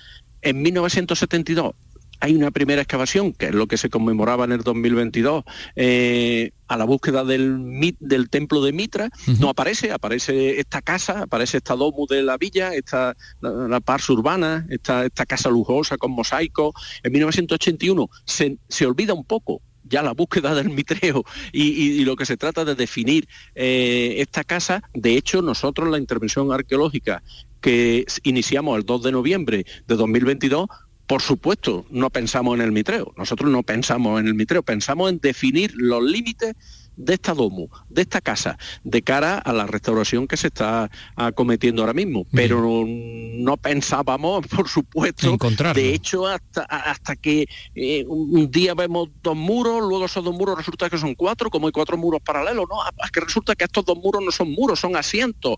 En 0.43 0.63
1972 0.63 1.75
hay 2.21 2.35
una 2.35 2.51
primera 2.51 2.81
excavación, 2.81 3.33
que 3.33 3.47
es 3.47 3.55
lo 3.55 3.67
que 3.67 3.77
se 3.77 3.91
conmemoraba 3.91 4.45
en 4.45 4.53
el 4.53 4.63
2022, 4.63 5.45
eh, 5.77 6.53
a 6.69 6.77
la 6.79 6.85
búsqueda 6.85 7.25
del, 7.25 7.95
del 8.01 8.31
templo 8.31 8.63
de 8.63 8.73
Mitra. 8.73 9.11
No 9.39 9.51
aparece, 9.51 9.93
aparece 9.93 10.59
esta 10.59 10.81
casa, 10.81 11.23
aparece 11.23 11.59
esta 11.59 11.77
domus 11.77 12.09
de 12.09 12.23
la 12.23 12.39
villa, 12.39 12.73
esta, 12.73 13.15
la, 13.41 13.81
pars 13.81 14.09
urbana, 14.09 14.67
esta, 14.71 15.05
esta 15.05 15.27
casa 15.27 15.51
lujosa 15.51 15.99
con 15.99 16.13
mosaico. 16.13 16.73
En 17.03 17.13
1981 17.13 18.09
se, 18.25 18.57
se 18.69 18.87
olvida 18.87 19.13
un 19.13 19.25
poco 19.25 19.61
ya 19.85 20.03
la 20.03 20.13
búsqueda 20.13 20.55
del 20.55 20.71
mitreo 20.71 21.25
y, 21.53 22.05
lo 22.05 22.17
que 22.17 22.27
se 22.27 22.37
trata 22.37 22.65
de 22.65 22.75
definir 22.75 23.29
eh, 23.55 24.17
esta 24.19 24.45
casa. 24.45 24.83
De 24.93 25.17
hecho, 25.17 25.43
nosotros 25.43 25.89
la 25.89 25.99
intervención 25.99 26.53
arqueológica 26.53 27.23
que 27.61 28.05
iniciamos 28.25 28.77
el 28.77 28.85
2 28.85 29.03
de 29.05 29.13
noviembre 29.13 29.67
de 29.87 29.97
2022, 29.97 30.69
por 31.07 31.23
supuesto, 31.23 31.87
no 31.91 32.11
pensamos 32.11 32.55
en 32.57 32.63
el 32.63 32.73
mitreo. 32.73 33.15
Nosotros 33.17 33.51
no 33.51 33.63
pensamos 33.63 34.21
en 34.21 34.27
el 34.27 34.35
mitreo, 34.35 34.63
pensamos 34.63 35.11
en 35.11 35.19
definir 35.19 35.73
los 35.75 36.03
límites 36.03 36.55
de 36.97 37.15
esta 37.15 37.35
domo, 37.35 37.69
de 37.89 38.03
esta 38.03 38.21
casa, 38.21 38.59
de 38.83 39.03
cara 39.03 39.39
a 39.39 39.53
la 39.53 39.67
restauración 39.67 40.27
que 40.27 40.37
se 40.37 40.49
está 40.49 40.91
acometiendo 41.17 41.83
ahora 41.83 41.95
mismo. 41.95 42.27
Pero 42.33 42.85
no 42.87 43.57
pensábamos, 43.57 44.47
por 44.49 44.69
supuesto, 44.69 45.37
de 45.75 45.95
hecho, 45.95 46.27
hasta, 46.27 46.63
hasta 46.63 47.17
que 47.17 47.47
eh, 47.75 48.05
un 48.07 48.51
día 48.51 48.75
vemos 48.75 49.09
dos 49.23 49.37
muros, 49.37 49.81
luego 49.81 50.07
esos 50.07 50.25
dos 50.25 50.35
muros 50.35 50.57
resulta 50.57 50.89
que 50.89 50.99
son 50.99 51.15
cuatro, 51.15 51.51
como 51.51 51.67
hay 51.67 51.73
cuatro 51.73 51.97
muros 51.97 52.21
paralelos, 52.23 52.67
¿no? 52.69 52.77
Es 53.05 53.11
que 53.11 53.21
resulta 53.21 53.55
que 53.55 53.65
estos 53.65 53.85
dos 53.85 53.97
muros 53.99 54.23
no 54.23 54.31
son 54.31 54.51
muros, 54.51 54.81
son 54.81 54.97
asientos. 54.97 55.57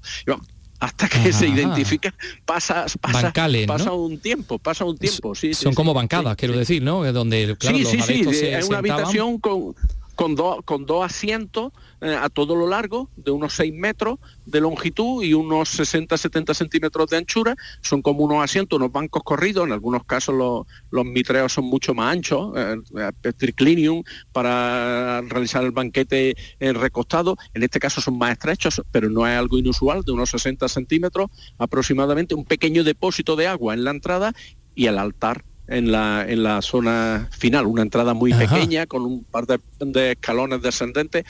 hasta 0.79 1.09
que 1.09 1.33
se 1.33 1.49
identifica 1.49 2.15
pasa 2.45 2.85
pasa, 3.01 3.33
pasa 3.67 3.93
un 3.93 4.19
tiempo 4.19 4.59
pasa 4.59 4.85
un 4.85 4.99
tiempo 4.99 5.35
sí, 5.35 5.55
son 5.55 5.73
como 5.73 5.95
bancadas 5.95 6.37
quiero 6.37 6.55
decir 6.55 6.83
no 6.83 7.11
donde 7.15 7.57
sí 7.59 7.85
sí 7.87 8.03
sí 8.03 8.47
es 8.47 8.69
una 8.69 8.79
habitación 8.79 9.39
con 9.39 9.75
con, 10.17 10.35
con 10.65 10.87
dos 10.87 11.05
asientos 11.05 11.73
eh, 12.01 12.17
a 12.21 12.29
todo 12.29 12.57
lo 12.57 12.67
largo, 12.67 13.11
de 13.17 13.31
unos 13.31 13.53
6 13.55 13.73
metros 13.75 14.19
de 14.45 14.61
longitud 14.61 15.23
y 15.23 15.35
unos 15.35 15.79
60-70 15.79 16.55
centímetros 16.55 17.09
de 17.09 17.19
anchura. 17.19 17.55
Son 17.83 18.03
como 18.03 18.25
unos 18.25 18.43
asientos, 18.43 18.79
unos 18.79 18.91
bancos 18.91 19.23
corridos, 19.23 19.67
en 19.67 19.73
algunos 19.73 20.05
casos 20.05 20.35
los, 20.35 20.67
los 20.91 21.05
mitreos 21.05 21.53
son 21.53 21.67
mucho 21.67 21.95
más 21.95 22.13
anchos, 22.13 22.53
eh, 22.57 22.77
eh 23.25 23.33
triclinium 23.33 24.03
para 24.33 25.21
realizar 25.21 25.63
el 25.63 25.71
banquete 25.71 26.35
recostado. 26.59 27.37
En 27.55 27.63
este 27.63 27.79
caso 27.79 28.01
son 28.01 28.19
más 28.19 28.33
estrechos, 28.33 28.83
pero 28.91 29.09
no 29.09 29.27
es 29.27 29.39
algo 29.39 29.59
inusual, 29.59 30.03
de 30.03 30.13
unos 30.13 30.31
60 30.31 30.69
centímetros 30.69 31.29
aproximadamente, 31.59 32.35
un 32.35 32.45
pequeño 32.45 32.83
depósito 32.83 33.37
de 33.37 33.47
agua 33.47 33.75
en 33.75 33.85
la 33.85 33.91
entrada 33.91 34.33
y 34.75 34.87
el 34.87 34.99
altar 34.99 35.45
en 35.69 35.93
la, 35.93 36.25
en 36.29 36.43
la 36.43 36.63
zona 36.63 37.29
final, 37.33 37.67
una 37.67 37.83
entrada 37.83 38.15
muy 38.15 38.33
pequeña 38.33 38.87
con 38.87 39.03
un 39.03 39.25
par 39.25 39.47
de, 39.47 40.13
escalones 40.13 40.63
descendentes 40.63 41.25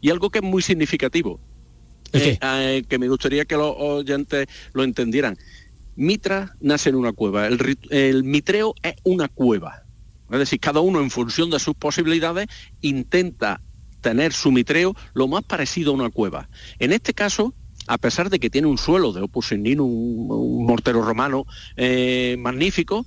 y 0.00 0.10
algo 0.10 0.30
que 0.30 0.38
es 0.38 0.44
muy 0.44 0.62
significativo, 0.62 1.40
eh, 2.12 2.38
eh, 2.40 2.84
que 2.88 2.98
me 2.98 3.08
gustaría 3.08 3.44
que 3.44 3.56
los 3.56 3.74
oyentes 3.78 4.46
lo 4.72 4.84
entendieran. 4.84 5.36
Mitra 5.96 6.54
nace 6.60 6.90
en 6.90 6.96
una 6.96 7.12
cueva, 7.12 7.46
el, 7.46 7.78
el 7.90 8.24
mitreo 8.24 8.74
es 8.82 8.94
una 9.04 9.28
cueva, 9.28 9.84
es 10.30 10.38
decir, 10.38 10.60
cada 10.60 10.80
uno 10.80 11.00
en 11.00 11.10
función 11.10 11.50
de 11.50 11.58
sus 11.58 11.74
posibilidades 11.74 12.48
intenta 12.80 13.60
tener 14.00 14.32
su 14.32 14.52
mitreo 14.52 14.94
lo 15.14 15.28
más 15.28 15.42
parecido 15.44 15.92
a 15.92 15.94
una 15.94 16.10
cueva. 16.10 16.48
En 16.78 16.92
este 16.92 17.14
caso, 17.14 17.54
a 17.86 17.98
pesar 17.98 18.30
de 18.30 18.38
que 18.38 18.50
tiene 18.50 18.66
un 18.66 18.78
suelo 18.78 19.12
de 19.12 19.22
opus 19.22 19.52
un, 19.52 19.80
un 19.80 20.66
mortero 20.66 21.02
romano 21.02 21.46
eh, 21.76 22.36
magnífico, 22.38 23.06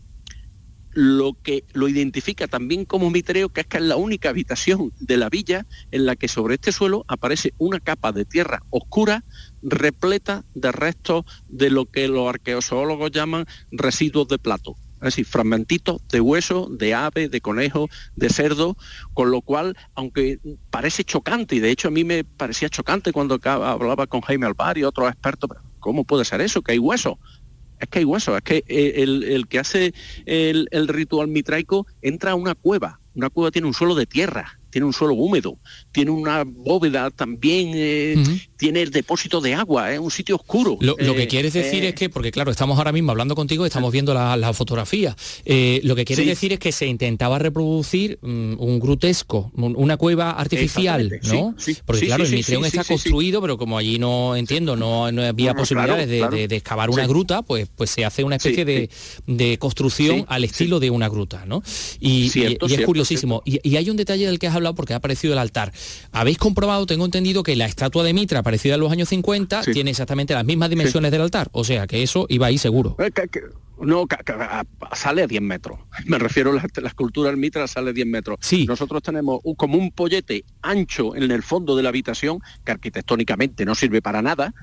lo 0.92 1.34
que 1.42 1.64
lo 1.74 1.88
identifica 1.88 2.48
también 2.48 2.86
como 2.86 3.10
mitreo, 3.10 3.50
que 3.50 3.62
es 3.62 3.68
que 3.68 3.78
es 3.78 3.84
la 3.84 3.96
única 3.96 4.30
habitación 4.30 4.92
de 5.00 5.18
la 5.18 5.30
villa 5.30 5.66
en 5.92 6.06
la 6.06 6.16
que 6.16 6.28
sobre 6.28 6.56
este 6.56 6.72
suelo 6.72 7.06
aparece 7.08 7.54
una 7.58 7.80
capa 7.80 8.12
de 8.12 8.26
tierra 8.26 8.64
oscura 8.70 9.24
repleta 9.62 10.46
de 10.56 10.72
restos 10.72 11.26
de 11.48 11.70
lo 11.70 11.86
que 11.86 12.08
los 12.08 12.28
arqueozoólogos 12.28 13.12
llaman 13.12 13.46
residuos 13.72 14.28
de 14.28 14.40
plato. 14.40 14.76
Es 14.96 15.16
decir, 15.16 15.26
fragmentitos 15.26 16.02
de 16.10 16.20
hueso, 16.20 16.68
de 16.70 16.94
ave, 16.94 17.30
de 17.30 17.40
conejo, 17.40 17.88
de 18.18 18.30
cerdo, 18.30 18.76
con 19.14 19.32
lo 19.32 19.42
cual, 19.42 19.78
aunque 19.96 20.40
parece 20.70 21.06
chocante, 21.06 21.56
y 21.56 21.60
de 21.60 21.72
hecho 21.72 21.88
a 21.88 21.92
mí 21.92 22.04
me 22.04 22.26
parecía 22.26 22.68
chocante 22.68 23.14
cuando 23.14 23.40
hablaba 23.44 24.08
con 24.08 24.20
Jaime 24.22 24.46
Alvar 24.46 24.78
y 24.78 24.84
otros 24.84 25.08
expertos, 25.08 25.52
¿cómo 25.80 26.04
puede 26.04 26.26
ser 26.26 26.42
eso? 26.42 26.62
Que 26.62 26.74
hay 26.74 26.80
hueso 26.80 27.18
es 27.80 27.90
que 27.90 28.00
hay 28.00 28.06
huesos, 28.06 28.36
es 28.36 28.44
que 28.44 28.64
eh, 28.68 28.94
el, 28.98 29.48
que 29.48 29.60
hace 29.60 29.94
el, 30.26 30.68
el, 30.72 30.88
ritual 30.88 31.28
mitraico 31.28 31.88
entra 32.02 32.32
a 32.32 32.36
una 32.36 32.56
cueva, 32.56 33.00
una 33.16 33.30
cueva 33.30 33.52
tiene 33.52 33.68
un 33.68 33.74
suelo 33.74 33.96
de 33.96 34.06
tierra, 34.06 34.59
tiene 34.70 34.86
un 34.86 34.94
suelo 34.94 35.14
húmedo, 35.14 35.58
tiene 35.92 36.12
una 36.12 36.44
bóveda 36.46 37.12
también, 37.12 37.72
eh, 37.74 38.16
tiene 38.58 38.82
el 38.82 38.92
depósito 38.92 39.42
de 39.42 39.56
agua, 39.56 39.94
es 39.94 40.00
un 40.00 40.12
sitio 40.12 40.36
oscuro. 40.36 40.78
Lo, 40.80 40.96
que 40.96 41.24
eh, 41.24 41.28
quieres 41.28 41.54
decir 41.54 41.84
es 41.86 41.96
que, 41.96 42.10
porque 42.10 42.32
claro, 42.32 42.52
estamos 42.52 42.78
ahora 42.78 42.92
mismo 42.92 43.12
hablando 43.12 43.36
contigo 43.36 43.66
estamos 43.66 43.92
viendo 43.92 44.14
la, 44.14 44.54
fotografía, 44.54 45.16
lo 45.84 45.96
que 45.96 46.06
quieres 46.06 46.26
decir 46.26 46.54
es 46.54 46.60
que 46.60 46.72
se 46.72 46.88
intentaba 46.88 47.40
reproducir 47.40 48.20
mm, 48.22 48.56
un 48.58 48.80
grutesco, 48.80 49.52
una 49.56 49.98
cueva 49.98 50.32
artificial, 50.32 51.20
¿no? 51.24 51.56
porque 51.86 52.06
claro, 52.06 52.24
el 52.24 52.32
Mitreón 52.32 52.66
está 52.66 52.84
construido, 52.84 53.42
pero 53.42 53.58
como 53.58 53.78
allí 53.78 54.00
no 54.00 54.36
entiendo, 54.36 54.76
no, 54.76 55.06
había 55.06 55.54
posibilidades 55.54 56.08
de, 56.08 56.48
excavar 56.56 56.90
una 56.90 57.08
gruta, 57.08 57.42
pues, 57.42 57.68
pues 57.76 57.90
se 57.90 58.06
hace 58.06 58.24
una 58.24 58.36
especie 58.38 58.66
de, 58.66 59.58
construcción 59.58 60.26
al 60.28 60.44
estilo 60.44 60.80
de 60.80 60.90
una 60.90 61.10
gruta, 61.10 61.46
¿no? 61.46 61.62
Y, 62.00 62.32
es 62.70 62.86
curiosísimo. 62.86 63.42
Y, 63.46 63.60
y 63.68 63.76
hay 63.78 63.90
un 63.90 63.98
detalle 63.98 64.26
del 64.26 64.40
que 64.40 64.48
has 64.48 64.56
hablado 64.60 64.76
porque 64.76 64.94
ha 64.94 64.98
aparecido 64.98 65.34
el 65.34 65.40
altar. 65.40 65.74
Habéis 66.12 66.38
comprobado, 66.38 66.86
tengo 66.86 67.06
entendido, 67.06 67.44
que 67.44 67.56
la 67.56 67.66
estatua 67.66 68.04
de 68.04 68.14
Mitra, 68.14 68.40
aparecida 68.40 68.76
en 68.76 68.82
los 68.82 68.92
años 68.92 69.10
50, 69.10 69.62
tiene 69.64 69.92
exactamente 69.92 70.34
las 70.34 70.46
mismas 70.46 70.70
dimensiones 70.70 71.12
del 71.12 71.22
altar. 71.22 71.50
O 71.52 71.64
sea, 71.64 71.88
que 71.88 72.04
eso 72.04 72.26
iba 72.30 72.48
ahí 72.48 72.58
seguro. 72.58 72.96
Eh, 73.00 73.12
no, 73.82 74.06
sale 74.94 75.24
a 75.24 75.28
10 75.28 75.42
metros. 75.42 75.80
Me 76.06 76.20
refiero 76.20 76.52
a 76.52 76.54
la, 76.54 76.88
escultura 76.88 77.30
del 77.30 77.38
Mitra, 77.38 77.68
sale 77.68 77.92
a 77.92 77.94
10 77.94 78.08
metros. 78.08 78.38
Sí. 78.42 78.66
Nosotros 78.66 79.02
tenemos 79.02 79.42
como 79.58 79.78
un 79.78 79.92
pollete 79.92 80.44
ancho 80.62 81.16
en 81.16 81.32
el 81.32 81.44
fondo 81.44 81.76
de 81.76 81.84
la 81.84 81.90
habitación, 81.90 82.40
que 82.66 82.72
arquitectónicamente 82.72 83.66
no 83.66 83.76
sirve 83.76 84.02
para 84.02 84.22
nada, 84.22 84.54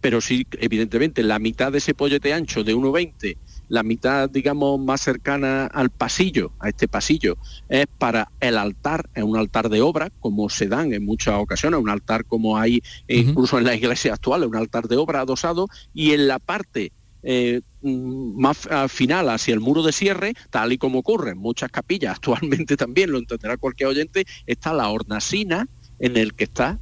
pero 0.00 0.20
sí, 0.20 0.46
evidentemente, 0.60 1.22
la 1.22 1.38
mitad 1.38 1.72
de 1.72 1.78
ese 1.78 1.94
pollete 1.94 2.32
ancho 2.32 2.62
de 2.62 2.76
1,20 2.76 3.38
la 3.68 3.82
mitad, 3.82 4.30
digamos, 4.30 4.78
más 4.80 5.00
cercana 5.00 5.66
al 5.66 5.90
pasillo, 5.90 6.52
a 6.60 6.68
este 6.68 6.88
pasillo, 6.88 7.36
es 7.68 7.86
para 7.98 8.30
el 8.40 8.58
altar, 8.58 9.08
es 9.14 9.22
un 9.22 9.36
altar 9.36 9.68
de 9.68 9.80
obra, 9.80 10.10
como 10.20 10.48
se 10.48 10.68
dan 10.68 10.92
en 10.92 11.04
muchas 11.04 11.34
ocasiones, 11.34 11.80
un 11.80 11.88
altar 11.88 12.24
como 12.24 12.58
hay 12.58 12.82
incluso 13.08 13.58
en 13.58 13.64
la 13.64 13.74
iglesia 13.74 14.14
actual, 14.14 14.44
un 14.44 14.56
altar 14.56 14.88
de 14.88 14.96
obra 14.96 15.20
adosado, 15.20 15.68
y 15.92 16.12
en 16.12 16.28
la 16.28 16.38
parte 16.38 16.92
eh, 17.22 17.60
mm, 17.82 18.40
más 18.40 18.68
final 18.88 19.28
hacia 19.30 19.54
el 19.54 19.60
muro 19.60 19.82
de 19.82 19.92
cierre, 19.92 20.34
tal 20.50 20.72
y 20.72 20.78
como 20.78 21.00
ocurre 21.00 21.32
en 21.32 21.38
muchas 21.38 21.70
capillas 21.70 22.16
actualmente 22.16 22.76
también, 22.76 23.10
lo 23.10 23.18
entenderá 23.18 23.56
cualquier 23.56 23.88
oyente, 23.88 24.24
está 24.46 24.72
la 24.72 24.88
hornacina 24.88 25.68
en 25.98 26.16
el 26.16 26.34
que 26.34 26.44
está 26.44 26.78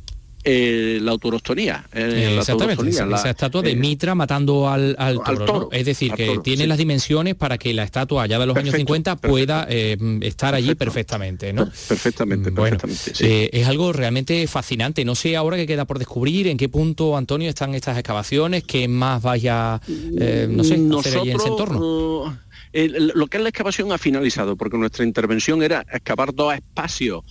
eh, 0.47 0.99
la 1.01 1.13
autorostonía. 1.13 1.87
Eh, 1.93 2.37
Exactamente, 2.39 2.91
esa, 2.91 3.31
estatua 3.31 3.63
de 3.63 3.75
Mitra 3.77 4.15
matando 4.15 4.69
al, 4.69 4.95
toro. 5.25 5.71
Es 5.73 5.87
decir, 5.87 6.13
que 6.13 6.39
tiene 6.45 6.67
las 6.67 6.77
dimensiones 6.77 7.35
para 7.35 7.57
que 7.57 7.73
la 7.73 7.83
estatua 7.83 8.25
allá 8.25 8.39
de 8.39 8.47
los 8.47 8.57
años 8.57 8.75
50 8.75 9.17
pueda 9.17 9.67
eh, 9.71 9.97
estar 10.21 10.55
allí 10.55 10.75
perfectamente. 10.75 11.55
¿no? 11.55 11.65
Perfectamente, 11.89 12.51
bueno, 12.51 12.77
es 13.19 13.67
algo 13.67 13.95
realmente 13.95 14.47
fascinante. 14.47 15.03
No 15.05 15.15
sé 15.15 15.35
ahora 15.35 15.57
qué 15.57 15.67
queda 15.67 15.87
por 15.87 15.99
descubrir, 15.99 16.49
en 16.49 16.59
qué 16.59 16.69
punto, 16.69 17.17
Antonio, 17.17 17.49
están 17.49 17.75
estas 17.75 17.97
excavaciones, 17.97 18.65
qué 18.65 18.87
más 18.87 19.23
vaya, 19.23 19.81
no 19.89 20.63
sé, 20.63 20.79
hacer 20.99 21.19
allí 21.21 21.31
en 21.31 21.37
ese 21.37 21.49
entorno. 21.49 22.39
lo 22.73 23.27
que 23.29 23.37
es 23.39 23.43
la 23.43 23.49
excavación 23.49 23.93
ha 23.93 23.99
finalizado, 23.99 24.57
porque 24.57 24.77
nuestra 24.77 25.07
intervención 25.07 25.63
era 25.63 25.87
excavar 25.91 26.35
dos 26.35 26.55
espacios 26.55 27.25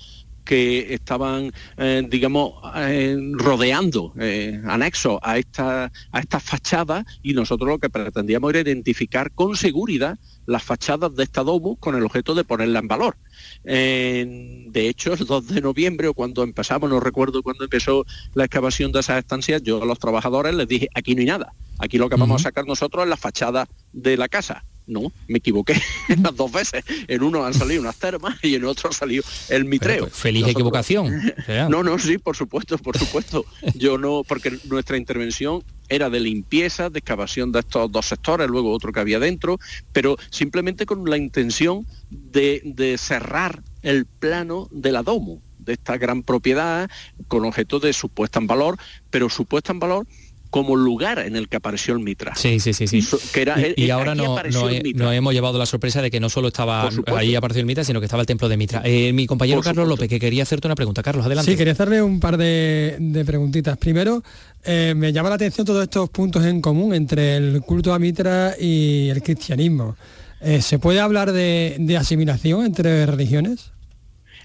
que 0.43 0.93
estaban, 0.93 1.51
eh, 1.77 2.03
digamos, 2.07 2.53
eh, 2.75 3.17
rodeando, 3.33 4.13
eh, 4.19 4.61
anexos 4.65 5.19
a 5.21 5.37
esta, 5.37 5.91
a 6.11 6.19
estas 6.19 6.43
fachadas 6.43 7.05
y 7.21 7.33
nosotros 7.33 7.69
lo 7.69 7.79
que 7.79 7.89
pretendíamos 7.89 8.49
era 8.51 8.61
identificar 8.61 9.31
con 9.31 9.55
seguridad 9.55 10.17
las 10.45 10.63
fachadas 10.63 11.15
de 11.15 11.23
esta 11.23 11.43
domus 11.43 11.77
con 11.79 11.95
el 11.95 12.03
objeto 12.03 12.35
de 12.35 12.43
ponerla 12.43 12.79
en 12.79 12.87
valor. 12.87 13.15
de 13.63 14.71
hecho, 14.89 15.13
el 15.13 15.25
2 15.25 15.47
de 15.47 15.61
noviembre 15.61 16.07
o 16.07 16.13
cuando 16.13 16.43
empezamos, 16.43 16.89
no 16.89 16.99
recuerdo 16.99 17.41
cuándo 17.43 17.63
empezó 17.63 18.05
la 18.33 18.45
excavación 18.45 18.91
de 18.91 18.99
esas 18.99 19.19
estancias, 19.19 19.63
yo 19.63 19.81
a 19.81 19.85
los 19.85 19.99
trabajadores 19.99 20.53
les 20.53 20.67
dije, 20.67 20.89
aquí 20.93 21.15
no 21.15 21.21
hay 21.21 21.27
nada, 21.27 21.53
aquí 21.79 21.97
lo 21.97 22.09
que 22.09 22.17
vamos 22.17 22.41
a 22.41 22.43
sacar 22.43 22.65
nosotros 22.65 23.03
es 23.03 23.09
la 23.09 23.17
fachada 23.17 23.67
de 23.93 24.17
la 24.17 24.27
casa 24.27 24.65
no, 24.87 25.11
me 25.27 25.37
equivoqué 25.37 25.79
las 26.21 26.35
dos 26.35 26.51
veces. 26.51 26.83
En 27.07 27.23
uno 27.23 27.45
han 27.45 27.53
salido 27.53 27.81
unas 27.81 27.97
termas 27.97 28.37
y 28.43 28.55
en 28.55 28.65
otro 28.65 28.89
ha 28.89 28.93
salido 28.93 29.23
el 29.49 29.65
mitreo. 29.65 30.05
Pues, 30.05 30.13
feliz 30.13 30.47
equivocación. 30.47 31.33
no, 31.69 31.83
no, 31.83 31.97
sí, 31.99 32.17
por 32.17 32.35
supuesto, 32.35 32.77
por 32.77 32.97
supuesto. 32.97 33.45
Yo 33.75 33.97
no, 33.97 34.23
porque 34.27 34.57
nuestra 34.65 34.97
intervención 34.97 35.63
era 35.89 36.09
de 36.09 36.19
limpieza, 36.19 36.89
de 36.89 36.99
excavación 36.99 37.51
de 37.51 37.59
estos 37.59 37.91
dos 37.91 38.05
sectores, 38.05 38.47
luego 38.47 38.71
otro 38.71 38.91
que 38.91 38.99
había 38.99 39.19
dentro, 39.19 39.59
pero 39.91 40.17
simplemente 40.29 40.85
con 40.85 41.09
la 41.09 41.17
intención 41.17 41.85
de, 42.09 42.61
de 42.63 42.97
cerrar 42.97 43.63
el 43.81 44.05
plano 44.05 44.67
de 44.71 44.91
la 44.91 45.03
domo, 45.03 45.41
de 45.59 45.73
esta 45.73 45.97
gran 45.97 46.23
propiedad, 46.23 46.89
con 47.27 47.45
objeto 47.45 47.79
de 47.79 47.93
su 47.93 48.09
puesta 48.09 48.39
en 48.39 48.47
valor, 48.47 48.77
pero 49.09 49.29
su 49.29 49.45
puesta 49.45 49.71
en 49.71 49.79
valor 49.79 50.07
como 50.53 50.75
lugar 50.75 51.17
en 51.17 51.35
el 51.35 51.49
que 51.49 51.57
apareció 51.57 51.95
el 51.95 51.99
Mitra. 51.99 52.35
Sí, 52.35 52.59
sí, 52.59 52.73
sí, 52.73 52.85
sí. 52.87 53.03
Que 53.33 53.41
era, 53.41 53.55
y, 53.59 53.73
y 53.85 53.89
ahora 53.89 54.13
no, 54.13 54.35
no 54.51 54.69
he- 54.69 55.15
hemos 55.17 55.33
llevado 55.33 55.57
la 55.57 55.65
sorpresa 55.65 55.99
de 56.03 56.11
que 56.11 56.19
no 56.19 56.29
solo 56.29 56.49
estaba 56.49 56.87
ahí 57.17 57.33
apareció 57.33 57.59
el 57.61 57.65
Mitra, 57.65 57.83
sino 57.83 57.99
que 57.99 58.05
estaba 58.05 58.21
el 58.21 58.27
templo 58.27 58.47
de 58.47 58.55
Mitra. 58.55 58.83
Eh, 58.85 59.11
mi 59.13 59.25
compañero 59.25 59.57
Por 59.57 59.63
Carlos 59.65 59.85
supuesto. 59.85 60.03
López, 60.03 60.09
que 60.09 60.19
quería 60.19 60.43
hacerte 60.43 60.67
una 60.67 60.75
pregunta. 60.75 61.01
Carlos, 61.01 61.25
adelante. 61.25 61.49
Sí, 61.51 61.57
quería 61.57 61.73
hacerle 61.73 62.03
un 62.03 62.19
par 62.19 62.37
de, 62.37 62.97
de 62.99 63.25
preguntitas. 63.25 63.77
Primero, 63.79 64.23
eh, 64.63 64.93
me 64.95 65.11
llama 65.11 65.29
la 65.29 65.35
atención 65.35 65.65
todos 65.65 65.81
estos 65.83 66.07
puntos 66.11 66.45
en 66.45 66.61
común 66.61 66.93
entre 66.93 67.35
el 67.37 67.61
culto 67.61 67.91
a 67.91 67.97
Mitra 67.97 68.53
y 68.59 69.09
el 69.09 69.23
cristianismo. 69.23 69.97
Eh, 70.39 70.61
¿Se 70.61 70.77
puede 70.77 70.99
hablar 70.99 71.31
de, 71.31 71.77
de 71.79 71.97
asimilación 71.97 72.63
entre 72.65 73.05
religiones? 73.07 73.71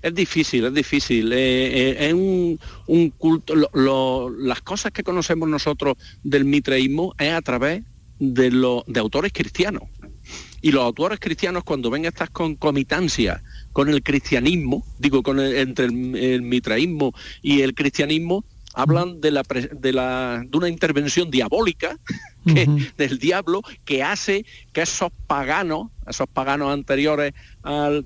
Es 0.02 0.14
difícil, 0.14 0.64
es 0.66 0.74
difícil. 0.74 1.32
Eh, 1.32 1.36
eh, 1.90 2.06
es 2.08 2.14
un, 2.14 2.58
un 2.86 3.10
culto. 3.10 3.54
lo- 3.54 3.70
lo- 3.72 4.30
las 4.30 4.60
cosas 4.62 4.92
que 4.92 5.02
conocemos 5.02 5.48
nosotros 5.48 5.96
del 6.22 6.44
mitraísmo 6.44 7.14
es 7.18 7.32
a 7.32 7.42
través 7.42 7.82
de, 8.18 8.50
lo- 8.50 8.84
de 8.86 9.00
autores 9.00 9.32
cristianos. 9.32 9.82
Y 10.60 10.72
los 10.72 10.82
autores 10.84 11.20
cristianos, 11.20 11.62
cuando 11.64 11.88
ven 11.90 12.04
estas 12.04 12.30
concomitancias 12.30 13.40
con 13.72 13.88
el 13.88 14.02
cristianismo, 14.02 14.84
digo, 14.98 15.22
con 15.22 15.38
el- 15.40 15.56
entre 15.56 15.86
el, 15.86 16.16
el 16.16 16.42
mitraísmo 16.42 17.12
y 17.42 17.62
el 17.62 17.74
cristianismo, 17.74 18.44
hablan 18.74 19.20
de, 19.20 19.30
la, 19.30 19.42
de, 19.72 19.92
la- 19.92 20.42
de 20.46 20.56
una 20.58 20.68
intervención 20.68 21.30
diabólica 21.30 21.98
que- 22.46 22.68
del 22.96 23.18
diablo 23.18 23.62
que 23.84 24.02
hace 24.02 24.44
que 24.72 24.82
esos 24.82 25.10
paganos, 25.26 25.90
esos 26.06 26.26
paganos 26.28 26.72
anteriores 26.72 27.34
al, 27.62 28.04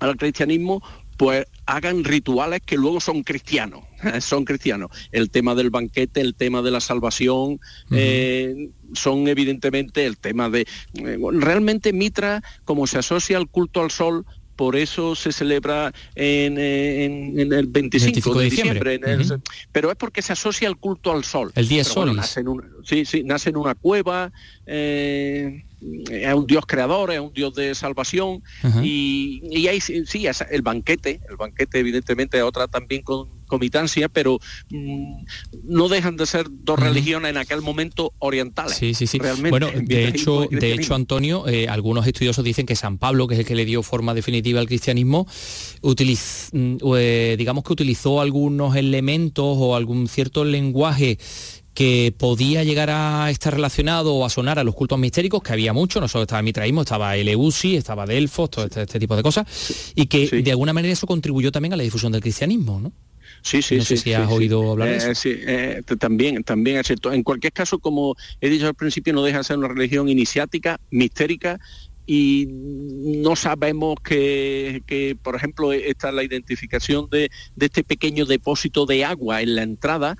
al 0.00 0.16
cristianismo, 0.16 0.82
pues 1.18 1.44
hagan 1.66 2.04
rituales 2.04 2.60
que 2.64 2.76
luego 2.76 3.00
son 3.00 3.22
cristianos, 3.24 3.82
son 4.20 4.44
cristianos. 4.46 4.90
El 5.12 5.30
tema 5.30 5.54
del 5.54 5.68
banquete, 5.68 6.20
el 6.22 6.34
tema 6.34 6.62
de 6.62 6.70
la 6.70 6.80
salvación, 6.80 7.60
eh, 7.90 8.70
son 8.94 9.28
evidentemente 9.28 10.06
el 10.06 10.16
tema 10.16 10.48
de... 10.48 10.60
eh, 10.94 11.18
realmente 11.32 11.92
Mitra, 11.92 12.40
como 12.64 12.86
se 12.86 12.98
asocia 12.98 13.36
al 13.36 13.48
culto 13.48 13.82
al 13.82 13.90
sol, 13.90 14.24
por 14.54 14.74
eso 14.76 15.14
se 15.14 15.30
celebra 15.32 15.92
en, 16.16 16.56
eh, 16.58 17.04
en- 17.04 17.38
en 17.38 17.52
el 17.52 17.66
25, 17.66 18.34
de 18.38 18.44
diciembre. 18.44 18.94
en 18.94 19.04
el-. 19.08 19.40
Pero 19.72 19.90
es 19.90 19.96
porque 19.96 20.22
se 20.22 20.32
asocia 20.32 20.66
al 20.68 20.76
culto 20.78 21.12
al 21.12 21.22
sol. 21.24 21.52
El 21.54 21.68
día 21.68 21.82
bueno, 21.82 21.92
solis. 22.12 22.16
nace 22.16 22.40
en 22.40 22.48
una- 22.48 22.68
sí, 22.84 23.04
sí, 23.04 23.22
nace 23.24 23.50
en 23.50 23.56
una 23.56 23.74
cueva, 23.76 24.32
eh, 24.66 25.64
es 26.10 26.34
un 26.34 26.46
dios 26.46 26.64
creador, 26.66 27.12
es 27.12 27.20
un 27.20 27.32
dios 27.32 27.54
de 27.54 27.74
salvación 27.74 28.42
y, 28.82 29.40
y 29.50 29.68
ahí 29.68 29.80
sí, 29.80 30.26
es 30.26 30.44
el 30.50 30.62
banquete, 30.62 31.20
el 31.28 31.36
banquete 31.36 31.78
evidentemente 31.78 32.36
es 32.38 32.42
otra 32.42 32.66
también 32.66 33.02
con 33.02 33.38
comitancia, 33.46 34.10
pero 34.10 34.38
mm, 34.70 35.24
no 35.64 35.88
dejan 35.88 36.16
de 36.16 36.26
ser 36.26 36.48
dos 36.50 36.78
religiones 36.78 37.30
en 37.30 37.38
aquel 37.38 37.62
momento 37.62 38.12
orientales. 38.18 38.74
Sí, 38.76 38.92
sí, 38.92 39.06
sí. 39.06 39.18
Realmente, 39.18 39.50
bueno, 39.50 39.70
de 39.72 40.08
hecho, 40.08 40.46
de 40.50 40.72
hecho, 40.74 40.94
Antonio, 40.94 41.48
eh, 41.48 41.66
algunos 41.66 42.06
estudiosos 42.06 42.44
dicen 42.44 42.66
que 42.66 42.76
San 42.76 42.98
Pablo, 42.98 43.26
que 43.26 43.34
es 43.34 43.40
el 43.40 43.46
que 43.46 43.54
le 43.54 43.64
dio 43.64 43.82
forma 43.82 44.12
definitiva 44.12 44.60
al 44.60 44.66
cristianismo, 44.66 45.26
utiliz- 45.80 46.50
mm, 46.52 46.76
eh, 46.96 47.36
digamos 47.38 47.64
que 47.64 47.72
utilizó 47.72 48.20
algunos 48.20 48.76
elementos 48.76 49.46
o 49.58 49.74
algún 49.76 50.08
cierto 50.08 50.44
lenguaje 50.44 51.18
que 51.78 52.12
podía 52.18 52.64
llegar 52.64 52.90
a 52.90 53.30
estar 53.30 53.54
relacionado 53.54 54.12
o 54.12 54.24
a 54.26 54.30
sonar 54.30 54.58
a 54.58 54.64
los 54.64 54.74
cultos 54.74 54.98
mistéricos, 54.98 55.44
que 55.44 55.52
había 55.52 55.72
mucho, 55.72 56.00
no 56.00 56.08
solo 56.08 56.22
estaba 56.22 56.42
mitraísmo, 56.42 56.80
estaba 56.82 57.16
Eleusi, 57.16 57.76
estaba 57.76 58.04
Delfos, 58.04 58.50
todo 58.50 58.64
este, 58.64 58.82
este 58.82 58.98
tipo 58.98 59.14
de 59.14 59.22
cosas, 59.22 59.92
y 59.94 60.06
que 60.06 60.26
de 60.42 60.50
alguna 60.50 60.72
manera 60.72 60.92
eso 60.92 61.06
contribuyó 61.06 61.52
también 61.52 61.74
a 61.74 61.76
la 61.76 61.84
difusión 61.84 62.10
del 62.10 62.20
cristianismo, 62.20 62.80
¿no? 62.80 62.90
Sí, 63.42 63.62
sí, 63.62 63.76
No 63.76 63.82
sí. 63.84 63.90
sé 63.90 63.96
si 63.98 64.02
sí, 64.10 64.12
has 64.14 64.26
sí. 64.28 64.34
oído 64.34 64.72
hablar 64.72 64.88
de 64.88 64.94
Eh, 64.94 64.98
eso. 64.98 65.14
sí, 65.14 65.30
eh, 65.36 65.82
también, 66.00 66.42
también 66.42 66.78
es 66.78 66.86
cierto. 66.88 67.12
En 67.12 67.22
cualquier 67.22 67.52
caso, 67.52 67.78
como 67.78 68.16
he 68.40 68.48
dicho 68.48 68.66
al 68.66 68.74
principio, 68.74 69.12
no 69.12 69.22
deja 69.22 69.38
de 69.38 69.44
ser 69.44 69.58
una 69.58 69.68
religión 69.68 70.08
iniciática, 70.08 70.80
mistérica, 70.90 71.60
y 72.08 72.48
no 72.50 73.36
sabemos 73.36 73.94
que, 74.02 74.82
que, 74.84 75.16
por 75.22 75.36
ejemplo, 75.36 75.72
esta 75.72 76.10
la 76.10 76.24
identificación 76.24 77.08
de, 77.08 77.30
de 77.54 77.66
este 77.66 77.84
pequeño 77.84 78.26
depósito 78.26 78.84
de 78.84 79.04
agua 79.04 79.42
en 79.42 79.54
la 79.54 79.62
entrada, 79.62 80.16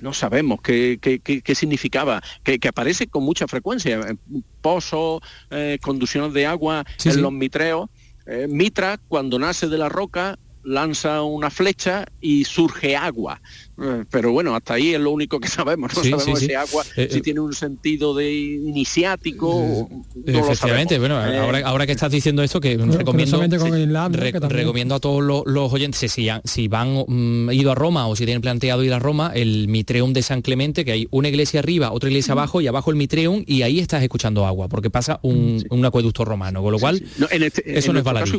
no 0.00 0.12
sabemos 0.12 0.60
qué, 0.62 0.98
qué- 1.00 1.20
qué- 1.20 1.42
qué 1.42 1.54
significaba, 1.54 2.22
que, 2.42 2.58
que 2.58 2.68
aparece 2.68 3.06
con 3.06 3.22
mucha 3.24 3.46
frecuencia, 3.48 3.98
eh, 4.00 4.16
pozos, 4.60 5.20
eh, 5.50 5.78
conducciones 5.82 6.32
de 6.32 6.46
agua 6.46 6.84
Sí, 6.96 7.08
en 7.10 7.14
sí. 7.16 7.20
los 7.20 7.32
mitreos. 7.32 7.88
Eh, 8.26 8.46
Mitra, 8.48 8.98
cuando 9.08 9.38
nace 9.38 9.66
de 9.68 9.78
la 9.78 9.88
roca, 9.88 10.38
lanza 10.62 11.22
una 11.22 11.50
flecha 11.50 12.04
y 12.20 12.44
surge 12.44 12.96
agua. 12.96 13.40
Eh, 13.82 14.04
Pero 14.10 14.30
bueno, 14.32 14.54
hasta 14.54 14.74
ahí 14.74 14.94
es 14.94 15.00
lo 15.00 15.10
único 15.10 15.40
que 15.40 15.48
sabemos. 15.48 15.94
No 15.96 16.02
Sí, 16.02 16.10
sabemos 16.10 16.38
sí, 16.40 16.46
sí. 16.46 16.52
ese 16.52 16.56
agua 16.56 16.84
Eh, 16.96 17.08
si 17.10 17.18
eh, 17.18 17.22
tiene 17.22 17.40
un 17.40 17.52
sentido 17.54 18.14
de 18.14 18.32
iniciático. 18.34 19.88
no 20.14 20.38
Efectivamente, 20.38 20.96
sabemos. 20.96 21.18
bueno, 21.18 21.32
Eh, 21.32 21.38
ahora, 21.38 21.60
ahora 21.64 21.86
que 21.86 21.92
estás 21.92 22.10
diciendo 22.12 22.42
esto, 22.42 22.60
que 22.60 22.70
recomiendo, 22.76 23.04
curiosamente 23.10 23.58
con 23.58 23.74
el 23.74 23.82
Islam, 23.84 24.12
¿no? 24.12 24.18
re- 24.18 24.32
que 24.32 24.40
también- 24.40 24.60
recomiendo 24.60 24.94
a 24.94 25.00
todos 25.00 25.22
los, 25.22 25.42
los 25.46 25.72
oyentes, 25.72 26.10
si, 26.12 26.28
si 26.44 26.68
van 26.68 27.04
mm, 27.06 27.50
ido 27.52 27.72
a 27.72 27.74
Roma 27.74 28.06
o 28.08 28.16
si 28.16 28.24
tienen 28.24 28.42
planteado 28.42 28.82
ir 28.84 28.92
a 28.92 28.98
Roma, 28.98 29.32
el 29.34 29.68
Mitreum 29.68 30.12
de 30.12 30.22
San 30.22 30.42
Clemente, 30.42 30.84
que 30.84 30.92
hay 30.92 31.08
una 31.10 31.28
iglesia 31.28 31.60
arriba, 31.60 31.92
otra 31.92 32.10
iglesia 32.10 32.32
abajo 32.32 32.60
y 32.60 32.66
abajo 32.66 32.90
el 32.90 32.96
Mitreum 32.96 33.44
y 33.46 33.62
ahí 33.62 33.78
estás 33.78 34.02
escuchando 34.02 34.46
agua, 34.46 34.68
porque 34.68 34.90
pasa 34.90 35.20
un, 35.22 35.64
un 35.70 35.84
acueducto 35.84 36.24
romano, 36.24 36.62
con 36.62 36.72
lo 36.72 36.78
cual 36.78 37.02
no, 37.18 37.26
en 37.30 37.42
este- 37.44 37.78
eso 37.78 37.88
en 37.90 37.94
no 37.94 37.98
es 38.00 38.04
baladí. 38.04 38.30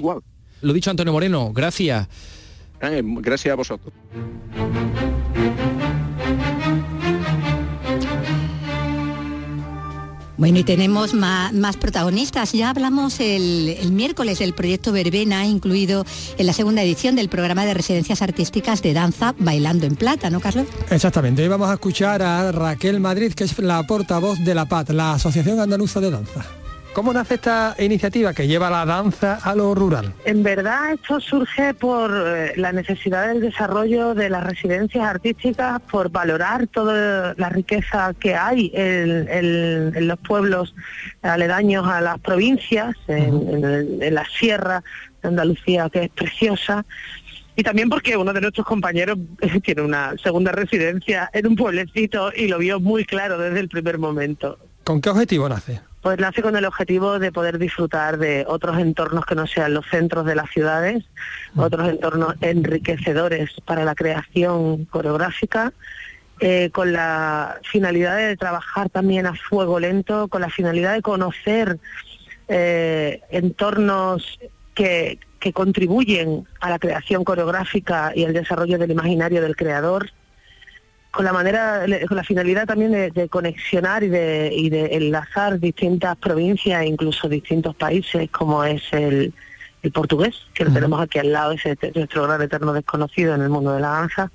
Lo 0.62 0.74
dicho 0.74 0.89
Antonio 0.89 1.14
Moreno, 1.14 1.51
gracias. 1.53 2.07
Eh, 2.82 3.01
gracias 3.03 3.51
a 3.51 3.55
vosotros. 3.55 3.93
Bueno, 10.41 10.57
y 10.57 10.64
tenemos 10.64 11.14
más, 11.14 11.78
protagonistas. 11.78 12.53
Ya 12.53 12.72
hablamos 12.72 13.20
el, 13.20 13.78
el 13.80 13.91
miércoles 13.91 14.39
del 14.39 14.53
proyecto 14.53 14.91
Verbena, 14.91 15.45
incluido 15.45 16.03
en 16.36 16.47
la 16.47 16.53
segunda 16.53 16.82
edición 16.82 17.16
del 17.16 17.30
programa 17.30 17.64
de 17.64 17.76
residencias 17.76 18.24
artísticas 18.24 18.82
de 18.82 18.93
danza 18.93 19.36
Bailando 19.38 19.86
en 19.86 19.95
Plata, 19.95 20.32
¿no, 20.32 20.39
Carlos? 20.39 20.66
Exactamente, 20.89 21.43
hoy 21.43 21.47
vamos 21.47 21.70
a 21.70 21.74
escuchar 21.74 22.24
a 22.24 22.51
Raquel 22.51 22.99
Madrid, 22.99 23.34
que 23.34 23.43
es 23.43 23.59
la 23.59 23.84
portavoz 23.84 24.39
de 24.39 24.55
la 24.55 24.66
PAT, 24.66 24.89
la 24.89 25.14
Asociación 25.14 25.59
Andaluza 25.59 25.99
de 25.99 26.09
Danza. 26.09 26.61
¿Cómo 26.93 27.13
nace 27.13 27.35
esta 27.35 27.73
iniciativa 27.79 28.33
que 28.33 28.47
lleva 28.47 28.69
la 28.69 28.85
danza 28.85 29.35
a 29.35 29.55
lo 29.55 29.73
rural? 29.73 30.13
En 30.25 30.43
verdad 30.43 30.91
esto 30.93 31.21
surge 31.21 31.73
por 31.73 32.11
eh, 32.13 32.51
la 32.57 32.73
necesidad 32.73 33.29
del 33.29 33.39
desarrollo 33.39 34.13
de 34.13 34.29
las 34.29 34.43
residencias 34.43 35.05
artísticas, 35.05 35.79
por 35.89 36.09
valorar 36.11 36.67
toda 36.67 37.33
la 37.37 37.47
riqueza 37.47 38.13
que 38.19 38.35
hay 38.35 38.71
en, 38.75 39.27
en- 39.29 39.93
en 39.95 40.07
los 40.07 40.19
pueblos 40.19 40.75
aledaños 41.21 41.87
a 41.87 42.01
las 42.01 42.19
provincias, 42.19 42.93
en, 43.07 44.13
la 44.13 44.25
sierra 44.37 44.83
de 45.21 45.29
Andalucía, 45.29 45.89
que 45.89 46.03
es 46.03 46.09
preciosa. 46.09 46.85
Y 47.55 47.63
también 47.63 47.89
porque 47.89 48.17
uno 48.17 48.33
de 48.33 48.41
nuestros 48.41 48.67
compañeros 48.67 49.17
tiene 49.63 49.81
una 49.83 50.13
segunda 50.21 50.51
residencia 50.51 51.29
en 51.31 51.47
un 51.47 51.55
pueblecito 51.55 52.33
y 52.35 52.49
lo 52.49 52.57
vio 52.57 52.81
muy 52.81 53.05
claro 53.05 53.37
desde 53.37 53.61
el 53.61 53.69
primer 53.69 53.97
momento. 53.97 54.57
¿Con 54.83 54.99
qué 54.99 55.09
objetivo 55.09 55.47
nace? 55.47 55.79
Pues 56.02 56.18
nace 56.18 56.41
con 56.41 56.56
el 56.56 56.66
objetivo 56.66 57.20
de 57.20 57.32
poder 57.32 57.60
disfrutar 57.60 58.18
de 58.18 58.43
otros 58.47 58.80
entornos 58.80 59.26
que 59.26 59.36
no 59.36 59.45
sean 59.45 59.76
los 59.76 59.86
centros 59.86 60.26
de 60.26 60.34
las 60.34 60.49
ciudades, 60.49 61.04
otros 61.56 61.88
entornos 61.88 62.36
enriquecedores 62.41 63.52
para 63.66 63.86
la 63.86 63.93
creación 63.93 64.86
coreográfica, 64.86 65.74
eh, 66.39 66.72
con 66.72 66.91
la 66.91 67.60
finalidad 67.72 68.18
de 68.18 68.36
trabajar 68.36 68.89
también 68.89 69.28
a 69.28 69.36
fuego 69.36 69.80
lento, 69.80 70.28
con 70.28 70.41
la 70.41 70.49
finalidad 70.49 70.93
de 70.93 71.04
conocer 71.04 71.78
eh, 72.47 73.22
entornos 73.30 74.39
que, 74.74 75.20
que 75.39 75.54
contribuyen 75.54 76.47
a 76.62 76.72
la 76.72 76.80
creación 76.80 77.24
coreográfica 77.24 78.12
y 78.16 78.26
al 78.26 78.34
desarrollo 78.34 78.80
del 78.80 78.89
imaginario 78.89 79.39
del 79.41 79.56
creador, 79.56 80.10
con 81.12 81.26
la 81.26 81.34
manera, 81.34 81.86
con 82.07 82.18
la 82.18 82.24
finalidad 82.24 82.66
también 82.66 82.91
de, 82.91 83.12
de 83.12 83.28
conexionar 83.28 84.03
y 84.03 84.07
de, 84.07 84.49
y 84.53 84.70
de 84.70 84.95
enlazar 84.95 85.59
distintas 85.59 86.16
provincias 86.18 86.82
e 86.82 86.88
incluso 86.88 87.28
distintos 87.28 87.76
países, 87.76 88.30
como 88.32 88.64
es 88.64 88.82
el, 88.93 89.34
el 89.84 89.91
portugués, 89.91 90.36
que 90.53 90.64
lo 90.64 90.72
tenemos 90.72 91.01
aquí 91.01 91.20
al 91.20 91.32
lado, 91.32 91.51
ese 91.51 91.78
es 91.82 91.95
nuestro 91.95 92.24
gran 92.24 92.41
eterno 92.41 92.72
desconocido 92.72 93.36
en 93.36 93.41
el 93.41 93.49
mundo 93.49 93.74
de 93.74 93.82
la 93.82 93.89
danza. 93.89 94.32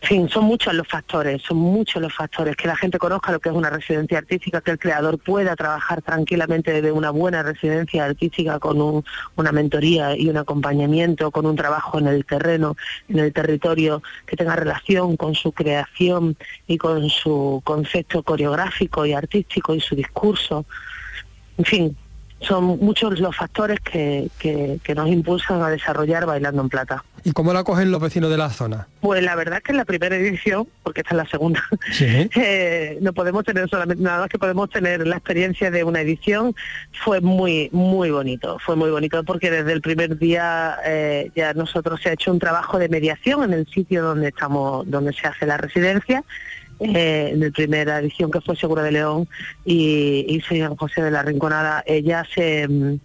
Fin, 0.00 0.28
son 0.28 0.44
muchos 0.44 0.72
los 0.74 0.86
factores, 0.86 1.42
son 1.42 1.56
muchos 1.56 2.00
los 2.00 2.14
factores, 2.14 2.54
que 2.56 2.68
la 2.68 2.76
gente 2.76 2.98
conozca 2.98 3.32
lo 3.32 3.40
que 3.40 3.48
es 3.48 3.54
una 3.54 3.68
residencia 3.68 4.18
artística, 4.18 4.60
que 4.60 4.70
el 4.70 4.78
creador 4.78 5.18
pueda 5.18 5.56
trabajar 5.56 6.02
tranquilamente 6.02 6.72
desde 6.72 6.92
una 6.92 7.10
buena 7.10 7.42
residencia 7.42 8.04
artística 8.04 8.60
con 8.60 8.80
un- 8.80 9.04
una 9.34 9.50
mentoría 9.50 10.16
y 10.16 10.28
un 10.30 10.36
acompañamiento, 10.36 11.32
con 11.32 11.46
un 11.46 11.56
trabajo 11.56 11.98
en 11.98 12.06
el 12.06 12.24
terreno, 12.24 12.76
en 13.08 13.18
el 13.18 13.32
territorio, 13.32 14.00
que 14.24 14.36
tenga 14.36 14.54
relación 14.54 15.16
con 15.16 15.34
su 15.34 15.50
creación 15.50 16.36
y 16.68 16.78
con 16.78 17.10
su 17.10 17.60
concepto 17.64 18.22
coreográfico 18.22 19.04
y 19.04 19.14
artístico 19.14 19.74
y 19.74 19.80
su 19.80 19.96
discurso. 19.96 20.64
En 21.58 21.64
fin, 21.64 21.96
son 22.40 22.78
muchos 22.78 23.18
los 23.18 23.34
factores 23.34 23.80
que 23.80 24.30
nos 24.94 25.08
impulsan 25.08 25.60
a 25.60 25.70
desarrollar 25.70 26.24
Bailando 26.24 26.62
en 26.62 26.68
Plata. 26.68 27.04
¿Y 27.28 27.32
cómo 27.32 27.52
la 27.52 27.62
cogen 27.62 27.90
los 27.90 28.00
vecinos 28.00 28.30
de 28.30 28.38
la 28.38 28.48
zona? 28.48 28.88
Pues 29.02 29.22
la 29.22 29.36
verdad 29.36 29.58
es 29.58 29.62
que 29.64 29.72
en 29.72 29.76
la 29.76 29.84
primera 29.84 30.16
edición, 30.16 30.66
porque 30.82 31.02
esta 31.02 31.10
es 31.10 31.16
la 31.18 31.26
segunda, 31.26 31.62
eh, 32.00 32.96
no 33.02 33.12
podemos 33.12 33.44
tener 33.44 33.68
solamente 33.68 34.02
nada 34.02 34.20
más 34.20 34.30
que 34.30 34.38
podemos 34.38 34.70
tener 34.70 35.06
la 35.06 35.16
experiencia 35.16 35.70
de 35.70 35.84
una 35.84 36.00
edición. 36.00 36.54
Fue 37.04 37.20
muy 37.20 37.68
muy 37.70 38.10
bonito, 38.10 38.58
fue 38.64 38.76
muy 38.76 38.88
bonito 38.90 39.22
porque 39.24 39.50
desde 39.50 39.74
el 39.74 39.82
primer 39.82 40.16
día 40.16 40.78
eh, 40.86 41.30
ya 41.36 41.52
nosotros 41.52 42.00
se 42.00 42.08
ha 42.08 42.12
hecho 42.14 42.32
un 42.32 42.38
trabajo 42.38 42.78
de 42.78 42.88
mediación 42.88 43.44
en 43.44 43.52
el 43.52 43.66
sitio 43.66 44.02
donde 44.02 44.28
estamos, 44.28 44.90
donde 44.90 45.12
se 45.12 45.26
hace 45.26 45.44
la 45.44 45.58
residencia. 45.58 46.24
Eh, 46.80 47.30
en 47.34 47.40
la 47.40 47.50
primera 47.50 47.98
edición 47.98 48.30
que 48.30 48.40
fue 48.40 48.56
Seguro 48.56 48.82
de 48.82 48.92
León 48.92 49.28
y, 49.66 50.24
y 50.28 50.40
San 50.40 50.76
José 50.76 51.02
de 51.02 51.10
la 51.10 51.22
Rinconada, 51.24 51.82
ella 51.84 52.24
se 52.32 52.68
mm, 52.68 53.00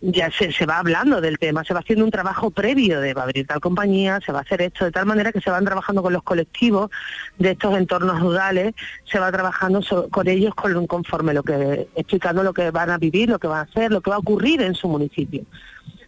ya 0.00 0.30
se, 0.30 0.50
se, 0.52 0.66
va 0.66 0.78
hablando 0.78 1.20
del 1.20 1.38
tema, 1.38 1.62
se 1.64 1.74
va 1.74 1.80
haciendo 1.80 2.04
un 2.04 2.10
trabajo 2.10 2.50
previo 2.50 3.00
de 3.00 3.12
va 3.12 3.22
a 3.22 3.24
abrir 3.24 3.46
tal 3.46 3.60
compañía, 3.60 4.18
se 4.24 4.32
va 4.32 4.38
a 4.38 4.42
hacer 4.42 4.62
esto, 4.62 4.86
de 4.86 4.92
tal 4.92 5.04
manera 5.04 5.30
que 5.30 5.40
se 5.40 5.50
van 5.50 5.64
trabajando 5.64 6.02
con 6.02 6.12
los 6.12 6.22
colectivos 6.22 6.90
de 7.38 7.50
estos 7.50 7.76
entornos 7.76 8.20
rurales, 8.20 8.74
se 9.04 9.18
va 9.18 9.30
trabajando 9.30 9.80
con 10.10 10.28
ellos 10.28 10.54
con, 10.54 10.86
conforme 10.86 11.34
lo 11.34 11.42
que, 11.42 11.88
explicando 11.94 12.42
lo 12.42 12.54
que 12.54 12.70
van 12.70 12.90
a 12.90 12.98
vivir, 12.98 13.28
lo 13.28 13.38
que 13.38 13.46
van 13.46 13.60
a 13.60 13.70
hacer, 13.70 13.92
lo 13.92 14.00
que 14.00 14.10
va 14.10 14.16
a 14.16 14.20
ocurrir 14.20 14.62
en 14.62 14.74
su 14.74 14.88
municipio. 14.88 15.44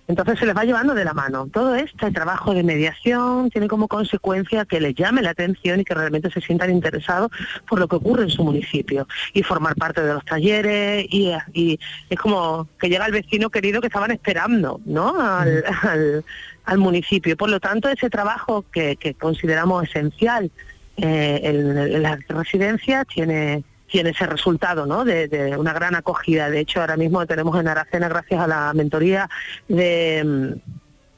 Entonces 0.09 0.39
se 0.39 0.47
les 0.47 0.57
va 0.57 0.65
llevando 0.65 0.95
de 0.95 1.05
la 1.05 1.15
mano. 1.15 1.49
Todo 1.53 1.75
este 1.75 2.11
trabajo 2.11 2.53
de 2.55 2.63
mediación 2.63 3.51
tiene 3.51 3.69
como 3.69 3.89
consecuencia 3.89 4.65
que 4.65 4.81
les 4.81 4.95
llame 4.95 5.23
la 5.23 5.31
atención 5.31 5.81
y 5.81 5.85
que 5.85 5.95
realmente 5.95 6.31
se 6.31 6.41
sientan 6.41 6.71
interesados 6.71 7.31
por 7.69 7.79
lo 7.79 7.87
que 7.87 7.97
ocurre 7.97 8.25
en 8.25 8.31
su 8.31 8.43
municipio 8.43 9.07
y 9.33 9.43
formar 9.43 9.77
parte 9.77 10.03
de 10.03 10.13
los 10.13 10.25
talleres 10.25 11.07
y, 11.09 11.33
es 12.11 12.19
como 12.19 12.69
que 12.79 12.89
llega 12.89 13.07
el 13.07 13.13
vecino 13.13 13.49
querido 13.49 13.81
que 13.81 13.87
estaban 13.87 14.11
esperando 14.11 14.81
¿no? 14.85 15.19
al, 15.21 16.25
al, 16.65 16.79
municipio. 16.79 17.37
Por 17.37 17.51
lo 17.51 17.61
tanto, 17.61 17.89
ese 17.89 18.11
trabajo 18.11 18.65
que, 18.73 18.97
consideramos 19.19 19.85
esencial 19.85 20.51
eh, 20.97 21.41
en 21.43 22.03
las 22.03 22.19
residencias 22.29 23.07
tiene 23.07 23.65
tiene 23.93 24.11
ese 24.11 24.25
resultado 24.25 24.87
¿no? 24.87 25.05
de, 25.05 25.55
una 25.59 25.75
gran 25.75 25.95
acogida. 25.95 26.49
De 26.49 26.61
hecho, 26.61 26.81
ahora 26.81 26.97
mismo 26.97 27.27
tenemos 27.27 27.61
en 27.61 27.69
Aracena, 27.69 28.09
gracias 28.09 28.41
a 28.41 28.47
la 28.47 28.73
mentoría 28.73 29.29
de 29.69 30.57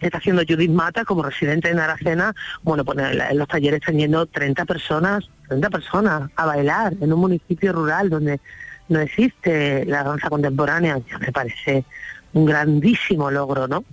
que 0.00 0.06
está 0.06 0.18
haciendo 0.18 0.42
Judith 0.46 0.72
Mata 0.72 1.04
como 1.04 1.22
residente 1.22 1.70
en 1.70 1.78
Aracena, 1.78 2.34
bueno, 2.62 2.84
pues 2.84 2.98
en 2.98 3.38
los 3.38 3.46
talleres 3.46 3.80
están 3.80 3.96
yendo 3.96 4.26
30 4.26 4.64
personas, 4.64 5.24
30 5.48 5.70
personas 5.70 6.30
a 6.34 6.46
bailar 6.46 6.94
en 7.00 7.12
un 7.12 7.20
municipio 7.20 7.72
rural 7.72 8.10
donde 8.10 8.40
no 8.88 8.98
existe 8.98 9.84
la 9.86 10.02
danza 10.02 10.28
contemporánea. 10.28 10.98
Me 11.20 11.30
parece 11.30 11.84
un 12.32 12.44
grandísimo 12.44 13.30
logro, 13.30 13.68
¿no? 13.68 13.84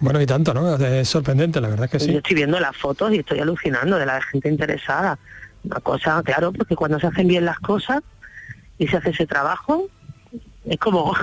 Bueno, 0.00 0.20
y 0.20 0.26
tanto, 0.26 0.52
¿no? 0.52 0.76
Es 0.76 1.08
sorprendente, 1.08 1.62
la 1.62 1.68
verdad 1.68 1.88
que 1.88 1.98
sí. 1.98 2.12
Yo 2.12 2.18
estoy 2.18 2.36
viendo 2.36 2.60
las 2.60 2.76
fotos 2.76 3.12
y 3.14 3.20
estoy 3.20 3.40
alucinando 3.40 3.98
de 3.98 4.04
la 4.04 4.20
gente 4.20 4.50
interesada. 4.50 5.18
Una 5.64 5.80
cosa, 5.80 6.22
claro, 6.22 6.52
porque 6.52 6.76
cuando 6.76 7.00
se 7.00 7.06
hacen 7.08 7.26
bien 7.26 7.46
las 7.46 7.58
cosas, 7.58 8.02
y 8.78 8.86
se 8.86 8.96
hace 8.96 9.10
ese 9.10 9.26
trabajo, 9.26 9.88
es 10.64 10.78
como 10.78 11.14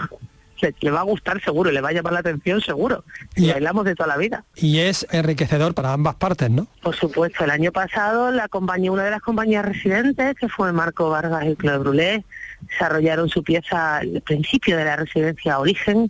le, 0.79 0.91
va 0.91 1.01
a 1.01 1.03
gustar 1.03 1.41
seguro, 1.43 1.71
le 1.71 1.81
va 1.81 1.89
a 1.89 1.91
llamar 1.91 2.13
la 2.13 2.19
atención 2.19 2.61
seguro. 2.61 3.03
Y, 3.35 3.51
bailamos 3.51 3.85
de 3.85 3.95
toda 3.95 4.07
la 4.07 4.17
vida. 4.17 4.43
Y 4.55 4.79
es 4.79 5.05
enriquecedor 5.11 5.73
para 5.73 5.93
ambas 5.93 6.15
partes, 6.15 6.49
¿no? 6.49 6.67
Por 6.81 6.95
supuesto, 6.95 7.43
el 7.43 7.51
año 7.51 7.71
pasado 7.71 8.31
la 8.31 8.47
compañía, 8.47 8.91
una 8.91 9.03
de 9.03 9.11
las 9.11 9.21
compañías 9.21 9.65
residentes, 9.65 10.35
que 10.35 10.49
fue 10.49 10.71
Marco 10.71 11.09
Vargas 11.09 11.45
y 11.45 11.55
Claude 11.55 11.79
Brulé, 11.79 12.25
desarrollaron 12.61 13.29
su 13.29 13.43
pieza 13.43 13.97
al 13.97 14.21
principio 14.21 14.77
de 14.77 14.85
la 14.85 14.95
residencia 14.95 15.59
Origen, 15.59 16.09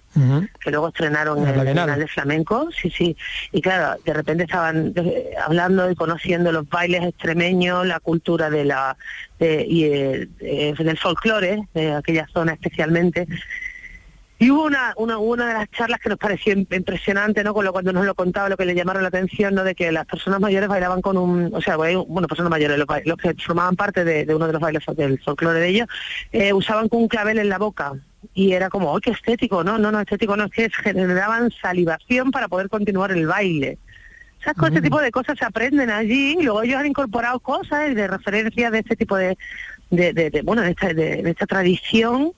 que 0.61 0.71
luego 0.71 0.89
estrenaron 0.89 1.45
en 1.47 1.59
el 1.59 1.75
canal 1.75 1.99
de 1.99 2.07
Flamenco, 2.07 2.69
sí, 2.71 2.89
sí. 2.89 3.17
Y 3.51 3.61
claro, 3.61 3.99
de 4.05 4.13
repente 4.13 4.43
estaban 4.43 4.93
eh, 4.95 5.31
hablando 5.43 5.89
y 5.89 5.95
conociendo 5.95 6.51
los 6.51 6.67
bailes 6.69 7.03
extremeños, 7.03 7.85
la 7.85 7.99
cultura 7.99 8.49
de 8.49 8.65
la 8.65 8.97
y 9.37 9.83
eh, 9.83 10.27
del 10.39 10.97
folclore 10.97 11.67
de 11.73 11.93
aquella 11.93 12.25
zona 12.31 12.53
especialmente 12.53 13.27
y 14.37 14.51
hubo 14.51 14.63
una, 14.63 14.93
una, 14.97 15.17
una 15.17 15.47
de 15.47 15.53
las 15.53 15.71
charlas 15.71 15.99
que 16.01 16.09
nos 16.09 16.17
pareció 16.17 16.51
impresionante, 16.53 17.41
¿no? 17.43 17.53
Con 17.53 17.63
lo 17.63 17.71
cuando 17.71 17.93
nos 17.93 18.05
lo 18.05 18.15
contaba, 18.15 18.49
lo 18.49 18.57
que 18.57 18.65
le 18.65 18.75
llamaron 18.75 19.01
la 19.01 19.07
atención, 19.07 19.55
¿no? 19.55 19.63
De 19.63 19.75
que 19.75 19.93
las 19.93 20.05
personas 20.05 20.41
mayores 20.41 20.67
bailaban 20.67 21.01
con 21.01 21.15
un, 21.17 21.53
o 21.53 21.61
sea, 21.61 21.77
bueno, 21.77 22.27
personas 22.27 22.49
mayores, 22.49 22.77
los, 22.77 23.17
que 23.17 23.33
formaban 23.35 23.77
parte 23.77 24.03
de, 24.03 24.35
uno 24.35 24.47
de 24.47 24.53
los 24.53 24.61
bailes 24.61 24.83
del 24.97 25.19
folclore 25.21 25.59
de 25.59 25.69
ellos, 25.69 25.87
eh, 26.33 26.51
usaban 26.51 26.89
con 26.89 27.03
un 27.03 27.07
clavel 27.07 27.39
en 27.39 27.47
la 27.47 27.57
boca. 27.57 27.93
Y 28.33 28.51
era 28.51 28.69
como, 28.69 28.91
¡oh, 28.91 28.99
qué 28.99 29.11
estético! 29.11 29.63
No, 29.63 29.77
no, 29.77 29.91
no, 29.91 30.01
estético 30.01 30.35
no, 30.35 30.45
es 30.45 30.51
que 30.51 30.69
generaban 30.69 31.51
salivación 31.61 32.31
para 32.31 32.49
poder 32.49 32.67
continuar 32.67 33.13
el 33.13 33.27
baile. 33.27 33.77
¿Sabes? 34.43 34.57
Con 34.57 34.73
ese 34.73 34.81
mm. 34.81 34.83
tipo 34.83 34.99
de 34.99 35.11
cosas 35.11 35.37
se 35.39 35.45
aprenden 35.45 35.89
allí 35.89 36.35
y 36.37 36.43
luego 36.43 36.63
ellos 36.63 36.77
han 36.77 36.87
incorporado 36.87 37.39
cosas 37.39 37.95
de 37.95 38.07
referencia 38.07 38.69
de 38.69 38.79
este 38.79 38.97
tipo 38.97 39.15
de, 39.15 39.37
de, 39.91 40.11
de, 40.11 40.41
bueno, 40.43 40.61
de 40.61 40.71
esta, 40.71 40.93
de 40.93 41.29
esta 41.29 41.45
tradición 41.45 42.33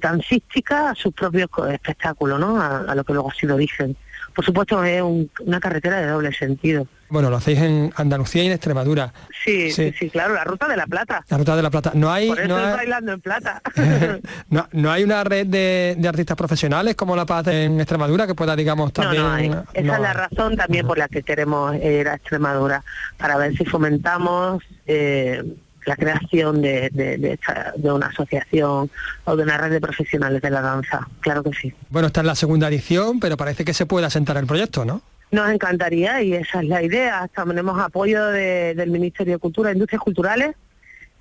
dancística 0.00 0.90
a 0.90 0.94
sus 0.94 1.12
propios 1.12 1.48
espectáculos, 1.70 2.38
¿no? 2.40 2.60
A, 2.60 2.94
lo 2.94 3.04
que 3.04 3.12
luego 3.12 3.30
ha 3.30 3.34
sido 3.34 3.54
origen. 3.54 3.96
Por 4.34 4.44
supuesto 4.44 4.82
es 4.84 5.02
una 5.40 5.60
carretera 5.60 6.00
de 6.00 6.06
doble 6.06 6.32
sentido. 6.32 6.86
Bueno, 7.08 7.28
lo 7.28 7.36
hacéis 7.36 7.58
en 7.58 7.92
Andalucía 7.96 8.44
y 8.44 8.46
en 8.46 8.52
Extremadura. 8.52 9.12
Sí, 9.44 9.72
sí, 9.72 9.92
sí, 9.98 10.10
claro, 10.10 10.34
la 10.34 10.44
Ruta 10.44 10.68
de 10.68 10.76
la 10.76 10.86
Plata. 10.86 11.24
La 11.28 11.38
Ruta 11.38 11.56
de 11.56 11.62
la 11.62 11.70
Plata. 11.70 11.90
No 11.94 12.12
hay, 12.12 12.28
Por 12.28 12.38
eso 12.38 12.48
no 12.48 12.54
bailando 12.54 13.12
en 13.12 13.20
plata. 13.20 13.60
no, 14.48 14.68
no, 14.70 14.92
hay 14.92 15.02
una 15.02 15.24
red 15.24 15.46
de, 15.48 15.96
artistas 16.08 16.36
profesionales 16.36 16.94
como 16.94 17.16
La 17.16 17.26
Paz 17.26 17.48
en 17.48 17.80
Extremadura 17.80 18.28
que 18.28 18.36
pueda, 18.36 18.54
digamos, 18.54 18.92
también... 18.92 19.22
No, 19.22 19.56
no 19.56 19.64
Esa 19.74 19.94
es 19.94 20.00
la 20.00 20.12
razón 20.12 20.56
también 20.56 20.86
por 20.86 20.98
la 20.98 21.08
que 21.08 21.24
queremos 21.24 21.74
ir 21.74 22.08
a 22.08 22.14
Extremadura, 22.14 22.84
para 23.18 23.36
ver 23.36 23.56
si 23.56 23.64
fomentamos... 23.64 24.62
Eh, 24.86 25.42
la 25.86 25.96
creación 25.96 26.62
de, 26.62 26.90
de, 26.92 27.92
una 27.92 28.06
asociación 28.06 28.90
o 29.24 29.36
de 29.36 29.42
una 29.42 29.56
red 29.56 29.70
de 29.70 29.80
profesionales 29.80 30.42
de 30.42 30.50
la 30.50 30.60
danza, 30.60 31.08
claro 31.20 31.42
que 31.42 31.52
sí. 31.52 31.74
Bueno, 31.88 32.08
esta 32.08 32.20
es 32.20 32.26
la 32.26 32.34
segunda 32.34 32.68
edición, 32.68 33.20
pero 33.20 33.36
parece 33.36 33.64
que 33.64 33.74
se 33.74 33.86
puede 33.86 34.06
asentar 34.06 34.36
el 34.36 34.46
proyecto, 34.46 34.84
¿no? 34.84 35.02
Nos 35.30 35.50
encantaría 35.50 36.22
y 36.22 36.34
esa 36.34 36.60
es 36.60 36.68
la 36.68 36.82
idea. 36.82 37.28
Tenemos 37.34 37.78
apoyo 37.78 38.26
del 38.26 38.90
Ministerio 38.90 39.34
de 39.34 39.38
Cultura 39.38 39.70
e 39.70 39.74
Industrias 39.74 40.02
Culturales. 40.02 40.56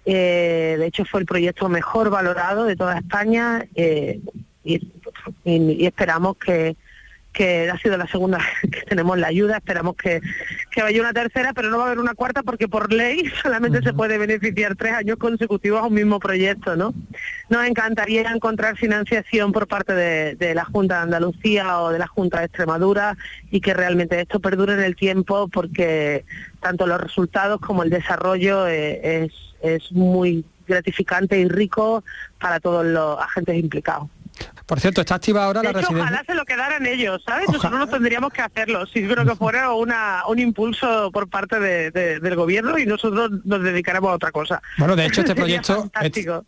Eh, 0.05 0.75
de 0.79 0.85
hecho, 0.87 1.05
fue 1.05 1.19
el 1.19 1.27
proyecto 1.27 1.69
mejor 1.69 2.09
valorado 2.09 2.65
de 2.65 2.75
toda 2.75 2.97
España 2.97 3.65
eh, 3.75 4.19
y 4.63 5.85
esperamos 5.85 6.37
que, 6.37 6.75
que 7.33 7.69
ha 7.69 7.77
sido 7.77 7.97
la 7.97 8.07
segunda 8.07 8.39
que 8.61 8.81
tenemos 8.81 9.17
la 9.17 9.27
ayuda, 9.27 9.57
esperamos 9.57 9.95
que, 9.95 10.21
que 10.71 10.81
vaya 10.81 11.01
una 11.01 11.13
tercera, 11.13 11.53
pero 11.53 11.69
no 11.69 11.77
va 11.77 11.83
a 11.83 11.87
haber 11.87 11.99
una 11.99 12.15
cuarta 12.15 12.43
porque 12.43 12.67
por 12.67 12.91
ley 12.91 13.31
solamente 13.41 13.81
se 13.81 13.93
puede 13.93 14.17
beneficiar 14.17 14.75
tres 14.75 14.93
años 14.93 15.17
consecutivos 15.17 15.81
a 15.81 15.85
un 15.85 15.93
mismo 15.93 16.19
proyecto, 16.19 16.75
¿no? 16.75 16.93
Nos 17.49 17.65
encantaría 17.65 18.29
encontrar 18.31 18.77
financiación 18.77 19.51
por 19.51 19.67
parte 19.67 19.93
de, 19.93 20.55
la 20.55 20.65
Junta 20.65 20.95
de 20.97 21.01
Andalucía 21.01 21.81
o 21.81 21.91
de 21.91 21.99
la 21.99 22.07
Junta 22.07 22.39
de 22.39 22.45
Extremadura 22.45 23.17
y 23.51 23.61
que 23.61 23.73
realmente 23.73 24.19
esto 24.19 24.39
perdure 24.39 24.73
en 24.73 24.81
el 24.81 24.95
tiempo 24.95 25.47
porque 25.47 26.25
tanto 26.59 26.87
los 26.87 26.99
resultados 26.99 27.59
como 27.61 27.83
el 27.83 27.89
desarrollo 27.89 28.67
eh, 28.67 29.25
es, 29.25 29.33
es 29.61 29.91
muy 29.91 30.43
gratificante 30.67 31.39
y 31.39 31.47
rico 31.47 32.03
para 32.39 32.59
todos 32.59 32.85
los 32.85 33.19
agentes 33.19 33.57
implicados. 33.57 34.09
Por 34.69 34.79
cierto, 34.79 35.01
está 35.01 35.15
activa 35.15 35.45
ahora 35.45 35.63
la 35.63 35.71
residencia. 35.71 36.03
Ojalá 36.03 36.23
se 36.27 36.35
lo 36.35 36.45
quedaran 36.45 36.85
ellos, 36.85 37.23
¿sabes? 37.25 37.47
Nosotros 37.47 37.79
no 37.79 37.87
tendríamos 37.87 38.31
que 38.31 38.43
hacerlo. 38.43 38.85
Si 38.85 39.01
creo 39.01 39.25
que 39.25 39.35
fuera 39.35 39.73
una, 39.73 40.21
un 40.27 40.37
impulso 40.37 41.09
por 41.11 41.27
parte 41.27 41.59
del 41.59 42.35
gobierno 42.35 42.77
y 42.77 42.85
nosotros 42.85 43.31
nos 43.45 43.63
dedicáramos 43.63 44.11
a 44.11 44.13
otra 44.13 44.31
cosa. 44.31 44.61
Bueno, 44.77 44.95
de 44.95 45.07
hecho 45.07 45.21
este 45.21 45.33
proyecto, 45.35 45.89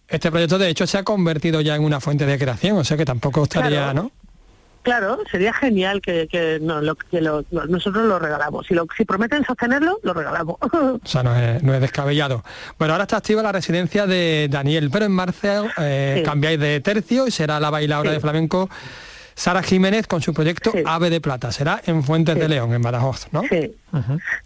este, 0.07 0.29
proyecto 0.29 0.59
de 0.59 0.69
hecho 0.69 0.85
se 0.85 0.99
ha 0.99 1.03
convertido 1.03 1.61
ya 1.61 1.75
en 1.75 1.83
una 1.83 1.99
fuente 1.99 2.27
de 2.27 2.37
creación, 2.37 2.77
o 2.77 2.83
sea 2.83 2.95
que 2.95 3.05
tampoco 3.05 3.41
estaría, 3.41 3.91
¿no? 3.91 4.11
Claro, 4.83 5.19
sería 5.29 5.53
genial 5.53 6.01
que, 6.01 6.27
lo, 6.61 6.95
que 6.95 7.21
nosotros 7.21 8.05
lo 8.05 8.17
regalamos. 8.17 8.65
Si, 8.65 8.73
lo, 8.73 8.87
si 8.97 9.05
prometen 9.05 9.45
sostenerlo, 9.45 9.99
lo 10.03 10.13
regalamos. 10.13 10.57
O 11.03 11.07
sea, 11.07 11.23
no 11.23 11.35
es, 11.35 11.81
descabellado. 11.81 12.43
Bueno, 12.77 12.93
ahora 12.93 13.03
está 13.03 13.17
activa 13.17 13.41
la 13.41 13.51
residencia 13.51 14.05
de 14.07 14.47
Daniel, 14.49 14.89
pero 14.91 15.05
en 15.05 15.11
marzo 15.11 15.67
eh, 15.77 16.21
cambiáis 16.25 16.59
de 16.59 16.79
tercio 16.81 17.27
y 17.27 17.31
será 17.31 17.59
la 17.59 17.69
bailadora 17.69 18.11
de 18.11 18.19
flamenco 18.19 18.69
Sara 19.35 19.63
Jiménez 19.63 20.07
con 20.07 20.21
su 20.21 20.33
proyecto 20.33 20.71
Ave 20.85 21.09
de 21.09 21.21
Plata. 21.21 21.51
Será 21.51 21.81
en 21.85 22.03
Fuentes 22.03 22.35
de 22.35 22.47
León, 22.47 22.73
en 22.73 22.81
Badajoz, 22.81 23.27
¿no? 23.31 23.41
Sí. 23.43 23.75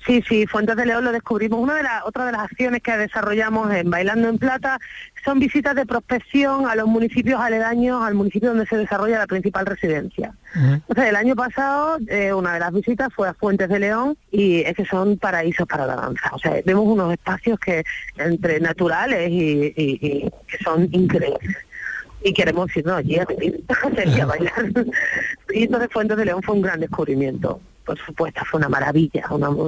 sí, 0.06 0.24
sí, 0.28 0.48
Fuentes 0.48 0.76
de 0.76 0.86
León 0.86 1.04
lo 1.04 1.12
descubrimos. 1.12 1.60
Una 1.60 1.76
de 1.76 1.84
las 1.84 2.04
otra 2.06 2.26
de 2.26 2.32
las 2.32 2.44
acciones 2.44 2.82
que 2.82 2.96
desarrollamos 2.96 3.74
en 3.74 3.90
Bailando 3.90 4.30
en 4.30 4.38
Plata 4.38 4.80
son 5.26 5.40
visitas 5.40 5.76
de 5.76 5.86
prospección 5.86 6.68
a 6.68 6.76
los 6.76 6.88
municipios 6.88 7.42
aledaños 7.42 8.02
al 8.04 8.14
municipio 8.14 8.50
donde 8.50 8.68
se 8.68 8.78
desarrolla 8.78 9.20
la 9.20 9.28
principal 9.28 9.66
residencia. 9.66 10.34
Entonces, 10.54 11.06
el 11.06 11.16
año 11.16 11.36
pasado 11.36 11.98
eh, 12.08 12.32
una 12.32 12.54
de 12.54 12.60
las 12.60 12.72
visitas 12.72 13.12
fue 13.14 13.28
a 13.28 13.34
Fuentes 13.34 13.68
de 13.68 13.80
León 13.80 14.18
y 14.32 14.62
es 14.62 14.76
que 14.76 14.86
son 14.86 15.18
paraísos 15.18 15.68
para 15.68 15.86
la 15.88 15.96
danza. 15.96 16.30
O 16.32 16.40
sea, 16.40 16.62
vemos 16.64 16.86
unos 16.86 17.12
espacios 17.12 17.60
que 17.60 17.84
entre 18.18 18.60
naturales 18.60 19.30
y 19.32 20.32
que 20.48 20.58
son 20.64 20.88
increíbles 20.92 21.58
y 22.26 22.34
queremos 22.34 22.76
irnos 22.76 22.98
allí 22.98 23.20
a 23.20 23.26
vivir, 23.26 23.64
a 24.22 24.26
bailar. 24.26 24.72
y 25.54 25.64
entonces 25.64 25.90
Fuentes 25.92 26.18
de 26.18 26.26
León 26.26 26.42
fue 26.42 26.56
un 26.56 26.62
gran 26.64 26.80
descubrimiento. 26.80 27.62
pues 27.86 28.00
su 28.04 28.14
puesta 28.16 28.44
fue 28.44 28.58
una 28.58 28.68
maravilla. 28.68 29.26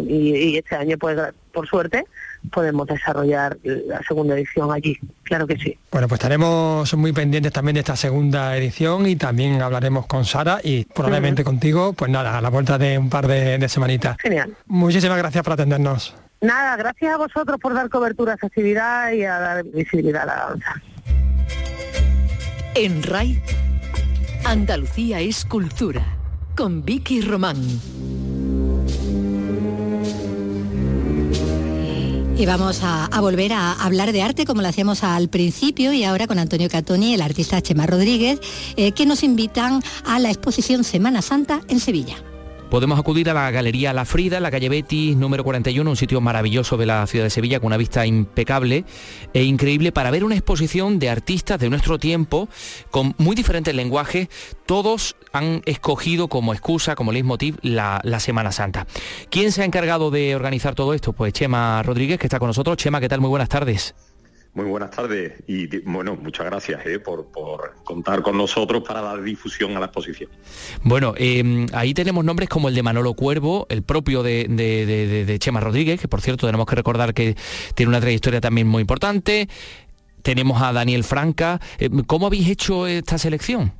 y, 0.08 0.58
este 0.58 0.76
año, 0.76 0.98
pues 0.98 1.20
por 1.54 1.68
suerte, 1.68 2.06
podemos 2.48 2.88
desarrollar 2.88 3.58
la 3.64 4.02
segunda 4.08 4.36
edición 4.36 4.72
allí. 4.72 4.98
Claro 5.24 5.48
que 5.48 5.58
sí. 5.58 5.78
Bueno, 5.92 6.08
pues 6.08 6.20
estaremos 6.20 6.94
muy 6.96 7.14
pendientes 7.14 7.52
también 7.52 7.76
de 7.76 7.82
esta 7.82 7.96
segunda 7.96 8.56
edición 8.58 9.08
y 9.08 9.16
también 9.16 9.62
hablaremos 9.62 10.06
con 10.06 10.26
Sara 10.26 10.60
y 10.64 10.86
probablemente 10.86 11.44
contigo, 11.44 11.94
pues 11.94 12.12
nada, 12.12 12.38
a 12.38 12.42
la 12.42 12.50
vuelta 12.50 12.78
de 12.78 12.98
un 12.98 13.10
par 13.10 13.28
de, 13.28 13.58
de 13.58 13.70
semanitas. 13.70 14.18
Genial. 14.20 14.56
Muchísimas 14.68 15.18
gracias 15.18 15.44
por 15.44 15.54
atendernos. 15.54 16.16
Nada, 16.42 16.76
gracias 16.76 17.14
a 17.14 17.18
vosotros 17.18 17.60
por 17.60 17.74
dar 17.74 17.90
cobertura 17.90 18.34
a 18.34 18.36
esa 18.36 18.48
actividad 18.48 19.12
y 19.12 19.24
a 19.24 19.40
dar 19.40 19.64
visibilidad 19.64 20.24
a 20.24 20.26
la 20.26 20.36
danza. 20.50 20.82
En 22.76 23.02
RAI, 23.02 23.42
Andalucía 24.46 25.20
es 25.20 25.46
cultura, 25.46 26.04
con 26.56 26.86
Vicky 26.86 27.22
Román. 27.22 27.58
Y 32.40 32.46
vamos 32.46 32.82
a, 32.84 33.10
volver 33.20 33.52
a 33.52 33.74
hablar 33.74 34.12
de 34.12 34.22
arte 34.22 34.46
como 34.46 34.62
lo 34.62 34.68
hacíamos 34.68 35.04
al 35.04 35.28
principio 35.28 35.92
y 35.92 36.04
ahora 36.04 36.28
con 36.28 36.38
Antonio 36.38 36.70
Catoni, 36.70 37.16
el 37.16 37.22
artista 37.22 37.62
Chema 37.64 37.88
Rodríguez, 37.88 38.40
eh, 38.76 38.92
que 38.92 39.08
nos 39.08 39.24
invitan 39.24 39.82
a 40.06 40.20
la 40.20 40.30
exposición 40.30 40.84
Semana 40.84 41.24
Santa 41.24 41.62
en 41.68 41.80
Sevilla 41.80 42.18
podemos 42.70 43.00
acudir 43.00 43.30
a 43.30 43.34
la 43.34 43.50
Galería 43.52 43.94
La 43.94 44.06
Frida, 44.06 44.40
la 44.40 44.52
calle 44.52 44.70
Betis, 44.70 45.16
número 45.16 45.44
41, 45.44 45.90
un 45.90 45.96
sitio 45.96 46.22
maravilloso 46.22 46.78
de 46.78 46.86
la 46.86 47.08
ciudad 47.08 47.26
de 47.26 47.30
Sevilla, 47.30 47.60
con 47.60 47.68
una 47.68 47.78
vista 47.78 48.06
impecable 48.06 48.86
e 49.34 49.44
increíble, 49.44 49.92
para 49.92 50.12
ver 50.12 50.24
una 50.24 50.36
exposición 50.36 51.00
de 51.00 51.10
artistas 51.10 51.60
de 51.60 51.70
nuestro 51.70 51.98
tiempo, 51.98 52.50
con 52.92 53.16
muy 53.18 53.36
diferentes 53.36 53.74
lenguajes. 53.74 54.28
Todos 54.66 55.16
han 55.32 55.62
escogido 55.66 56.28
como 56.28 56.54
excusa, 56.54 56.96
como 56.96 57.12
leitmotiv, 57.12 57.58
la, 57.62 58.02
la 58.04 58.20
Semana 58.20 58.52
Santa. 58.52 58.88
¿Quién 59.30 59.52
se 59.52 59.62
ha 59.62 59.66
encargado 59.66 60.12
de 60.12 60.36
organizar 60.36 60.76
todo 60.76 60.94
esto? 60.94 61.14
Pues 61.14 61.34
Chema 61.34 61.82
Rodríguez, 61.84 62.20
que 62.20 62.28
está 62.28 62.40
con 62.40 62.48
nosotros. 62.48 62.78
Chema, 62.78 63.00
¿qué 63.00 63.10
tal? 63.10 63.22
Muy 63.22 63.30
buenas 63.30 63.50
tardes. 63.50 63.96
Muy 64.58 64.66
buenas 64.66 64.90
tardes 64.90 65.34
y 65.46 65.68
bueno, 65.82 66.16
muchas 66.16 66.48
gracias 66.48 66.84
eh, 66.88 66.98
por, 66.98 67.30
contar 67.84 68.24
con 68.24 68.36
nosotros 68.36 68.82
para 68.82 69.02
dar 69.02 69.22
difusión 69.22 69.78
a 69.78 69.80
la 69.80 69.86
exposición. 69.86 70.32
Bueno, 70.82 71.14
em, 71.16 71.68
ahí 71.74 71.94
tenemos 71.94 72.26
nombres 72.26 72.50
como 72.50 72.68
el 72.68 72.74
de 72.74 72.82
Manolo 72.82 73.14
Cuervo, 73.14 73.68
el 73.70 73.84
propio 73.84 74.24
de, 74.24 75.38
Chema 75.40 75.60
Rodríguez, 75.60 76.02
que 76.02 76.08
por 76.08 76.22
cierto 76.22 76.48
tenemos 76.48 76.66
que 76.66 76.76
recordar 76.76 77.14
que 77.14 77.36
tiene 77.76 77.92
una 77.92 78.02
trayectoria 78.02 78.42
también 78.42 78.66
muy 78.68 78.82
importante. 78.82 79.48
Tenemos 80.24 80.60
a 80.60 80.74
Daniel 80.74 81.04
Franca. 81.04 81.62
Em, 81.78 82.04
¿Cómo 82.06 82.26
habéis 82.26 82.50
hecho 82.50 82.88
esta 82.88 83.20
selección? 83.20 83.74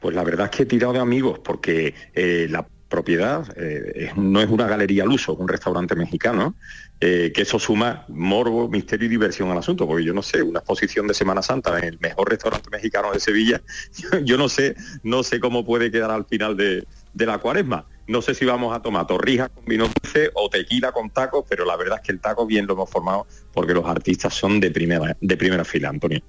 Pues 0.00 0.16
la 0.16 0.24
verdad 0.24 0.46
es 0.46 0.56
que 0.56 0.62
he 0.64 0.66
tirado 0.66 0.94
de 0.94 0.98
amigos 0.98 1.38
porque 1.38 1.94
eh, 2.12 2.48
la 2.50 2.66
propiedad 2.88 3.46
eh, 3.56 4.10
no 4.16 4.40
es 4.40 4.48
una 4.48 4.66
galería 4.66 5.02
al 5.04 5.10
uso, 5.10 5.34
un 5.34 5.48
restaurante 5.48 5.94
mexicano, 5.94 6.54
eh, 7.00 7.30
que 7.32 7.42
eso 7.42 7.60
suma 7.60 8.04
morbo, 8.08 8.68
misterio 8.68 9.06
y 9.06 9.08
diversión 9.08 9.50
al 9.50 9.58
asunto, 9.58 9.86
porque 9.86 10.04
yo 10.04 10.12
no 10.12 10.22
sé, 10.22 10.42
una 10.42 10.58
exposición 10.58 11.06
de 11.06 11.14
Semana 11.14 11.42
Santa 11.42 11.78
en 11.78 11.84
el 11.84 11.98
mejor 12.00 12.28
restaurante 12.28 12.68
mexicano 12.70 13.12
de 13.12 13.20
Sevilla, 13.20 13.62
yo, 14.24 14.36
no 14.36 14.48
sé, 14.48 14.74
no 15.04 15.22
sé 15.22 15.38
cómo 15.38 15.64
puede 15.64 15.92
quedar 15.92 16.10
al 16.10 16.24
final 16.24 16.56
de, 16.56 16.86
la 17.14 17.38
cuaresma. 17.38 17.86
No 18.08 18.22
sé 18.22 18.34
si 18.34 18.46
vamos 18.46 18.74
a 18.74 18.80
tomar 18.80 19.06
torrijas 19.06 19.50
con 19.50 19.64
vino 19.66 19.84
dulce 19.84 20.30
o 20.34 20.48
tequila 20.48 20.92
con 20.92 21.10
tacos, 21.10 21.44
pero 21.48 21.66
la 21.66 21.76
verdad 21.76 21.98
es 22.00 22.06
que 22.06 22.12
el 22.12 22.20
taco 22.20 22.46
bien 22.46 22.66
lo 22.66 22.72
hemos 22.72 22.88
formado 22.88 23.26
porque 23.52 23.74
los 23.74 23.84
artistas 23.84 24.32
son 24.32 24.60
de 24.60 24.70
primera, 24.70 25.16
de 25.20 25.36
primera 25.36 25.64
fila, 25.64 25.90
Antonio. 25.90 26.20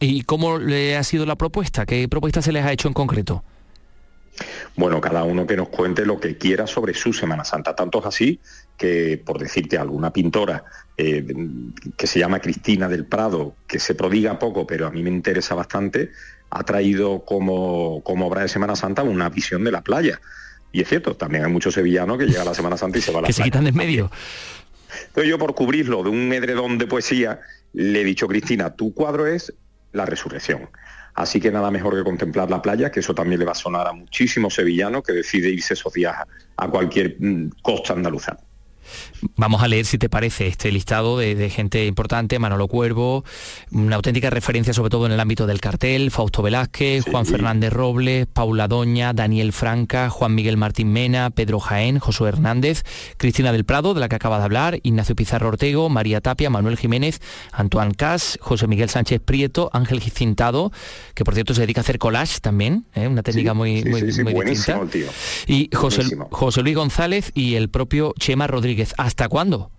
¿Y 0.00 0.22
cómo 0.22 0.58
le 0.58 0.96
ha 0.96 1.04
sido 1.04 1.26
la 1.26 1.36
propuesta? 1.36 1.84
¿Qué 1.84 2.08
propuesta 2.08 2.40
se 2.40 2.50
les 2.50 2.64
ha 2.64 2.72
hecho 2.72 2.88
en 2.88 2.94
concreto? 2.94 3.44
Bueno, 4.76 5.00
cada 5.00 5.24
uno 5.24 5.46
que 5.46 5.56
nos 5.56 5.68
cuente 5.68 6.06
lo 6.06 6.20
que 6.20 6.36
quiera 6.38 6.66
sobre 6.66 6.94
su 6.94 7.12
Semana 7.12 7.44
Santa. 7.44 7.74
Tanto 7.74 8.00
es 8.00 8.06
así 8.06 8.40
que, 8.76 9.20
por 9.24 9.38
decirte, 9.38 9.78
alguna 9.78 10.12
pintora 10.12 10.64
eh, 10.96 11.26
que 11.96 12.06
se 12.06 12.18
llama 12.18 12.40
Cristina 12.40 12.88
del 12.88 13.04
Prado, 13.04 13.54
que 13.66 13.78
se 13.78 13.94
prodiga 13.94 14.38
poco, 14.38 14.66
pero 14.66 14.86
a 14.86 14.90
mí 14.90 15.02
me 15.02 15.10
interesa 15.10 15.54
bastante, 15.54 16.10
ha 16.50 16.62
traído 16.64 17.24
como, 17.24 18.02
como 18.04 18.26
obra 18.26 18.42
de 18.42 18.48
Semana 18.48 18.76
Santa 18.76 19.02
una 19.02 19.28
visión 19.28 19.64
de 19.64 19.72
la 19.72 19.82
playa. 19.82 20.20
Y 20.70 20.82
es 20.82 20.88
cierto, 20.88 21.16
también 21.16 21.44
hay 21.44 21.50
muchos 21.50 21.74
sevillanos 21.74 22.18
que 22.18 22.26
llega 22.26 22.42
a 22.42 22.44
la 22.44 22.54
Semana 22.54 22.76
Santa 22.76 22.98
y 22.98 23.00
se 23.00 23.12
va 23.12 23.18
a 23.18 23.22
la 23.22 23.26
que 23.26 23.32
se 23.32 23.42
quitan 23.42 23.64
de 23.64 23.72
medio. 23.72 24.10
Entonces 25.08 25.28
yo 25.28 25.38
por 25.38 25.54
cubrirlo 25.54 26.02
de 26.02 26.10
un 26.10 26.32
edredón 26.32 26.78
de 26.78 26.86
poesía, 26.86 27.40
le 27.72 28.00
he 28.00 28.04
dicho, 28.04 28.26
Cristina, 28.26 28.74
tu 28.74 28.94
cuadro 28.94 29.26
es 29.26 29.52
la 29.92 30.06
resurrección. 30.06 30.68
Así 31.18 31.40
que 31.40 31.50
nada 31.50 31.68
mejor 31.72 31.96
que 31.96 32.04
contemplar 32.04 32.48
la 32.48 32.62
playa, 32.62 32.92
que 32.92 33.00
eso 33.00 33.12
también 33.12 33.40
le 33.40 33.44
va 33.44 33.50
a 33.50 33.56
sonar 33.56 33.88
a 33.88 33.92
muchísimos 33.92 34.54
sevillanos 34.54 35.02
que 35.02 35.12
decide 35.12 35.50
irse 35.50 35.74
esos 35.74 35.92
días 35.92 36.14
a, 36.56 36.68
cualquier 36.70 37.16
mm, 37.18 37.50
costa 37.60 37.92
andaluza. 37.92 38.38
Vamos 39.36 39.62
a 39.62 39.68
leer, 39.68 39.86
si 39.86 39.98
te 39.98 40.08
parece, 40.08 40.46
este 40.46 40.70
listado 40.70 41.18
de, 41.18 41.50
gente 41.50 41.86
importante, 41.86 42.38
Manolo 42.38 42.68
Cuervo, 42.68 43.24
una 43.70 43.96
auténtica 43.96 44.30
referencia 44.30 44.72
sobre 44.72 44.90
todo 44.90 45.06
en 45.06 45.12
el 45.12 45.20
ámbito 45.20 45.46
del 45.46 45.60
cartel, 45.60 46.10
Fausto 46.10 46.42
Velázquez, 46.42 47.04
Juan 47.04 47.26
Fernández 47.26 47.72
Robles, 47.72 48.26
Paula 48.26 48.68
Doña, 48.68 49.12
Daniel 49.12 49.52
Franca, 49.52 50.10
Juan 50.10 50.34
Miguel 50.34 50.56
Martín 50.56 50.92
Mena, 50.92 51.30
Pedro 51.30 51.60
Jaén, 51.60 51.98
Josué 51.98 52.28
Hernández, 52.28 52.84
Cristina 53.16 53.52
del 53.52 53.64
Prado, 53.64 53.94
de 53.94 54.00
la 54.00 54.08
que 54.08 54.16
acaba 54.16 54.38
de 54.38 54.44
hablar, 54.44 54.78
Ignacio 54.82 55.16
Pizarro 55.16 55.48
Ortego, 55.48 55.88
María 55.88 56.20
Tapia, 56.20 56.50
Manuel 56.50 56.76
Jiménez, 56.76 57.20
Antoine 57.52 57.94
Cas, 57.94 58.38
José 58.40 58.66
Miguel 58.66 58.90
Sánchez 58.90 59.20
Prieto, 59.24 59.70
Ángel 59.72 60.00
Cintado, 60.00 60.72
que 61.14 61.24
por 61.24 61.34
cierto 61.34 61.54
se 61.54 61.62
dedica 61.62 61.80
a 61.80 61.82
hacer 61.82 61.98
collage 61.98 62.40
también, 62.40 62.86
¿eh? 62.94 63.08
una 63.08 63.22
técnica 63.22 63.54
muy, 63.54 63.84
muy, 63.84 64.02
distinta. 64.02 64.80
Y 65.46 65.70
José, 65.74 66.02
José 66.30 66.62
Luis 66.62 66.76
González 66.76 67.32
y 67.34 67.54
el 67.54 67.68
propio 67.68 68.14
Chema 68.18 68.46
Rodríguez 68.46 68.77
¿hasta 68.96 69.28
cuándo? 69.28 69.70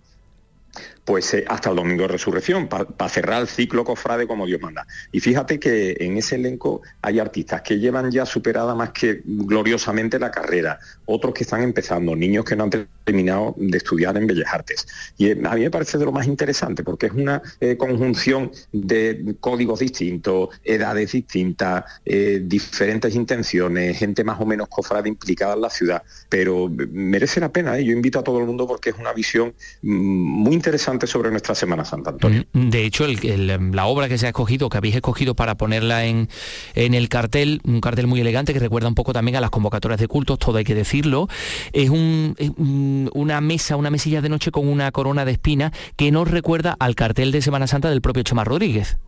Pues 1.04 1.32
eh, 1.34 1.44
hasta 1.48 1.70
el 1.70 1.76
domingo 1.76 2.02
de 2.02 2.08
resurrección, 2.08 2.68
para 2.68 3.08
cerrar 3.08 3.42
el 3.42 3.48
ciclo 3.48 3.84
cofrade 3.84 4.26
como 4.26 4.46
Dios 4.46 4.60
manda. 4.60 4.86
Y 5.12 5.20
fíjate 5.20 5.58
que 5.58 5.96
en 6.00 6.16
ese 6.16 6.36
elenco 6.36 6.82
hay 7.02 7.18
artistas 7.18 7.62
que 7.62 7.78
llevan 7.78 8.10
ya 8.10 8.26
superada 8.26 8.74
más 8.74 8.90
que 8.90 9.22
gloriosamente 9.24 10.18
la 10.18 10.30
carrera, 10.30 10.78
otros 11.06 11.34
que 11.34 11.44
están 11.44 11.62
empezando, 11.62 12.14
niños 12.14 12.44
que 12.44 12.56
no 12.56 12.64
han 12.64 12.88
terminado 13.04 13.54
de 13.56 13.78
estudiar 13.78 14.16
en 14.16 14.26
Bellas 14.26 14.52
Artes. 14.52 14.86
Y 15.16 15.28
eh, 15.30 15.40
a 15.44 15.54
mí 15.54 15.62
me 15.62 15.70
parece 15.70 15.98
de 15.98 16.04
lo 16.04 16.12
más 16.12 16.26
interesante, 16.26 16.82
porque 16.84 17.06
es 17.06 17.12
una 17.12 17.42
eh, 17.60 17.76
conjunción 17.76 18.50
de 18.72 19.36
códigos 19.40 19.80
distintos, 19.80 20.50
edades 20.64 21.12
distintas, 21.12 21.84
diferentes 22.04 23.14
intenciones, 23.14 23.98
gente 23.98 24.24
más 24.24 24.40
o 24.40 24.46
menos 24.46 24.68
cofrade 24.68 25.08
implicada 25.08 25.54
en 25.54 25.60
la 25.62 25.70
ciudad, 25.70 26.02
pero 26.28 26.68
merece 26.90 27.40
la 27.40 27.50
pena. 27.50 27.78
Yo 27.78 27.92
invito 27.92 28.18
a 28.18 28.24
todo 28.24 28.38
el 28.38 28.46
mundo 28.46 28.66
porque 28.66 28.90
es 28.90 28.96
una 28.96 29.12
visión 29.12 29.54
mm, 29.82 29.88
muy 29.90 30.54
interesante 30.54 30.89
sobre 31.06 31.30
nuestra 31.30 31.54
Semana 31.54 31.84
Santa, 31.84 32.10
Antonio. 32.10 32.44
Mm, 32.52 32.70
de 32.70 32.84
hecho, 32.84 33.06
la 33.06 33.86
obra 33.86 34.08
que 34.08 34.18
se 34.18 34.26
ha 34.26 34.30
escogido, 34.30 34.68
que 34.68 34.78
habéis 34.78 34.96
escogido 34.96 35.34
para 35.34 35.56
ponerla 35.56 36.04
en, 36.04 36.28
en 36.74 36.94
el 36.94 37.08
cartel, 37.08 37.60
un 37.64 37.80
cartel 37.80 38.06
muy 38.06 38.20
elegante 38.20 38.52
que 38.52 38.58
recuerda 38.58 38.88
un 38.88 38.94
poco 38.94 39.12
también 39.12 39.36
a 39.36 39.40
las 39.40 39.50
convocatorias 39.50 40.00
de 40.00 40.08
cultos, 40.08 40.38
todo 40.38 40.58
hay 40.58 40.64
que 40.64 40.74
decirlo, 40.74 41.28
es, 41.72 41.90
una 41.90 43.40
mesa, 43.40 43.76
una 43.76 43.90
mesilla 43.90 44.20
de 44.20 44.28
noche 44.28 44.50
con 44.50 44.68
una 44.68 44.90
corona 44.92 45.24
de 45.24 45.32
espina 45.32 45.72
que 45.96 46.10
nos 46.10 46.30
recuerda 46.30 46.76
al 46.78 46.94
cartel 46.94 47.32
de 47.32 47.42
Semana 47.42 47.66
Santa 47.66 47.90
del 47.90 48.00
propio 48.00 48.22
Chema 48.22 48.44
Rodríguez. 48.44 48.98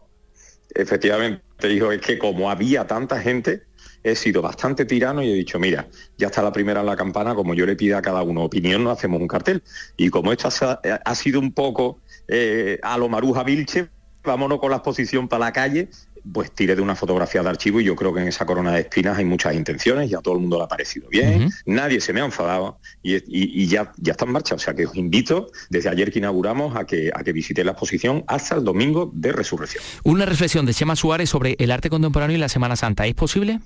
Efectivamente, 0.74 1.42
dijo, 1.68 1.92
es 1.92 2.00
que 2.00 2.18
como 2.18 2.50
había 2.50 2.86
tanta 2.86 3.20
gente, 3.20 3.62
he 4.02 4.16
sido 4.16 4.42
bastante 4.42 4.84
tirano 4.84 5.22
y 5.22 5.30
he 5.30 5.34
dicho, 5.34 5.58
mira, 5.58 5.86
ya 6.18 6.26
está 6.26 6.42
la 6.42 6.52
primera 6.52 6.80
en 6.80 6.86
la 6.86 6.96
campana, 6.96 7.34
como 7.34 7.54
yo 7.54 7.66
le 7.66 7.76
pida 7.76 7.98
a 7.98 8.02
cada 8.02 8.22
uno 8.22 8.44
opinión, 8.44 8.84
no 8.84 8.90
hacemos 8.90 9.20
un 9.20 9.28
cartel. 9.28 9.62
Y 9.96 10.10
como 10.10 10.32
esto 10.32 10.48
ha, 10.48 11.14
sido 11.14 11.40
un 11.40 11.52
poco 11.52 12.00
eh, 12.28 12.78
a 12.82 12.98
lo 12.98 13.08
Maruja 13.08 13.44
Vilche, 13.44 13.88
vámonos 14.24 14.58
con 14.58 14.70
la 14.70 14.76
exposición 14.76 15.28
para 15.28 15.46
la 15.46 15.52
calle, 15.52 15.88
pues 16.30 16.52
tiré 16.52 16.76
de 16.76 16.82
una 16.82 16.94
fotografía 16.94 17.42
de 17.42 17.48
archivo 17.48 17.80
y 17.80 17.84
yo 17.84 17.96
creo 17.96 18.14
que 18.14 18.20
en 18.20 18.28
esa 18.28 18.46
corona 18.46 18.72
de 18.72 18.82
espinas 18.82 19.18
hay 19.18 19.24
muchas 19.24 19.54
intenciones 19.54 20.10
y 20.10 20.14
a 20.14 20.18
todo 20.18 20.34
el 20.34 20.40
mundo 20.40 20.58
le 20.58 20.64
ha 20.64 20.68
parecido 20.68 21.08
bien, 21.08 21.50
nadie 21.66 22.00
se 22.00 22.12
me 22.12 22.20
ha 22.20 22.24
enfadado 22.24 22.78
y, 23.02 23.66
ya, 23.66 23.92
ya 23.96 24.12
está 24.12 24.24
en 24.24 24.32
marcha. 24.32 24.54
O 24.54 24.58
sea 24.58 24.74
que 24.74 24.86
os 24.86 24.94
invito 24.94 25.48
desde 25.68 25.88
ayer 25.88 26.12
que 26.12 26.20
inauguramos 26.20 26.76
a 26.76 26.84
que, 26.86 27.10
a 27.12 27.24
que 27.24 27.32
visite 27.32 27.64
la 27.64 27.72
exposición 27.72 28.24
hasta 28.28 28.54
el 28.54 28.64
domingo 28.64 29.10
de 29.14 29.32
resurrección. 29.32 29.82
Una 30.04 30.26
reflexión 30.26 30.66
de 30.66 30.74
Chema 30.74 30.96
Suárez 30.96 31.30
sobre 31.30 31.56
el 31.58 31.70
arte 31.70 31.90
contemporáneo 31.90 32.36
y 32.36 32.40
la 32.40 32.48
Semana 32.48 32.76
Santa. 32.76 33.06
¿Es 33.06 33.14
posible? 33.14 33.60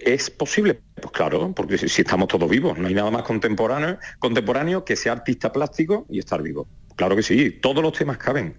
¿Es 0.00 0.30
posible? 0.30 0.80
Pues 0.94 1.12
claro, 1.12 1.52
porque 1.54 1.76
si, 1.76 2.00
estamos 2.00 2.28
todos 2.28 2.48
vivos, 2.48 2.78
no 2.78 2.88
hay 2.88 2.94
nada 2.94 3.10
más 3.10 3.22
contemporáneo, 3.22 3.98
contemporáneo 4.18 4.84
que 4.84 4.96
ser 4.96 5.12
artista 5.12 5.52
plástico 5.52 6.06
y 6.08 6.18
estar 6.18 6.42
vivo. 6.42 6.66
Claro 6.96 7.14
que 7.16 7.22
sí, 7.22 7.50
todos 7.50 7.82
los 7.82 7.92
temas 7.92 8.16
caben. 8.16 8.54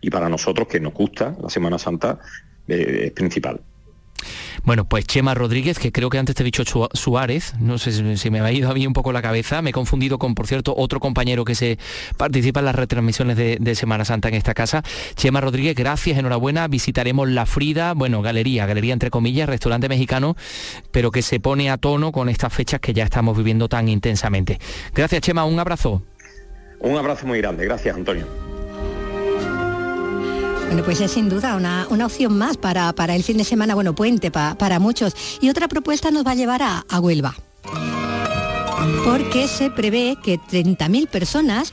Y 0.00 0.10
para 0.10 0.28
nosotros 0.28 0.68
que 0.68 0.80
nos 0.80 0.94
gusta 0.94 1.36
la 1.40 1.50
Semana 1.50 1.78
Santa 1.78 2.18
eh, 2.66 3.04
es 3.06 3.12
principal. 3.12 3.60
Bueno, 4.64 4.84
pues 4.84 5.06
Chema 5.06 5.34
Rodríguez, 5.34 5.78
que 5.78 5.92
creo 5.92 6.10
que 6.10 6.18
antes 6.18 6.34
te 6.34 6.42
he 6.42 6.44
dicho 6.44 6.64
Suárez, 6.92 7.54
no 7.58 7.78
sé 7.78 8.16
si 8.16 8.30
me 8.30 8.40
ha 8.40 8.52
ido 8.52 8.70
a 8.70 8.74
mí 8.74 8.86
un 8.86 8.92
poco 8.92 9.12
la 9.12 9.22
cabeza, 9.22 9.62
me 9.62 9.70
he 9.70 9.72
confundido 9.72 10.18
con, 10.18 10.34
por 10.34 10.46
cierto, 10.46 10.74
otro 10.76 11.00
compañero 11.00 11.44
que 11.44 11.54
se 11.54 11.78
participa 12.16 12.60
en 12.60 12.66
las 12.66 12.74
retransmisiones 12.74 13.36
de, 13.36 13.74
Semana 13.76 14.04
Santa 14.04 14.28
en 14.28 14.34
esta 14.34 14.54
casa. 14.54 14.82
Chema 15.16 15.40
Rodríguez, 15.40 15.74
gracias, 15.74 16.18
enhorabuena, 16.18 16.66
visitaremos 16.66 17.28
La 17.28 17.44
Frida, 17.46 17.92
bueno, 17.92 18.22
galería, 18.22 18.64
galería 18.64 18.94
entre 18.94 19.10
comillas, 19.10 19.48
restaurante 19.48 19.88
mexicano, 19.88 20.34
pero 20.90 21.10
que 21.10 21.22
se 21.22 21.40
pone 21.40 21.70
a 21.70 21.76
tono 21.76 22.10
con 22.10 22.28
estas 22.28 22.52
fechas 22.52 22.80
que 22.80 22.94
ya 22.94 23.04
estamos 23.04 23.36
viviendo 23.36 23.68
tan 23.68 23.88
intensamente. 23.88 24.58
Gracias, 24.94 25.20
Chema, 25.20 25.44
un 25.44 25.60
abrazo. 25.60 26.02
Un 26.80 26.96
abrazo 26.96 27.26
muy 27.26 27.38
grande, 27.38 27.64
gracias, 27.64 27.94
Antonio. 27.94 28.55
Bueno, 30.66 30.82
pues 30.84 31.00
es 31.00 31.12
sin 31.12 31.28
duda 31.28 31.56
una, 31.56 31.86
opción 32.04 32.36
más 32.36 32.56
para, 32.56 32.92
para, 32.92 33.14
el 33.14 33.22
fin 33.22 33.38
de 33.38 33.44
semana, 33.44 33.74
bueno, 33.74 33.94
puente 33.94 34.30
para 34.30 34.78
muchos. 34.78 35.14
Y 35.40 35.48
otra 35.48 35.68
propuesta 35.68 36.10
nos 36.10 36.26
va 36.26 36.32
a 36.32 36.34
llevar 36.34 36.62
a, 36.62 36.84
a 36.88 37.00
Huelva. 37.00 37.34
Porque 39.04 39.48
se 39.48 39.70
prevé 39.70 40.16
que 40.22 40.38
30.000 40.38 41.08
personas 41.08 41.72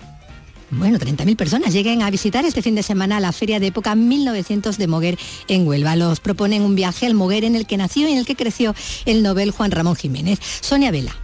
bueno, 0.75 0.97
30.000 0.97 1.35
personas 1.35 1.71
lleguen 1.71 2.01
a 2.01 2.09
visitar 2.09 2.45
este 2.45 2.63
fin 2.63 2.73
de 2.73 2.81
semana 2.81 3.19
la 3.19 3.31
Feria 3.31 3.59
de 3.59 3.67
Época 3.67 3.93
1900 3.93 4.77
de 4.77 4.87
Moguer 4.87 5.19
en 5.47 5.67
Huelva. 5.67 5.95
Los 5.95 6.19
proponen 6.19 6.63
un 6.63 6.73
viaje 6.73 7.05
al 7.05 7.13
Moguer 7.13 7.43
en 7.43 7.55
el 7.55 7.67
que 7.67 7.77
nació 7.77 8.07
y 8.07 8.13
en 8.13 8.17
el 8.17 8.25
que 8.25 8.35
creció 8.35 8.73
el 9.05 9.21
Nobel 9.21 9.51
Juan 9.51 9.69
Ramón 9.69 9.95
Jiménez. 9.95 10.39
Sonia 10.61 10.89
Vela. 10.89 11.15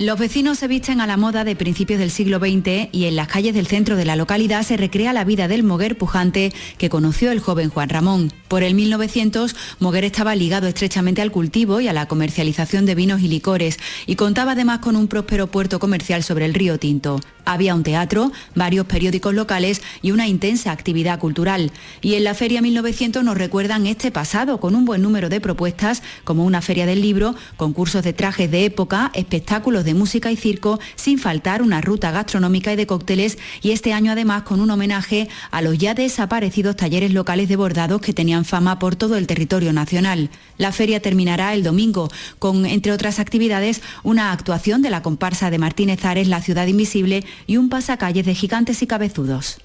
Los 0.00 0.16
vecinos 0.16 0.60
se 0.60 0.68
visten 0.68 1.00
a 1.00 1.08
la 1.08 1.16
moda 1.16 1.42
de 1.42 1.56
principios 1.56 1.98
del 1.98 2.12
siglo 2.12 2.38
XX 2.38 2.88
y 2.92 3.06
en 3.06 3.16
las 3.16 3.26
calles 3.26 3.52
del 3.52 3.66
centro 3.66 3.96
de 3.96 4.04
la 4.04 4.14
localidad 4.14 4.62
se 4.62 4.76
recrea 4.76 5.12
la 5.12 5.24
vida 5.24 5.48
del 5.48 5.64
Moguer 5.64 5.98
pujante 5.98 6.52
que 6.78 6.88
conoció 6.88 7.32
el 7.32 7.40
joven 7.40 7.68
Juan 7.68 7.88
Ramón. 7.88 8.32
Por 8.46 8.62
el 8.62 8.76
1900, 8.76 9.56
Moguer 9.80 10.04
estaba 10.04 10.36
ligado 10.36 10.68
estrechamente 10.68 11.20
al 11.20 11.32
cultivo 11.32 11.80
y 11.80 11.88
a 11.88 11.92
la 11.92 12.06
comercialización 12.06 12.86
de 12.86 12.94
vinos 12.94 13.22
y 13.22 13.28
licores 13.28 13.80
y 14.06 14.14
contaba 14.14 14.52
además 14.52 14.78
con 14.78 14.94
un 14.94 15.08
próspero 15.08 15.48
puerto 15.48 15.80
comercial 15.80 16.22
sobre 16.22 16.44
el 16.44 16.54
río 16.54 16.78
Tinto. 16.78 17.18
Había 17.44 17.74
un 17.74 17.82
teatro, 17.82 18.30
varios 18.54 18.84
periódicos 18.84 19.34
locales 19.34 19.82
y 20.02 20.10
una 20.10 20.28
intensa 20.28 20.70
actividad 20.70 21.18
cultural. 21.18 21.72
Y 22.02 22.14
en 22.14 22.24
la 22.24 22.34
Feria 22.34 22.60
1900 22.60 23.24
nos 23.24 23.38
recuerdan 23.38 23.86
este 23.86 24.10
pasado 24.10 24.60
con 24.60 24.74
un 24.74 24.84
buen 24.84 25.00
número 25.00 25.30
de 25.30 25.40
propuestas 25.40 26.02
como 26.24 26.44
una 26.44 26.60
feria 26.60 26.84
del 26.84 27.00
libro, 27.00 27.34
concursos 27.56 28.04
de 28.04 28.12
trajes 28.12 28.50
de 28.50 28.66
época, 28.66 29.10
espectáculos 29.14 29.86
de 29.86 29.87
música 29.94 30.30
y 30.30 30.36
circo, 30.36 30.78
sin 30.96 31.18
faltar 31.18 31.62
una 31.62 31.80
ruta 31.80 32.10
gastronómica 32.10 32.72
y 32.72 32.76
de 32.76 32.86
cócteles 32.86 33.38
y 33.62 33.72
este 33.72 33.92
año 33.92 34.12
además 34.12 34.42
con 34.42 34.60
un 34.60 34.70
homenaje 34.70 35.28
a 35.50 35.62
los 35.62 35.78
ya 35.78 35.94
desaparecidos 35.94 36.76
talleres 36.76 37.12
locales 37.12 37.48
de 37.48 37.56
bordados 37.56 38.00
que 38.00 38.12
tenían 38.12 38.44
fama 38.44 38.78
por 38.78 38.96
todo 38.96 39.16
el 39.16 39.26
territorio 39.26 39.72
nacional. 39.72 40.30
La 40.56 40.72
feria 40.72 41.00
terminará 41.00 41.54
el 41.54 41.62
domingo 41.62 42.08
con, 42.38 42.66
entre 42.66 42.92
otras 42.92 43.18
actividades, 43.18 43.82
una 44.02 44.32
actuación 44.32 44.82
de 44.82 44.90
la 44.90 45.02
comparsa 45.02 45.50
de 45.50 45.58
Martínez 45.58 46.04
Ares, 46.04 46.28
La 46.28 46.42
Ciudad 46.42 46.66
Invisible 46.66 47.24
y 47.46 47.56
un 47.56 47.68
pasacalles 47.68 48.26
de 48.26 48.34
gigantes 48.34 48.82
y 48.82 48.86
cabezudos. 48.86 49.58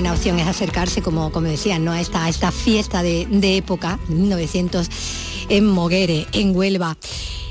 Buena 0.00 0.14
opción 0.14 0.38
es 0.38 0.46
acercarse, 0.46 1.02
como, 1.02 1.30
como 1.30 1.48
decían, 1.48 1.84
¿no? 1.84 1.92
a, 1.92 2.00
esta, 2.00 2.26
esta 2.26 2.50
fiesta 2.50 3.02
de, 3.02 3.26
de 3.30 3.58
época, 3.58 3.98
1900, 4.08 4.88
en 5.50 5.66
Moguere, 5.66 6.26
en 6.32 6.56
Huelva. 6.56 6.96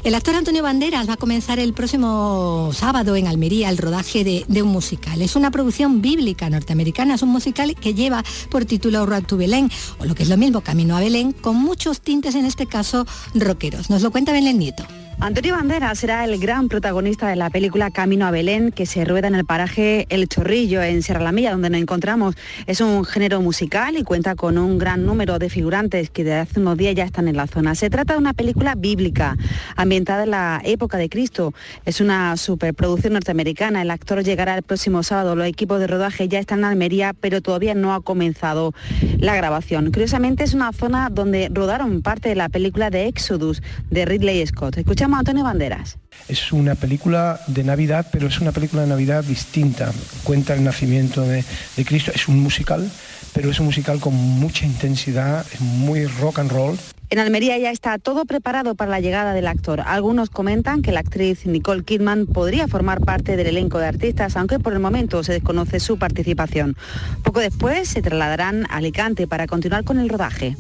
El 0.04 0.16
actor 0.16 0.34
Antonio 0.34 0.64
Banderas 0.64 1.08
va 1.08 1.14
a 1.14 1.18
comenzar 1.18 1.60
el 1.60 1.74
próximo 1.74 2.72
sábado 2.74 3.16
en 3.16 3.28
Almería 3.28 3.70
el 3.70 3.78
rodaje 3.78 4.24
de, 4.24 4.64
un 4.64 4.70
musical. 4.70 5.22
Es 5.22 5.36
una 5.36 5.52
producción 5.52 6.02
bíblica 6.02 6.50
norteamericana, 6.50 7.14
es 7.14 7.22
un 7.22 7.30
musical 7.30 7.76
que 7.76 7.94
lleva 7.94 8.24
por 8.50 8.66
título 8.66 9.06
Road 9.06 9.26
to 9.26 9.38
Belén, 9.38 9.70
o 10.00 10.06
lo 10.06 10.16
que 10.16 10.24
es 10.24 10.30
lo 10.30 10.38
mismo, 10.38 10.62
Camino 10.62 10.98
a 10.98 11.02
Belén, 11.02 11.34
con 11.34 11.56
muchos 11.56 12.02
tintes, 12.02 12.34
en 12.34 12.46
este 12.46 12.66
caso, 12.66 13.06
rockeros. 13.36 13.92
Nos 13.92 14.02
lo 14.02 14.10
cuenta 14.10 14.32
Belén 14.32 14.58
Nieto. 14.58 14.88
Antonio 15.22 15.54
Banderas 15.54 16.00
será 16.00 16.24
el 16.24 16.40
gran 16.40 16.70
protagonista 16.70 17.28
de 17.28 17.36
la 17.36 17.50
película 17.50 17.92
Camino 17.92 18.26
a 18.26 18.32
Belén, 18.32 18.72
que 18.72 18.86
se 18.86 19.04
rueda 19.04 19.28
en 19.28 19.36
el 19.36 19.44
paraje 19.44 20.06
El 20.08 20.30
Chorrillo, 20.30 20.82
en 20.82 21.04
Sierra 21.04 21.20
La 21.20 21.34
Milla, 21.34 21.52
donde 21.52 21.70
nos 21.70 21.82
encontramos. 21.82 22.36
Es 22.68 22.80
un 22.80 23.04
género 23.04 23.42
musical 23.42 23.98
y 23.98 24.04
cuenta 24.04 24.36
con 24.36 24.58
un 24.58 24.78
gran 24.78 25.06
número 25.06 25.38
de 25.38 25.50
figurantes 25.50 26.10
que 26.10 26.24
desde 26.24 26.40
hace 26.40 26.62
unos 26.62 26.78
días 26.78 26.96
ya 26.96 27.04
están 27.04 27.28
en 27.28 27.36
la 27.36 27.48
zona. 27.48 27.76
Se 27.76 27.90
trata 27.90 28.14
de 28.14 28.20
una 28.20 28.32
película 28.32 28.76
bíblica, 28.76 29.36
ambientada 29.76 30.24
en 30.24 30.32
la 30.32 30.62
época 30.64 30.98
de 30.98 31.10
Cristo. 31.10 31.54
Es 31.84 32.00
una 32.00 32.38
superproducción 32.38 33.12
norteamericana. 33.12 33.82
El 33.82 33.92
actor 33.92 34.24
llegará 34.24 34.56
el 34.56 34.64
próximo 34.64 35.04
sábado. 35.04 35.36
Los 35.36 35.48
equipos 35.48 35.82
de 35.82 35.88
rodaje 35.88 36.30
ya 36.30 36.40
están 36.40 36.60
en 36.60 36.66
Almería, 36.66 37.14
pero 37.14 37.42
todavía 37.42 37.76
no 37.76 37.94
ha 37.94 38.00
comenzado 38.00 38.74
la 39.18 39.36
grabación. 39.36 39.92
Curiosamente, 39.92 40.46
es 40.46 40.54
una 40.54 40.72
zona 40.72 41.10
donde 41.10 41.50
rodaron 41.52 42.02
parte 42.02 42.30
de 42.30 42.36
la 42.36 42.48
película 42.48 42.90
de 42.90 43.08
Exodus 43.08 43.62
de 43.90 44.06
Ridley 44.06 44.48
Scott. 44.48 44.78
Escuchamos 44.78 45.09
Antonio 45.18 45.44
Banderas. 45.44 45.98
Es 46.28 46.52
una 46.52 46.76
película 46.76 47.40
de 47.48 47.64
Navidad, 47.64 48.08
pero 48.12 48.28
es 48.28 48.40
una 48.40 48.52
película 48.52 48.84
de 48.84 48.88
Navidad 48.88 49.24
distinta. 49.24 49.92
Cuenta 50.24 50.54
el 50.54 50.64
nacimiento 50.64 51.22
de, 51.22 51.44
Cristo, 51.86 52.12
es 52.14 52.28
un 52.28 52.40
musical, 52.40 52.90
pero 53.34 53.50
es 53.50 53.60
un 53.60 53.66
musical 53.66 54.00
con 54.00 54.14
mucha 54.14 54.66
intensidad, 54.66 55.46
es 55.54 55.62
muy 55.62 56.06
rock 56.06 56.40
and 56.40 56.52
roll. 56.52 56.78
En 57.12 57.18
Almería 57.18 57.58
ya 57.58 57.72
está 57.72 57.98
todo 57.98 58.26
preparado 58.26 58.76
para 58.76 58.92
la 58.92 59.00
llegada 59.00 59.34
del 59.34 59.48
actor. 59.48 59.82
Algunos 59.82 60.30
comentan 60.30 60.84
que 60.84 60.92
la 60.92 61.00
actriz 61.00 61.48
Nicole 61.48 61.84
Kidman 61.84 62.28
podría 62.28 62.68
formar 62.68 63.02
parte 63.02 63.36
del 63.36 63.48
elenco 63.48 63.80
de 63.80 63.88
artistas, 63.88 64.38
aunque 64.38 64.60
por 64.60 64.74
el 64.74 64.80
momento 64.80 65.24
se 65.24 65.34
desconoce 65.34 65.80
su 65.80 65.98
participación. 65.98 66.78
Poco 67.24 67.40
después 67.40 67.90
se 67.90 68.04
trasladarán 68.04 68.66
a 68.70 68.78
Alicante 68.78 69.26
para 69.26 69.48
continuar 69.48 69.84
con 69.84 69.98
el 69.98 70.10
rodaje. 70.10 70.56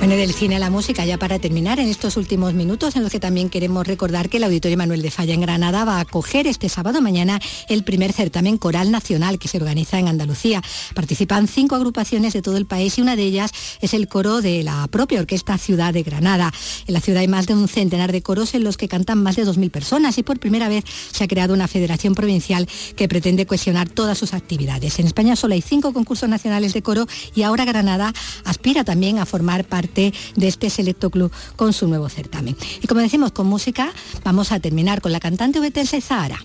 Bueno, 0.00 0.16
del 0.16 0.32
cine 0.32 0.56
a 0.56 0.58
la 0.58 0.70
música, 0.70 1.04
ya 1.04 1.18
para 1.18 1.38
terminar, 1.38 1.78
en 1.78 1.86
estos 1.86 2.16
últimos 2.16 2.54
minutos 2.54 2.96
en 2.96 3.02
los 3.02 3.12
que 3.12 3.20
también 3.20 3.50
queremos 3.50 3.86
recordar 3.86 4.30
que 4.30 4.38
el 4.38 4.44
Auditorio 4.44 4.78
Manuel 4.78 5.02
de 5.02 5.10
Falla 5.10 5.34
en 5.34 5.42
Granada 5.42 5.84
va 5.84 5.98
a 5.98 6.00
acoger 6.00 6.46
este 6.46 6.70
sábado 6.70 7.02
mañana 7.02 7.38
el 7.68 7.84
primer 7.84 8.14
certamen 8.14 8.56
coral 8.56 8.90
nacional 8.92 9.38
que 9.38 9.46
se 9.46 9.58
organiza 9.58 9.98
en 9.98 10.08
Andalucía. 10.08 10.62
Participan 10.94 11.48
cinco 11.48 11.74
agrupaciones 11.74 12.32
de 12.32 12.40
todo 12.40 12.56
el 12.56 12.64
país 12.64 12.96
y 12.96 13.02
una 13.02 13.14
de 13.14 13.24
ellas 13.24 13.52
es 13.82 13.92
el 13.92 14.08
coro 14.08 14.40
de 14.40 14.62
la 14.62 14.88
propia 14.88 15.20
Orquesta 15.20 15.58
Ciudad 15.58 15.92
de 15.92 16.02
Granada. 16.02 16.50
En 16.86 16.94
la 16.94 17.02
ciudad 17.02 17.20
hay 17.20 17.28
más 17.28 17.46
de 17.46 17.52
un 17.52 17.68
centenar 17.68 18.10
de 18.10 18.22
coros 18.22 18.54
en 18.54 18.64
los 18.64 18.78
que 18.78 18.88
cantan 18.88 19.22
más 19.22 19.36
de 19.36 19.44
2.000 19.44 19.70
personas 19.70 20.16
y 20.16 20.22
por 20.22 20.38
primera 20.38 20.70
vez 20.70 20.82
se 21.12 21.24
ha 21.24 21.28
creado 21.28 21.52
una 21.52 21.68
federación 21.68 22.14
provincial 22.14 22.66
que 22.96 23.06
pretende 23.06 23.44
cuestionar 23.44 23.90
todas 23.90 24.16
sus 24.16 24.32
actividades. 24.32 24.98
En 24.98 25.06
España 25.06 25.36
solo 25.36 25.52
hay 25.52 25.60
cinco 25.60 25.92
concursos 25.92 26.30
nacionales 26.30 26.72
de 26.72 26.80
coro 26.80 27.06
y 27.34 27.42
ahora 27.42 27.66
Granada 27.66 28.14
aspira 28.46 28.82
también 28.82 29.18
a 29.18 29.26
formar 29.26 29.66
parte 29.66 29.89
de 29.94 30.12
este 30.48 30.70
selecto 30.70 31.10
club 31.10 31.32
con 31.56 31.72
su 31.72 31.88
nuevo 31.88 32.08
certamen. 32.08 32.56
Y 32.82 32.86
como 32.86 33.00
decimos 33.00 33.32
con 33.32 33.46
música, 33.46 33.92
vamos 34.24 34.52
a 34.52 34.60
terminar 34.60 35.00
con 35.00 35.12
la 35.12 35.20
cantante 35.20 35.60
Betense 35.60 36.00
Zahara. 36.00 36.40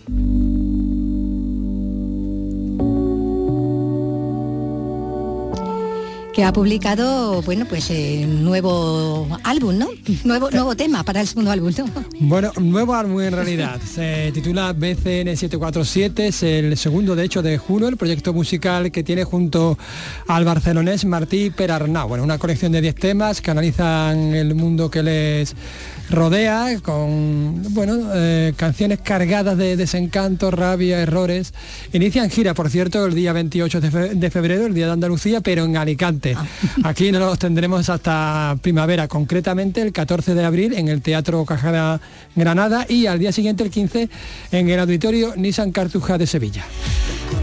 Que 6.36 6.44
ha 6.44 6.52
publicado, 6.52 7.42
bueno, 7.44 7.66
pues 7.66 7.90
eh, 7.92 8.28
nuevo 8.28 9.26
álbum, 9.46 9.78
¿no? 9.78 9.88
Nuevo, 10.26 10.52
nuevo 10.52 10.76
tema 10.76 11.02
para 11.04 11.22
el 11.22 11.28
segundo 11.28 11.50
álbum, 11.50 11.72
¿no? 11.78 11.86
Bueno, 12.20 12.52
nuevo 12.60 12.94
álbum 12.94 13.22
en 13.22 13.32
realidad. 13.32 13.80
Se 13.86 14.34
titula 14.34 14.74
BCN 14.74 15.38
747, 15.38 16.28
es 16.28 16.44
el 16.44 16.78
segundo, 16.78 17.16
de 17.16 17.24
hecho, 17.24 17.42
de 17.42 17.58
Juno, 17.58 17.88
el 17.88 17.96
proyecto 17.96 18.34
musical 18.34 18.92
que 18.92 19.02
tiene 19.02 19.24
junto 19.24 19.78
al 20.28 20.44
barcelonés 20.44 21.06
Martí 21.06 21.52
Perarnau. 21.52 22.10
Bueno, 22.10 22.26
una 22.26 22.38
colección 22.38 22.74
de 22.74 22.82
10 22.82 22.96
temas 22.96 23.42
que 23.42 23.52
analizan 23.52 24.36
el 24.36 24.56
mundo 24.56 24.92
que 24.92 25.04
les 25.04 25.56
rodea 26.10 26.80
con 26.82 27.64
bueno 27.74 27.98
eh, 28.14 28.54
canciones 28.58 29.00
cargadas 29.00 29.58
de 29.58 29.78
desencanto, 29.78 30.52
rabia, 30.52 31.00
errores. 31.00 31.54
Inician 31.94 32.30
gira, 32.30 32.54
por 32.54 32.70
cierto, 32.70 33.06
el 33.06 33.16
día 33.16 33.32
28 33.32 33.80
de 33.80 34.32
febrero, 34.32 34.66
el 34.66 34.74
día 34.74 34.88
de 34.88 34.92
Andalucía, 34.92 35.40
pero 35.40 35.64
en 35.64 35.78
Alicante. 35.78 36.25
Ah. 36.34 36.46
Aquí 36.84 37.12
no 37.12 37.20
los 37.20 37.38
tendremos 37.38 37.90
hasta 37.90 38.58
primavera, 38.62 39.08
concretamente 39.08 39.82
el 39.82 39.92
14 39.92 40.34
de 40.34 40.44
abril 40.44 40.74
en 40.74 40.88
el 40.88 41.02
Teatro 41.02 41.46
Cajada 41.46 42.02
Granada 42.36 42.86
y 42.90 43.06
al 43.06 43.20
día 43.20 43.32
siguiente, 43.32 43.64
el 43.64 43.70
15, 43.70 44.10
en 44.52 44.70
el 44.70 44.80
Auditorio 44.80 45.36
Nissan 45.36 45.72
Cartuja 45.72 46.18
de 46.18 46.28
Sevilla. 46.28 46.66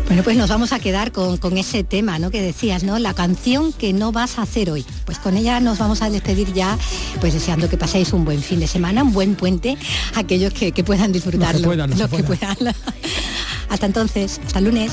Bueno, 0.07 0.25
pues 0.25 0.37
nos 0.37 0.51
vamos 0.51 0.73
a 0.73 0.79
quedar 0.79 1.11
con, 1.13 1.39
con, 1.39 1.57
ese 1.57 1.85
tema, 1.85 2.19
¿no? 2.19 2.31
Que 2.31 2.43
decías, 2.43 2.85
¿no? 2.85 2.99
La 2.99 3.15
canción 3.15 3.73
que 3.73 3.93
no 3.93 4.13
vas 4.13 4.39
a 4.39 4.43
hacer 4.43 4.71
hoy. 4.71 4.85
Pues 5.07 5.19
con 5.19 5.37
ella 5.37 5.59
nos 5.61 5.79
vamos 5.79 6.03
a 6.03 6.11
despedir 6.11 6.53
ya, 6.53 6.77
pues 7.21 7.33
deseando 7.33 7.69
que 7.69 7.79
paséis 7.79 8.13
un 8.13 8.25
buen 8.25 8.43
fin 8.43 8.61
de 8.61 8.67
semana, 8.67 9.03
un 9.03 9.13
buen 9.13 9.37
puente, 9.37 9.79
aquellos 10.15 10.53
que, 10.53 10.73
puedan 10.85 11.13
disfrutarlo. 11.13 11.75
Los 11.75 12.11
que 12.11 12.25
puedan. 12.25 12.57
hasta 13.69 13.87
entonces, 13.87 14.41
hasta 14.45 14.59
el 14.59 14.67
lunes. 14.67 14.93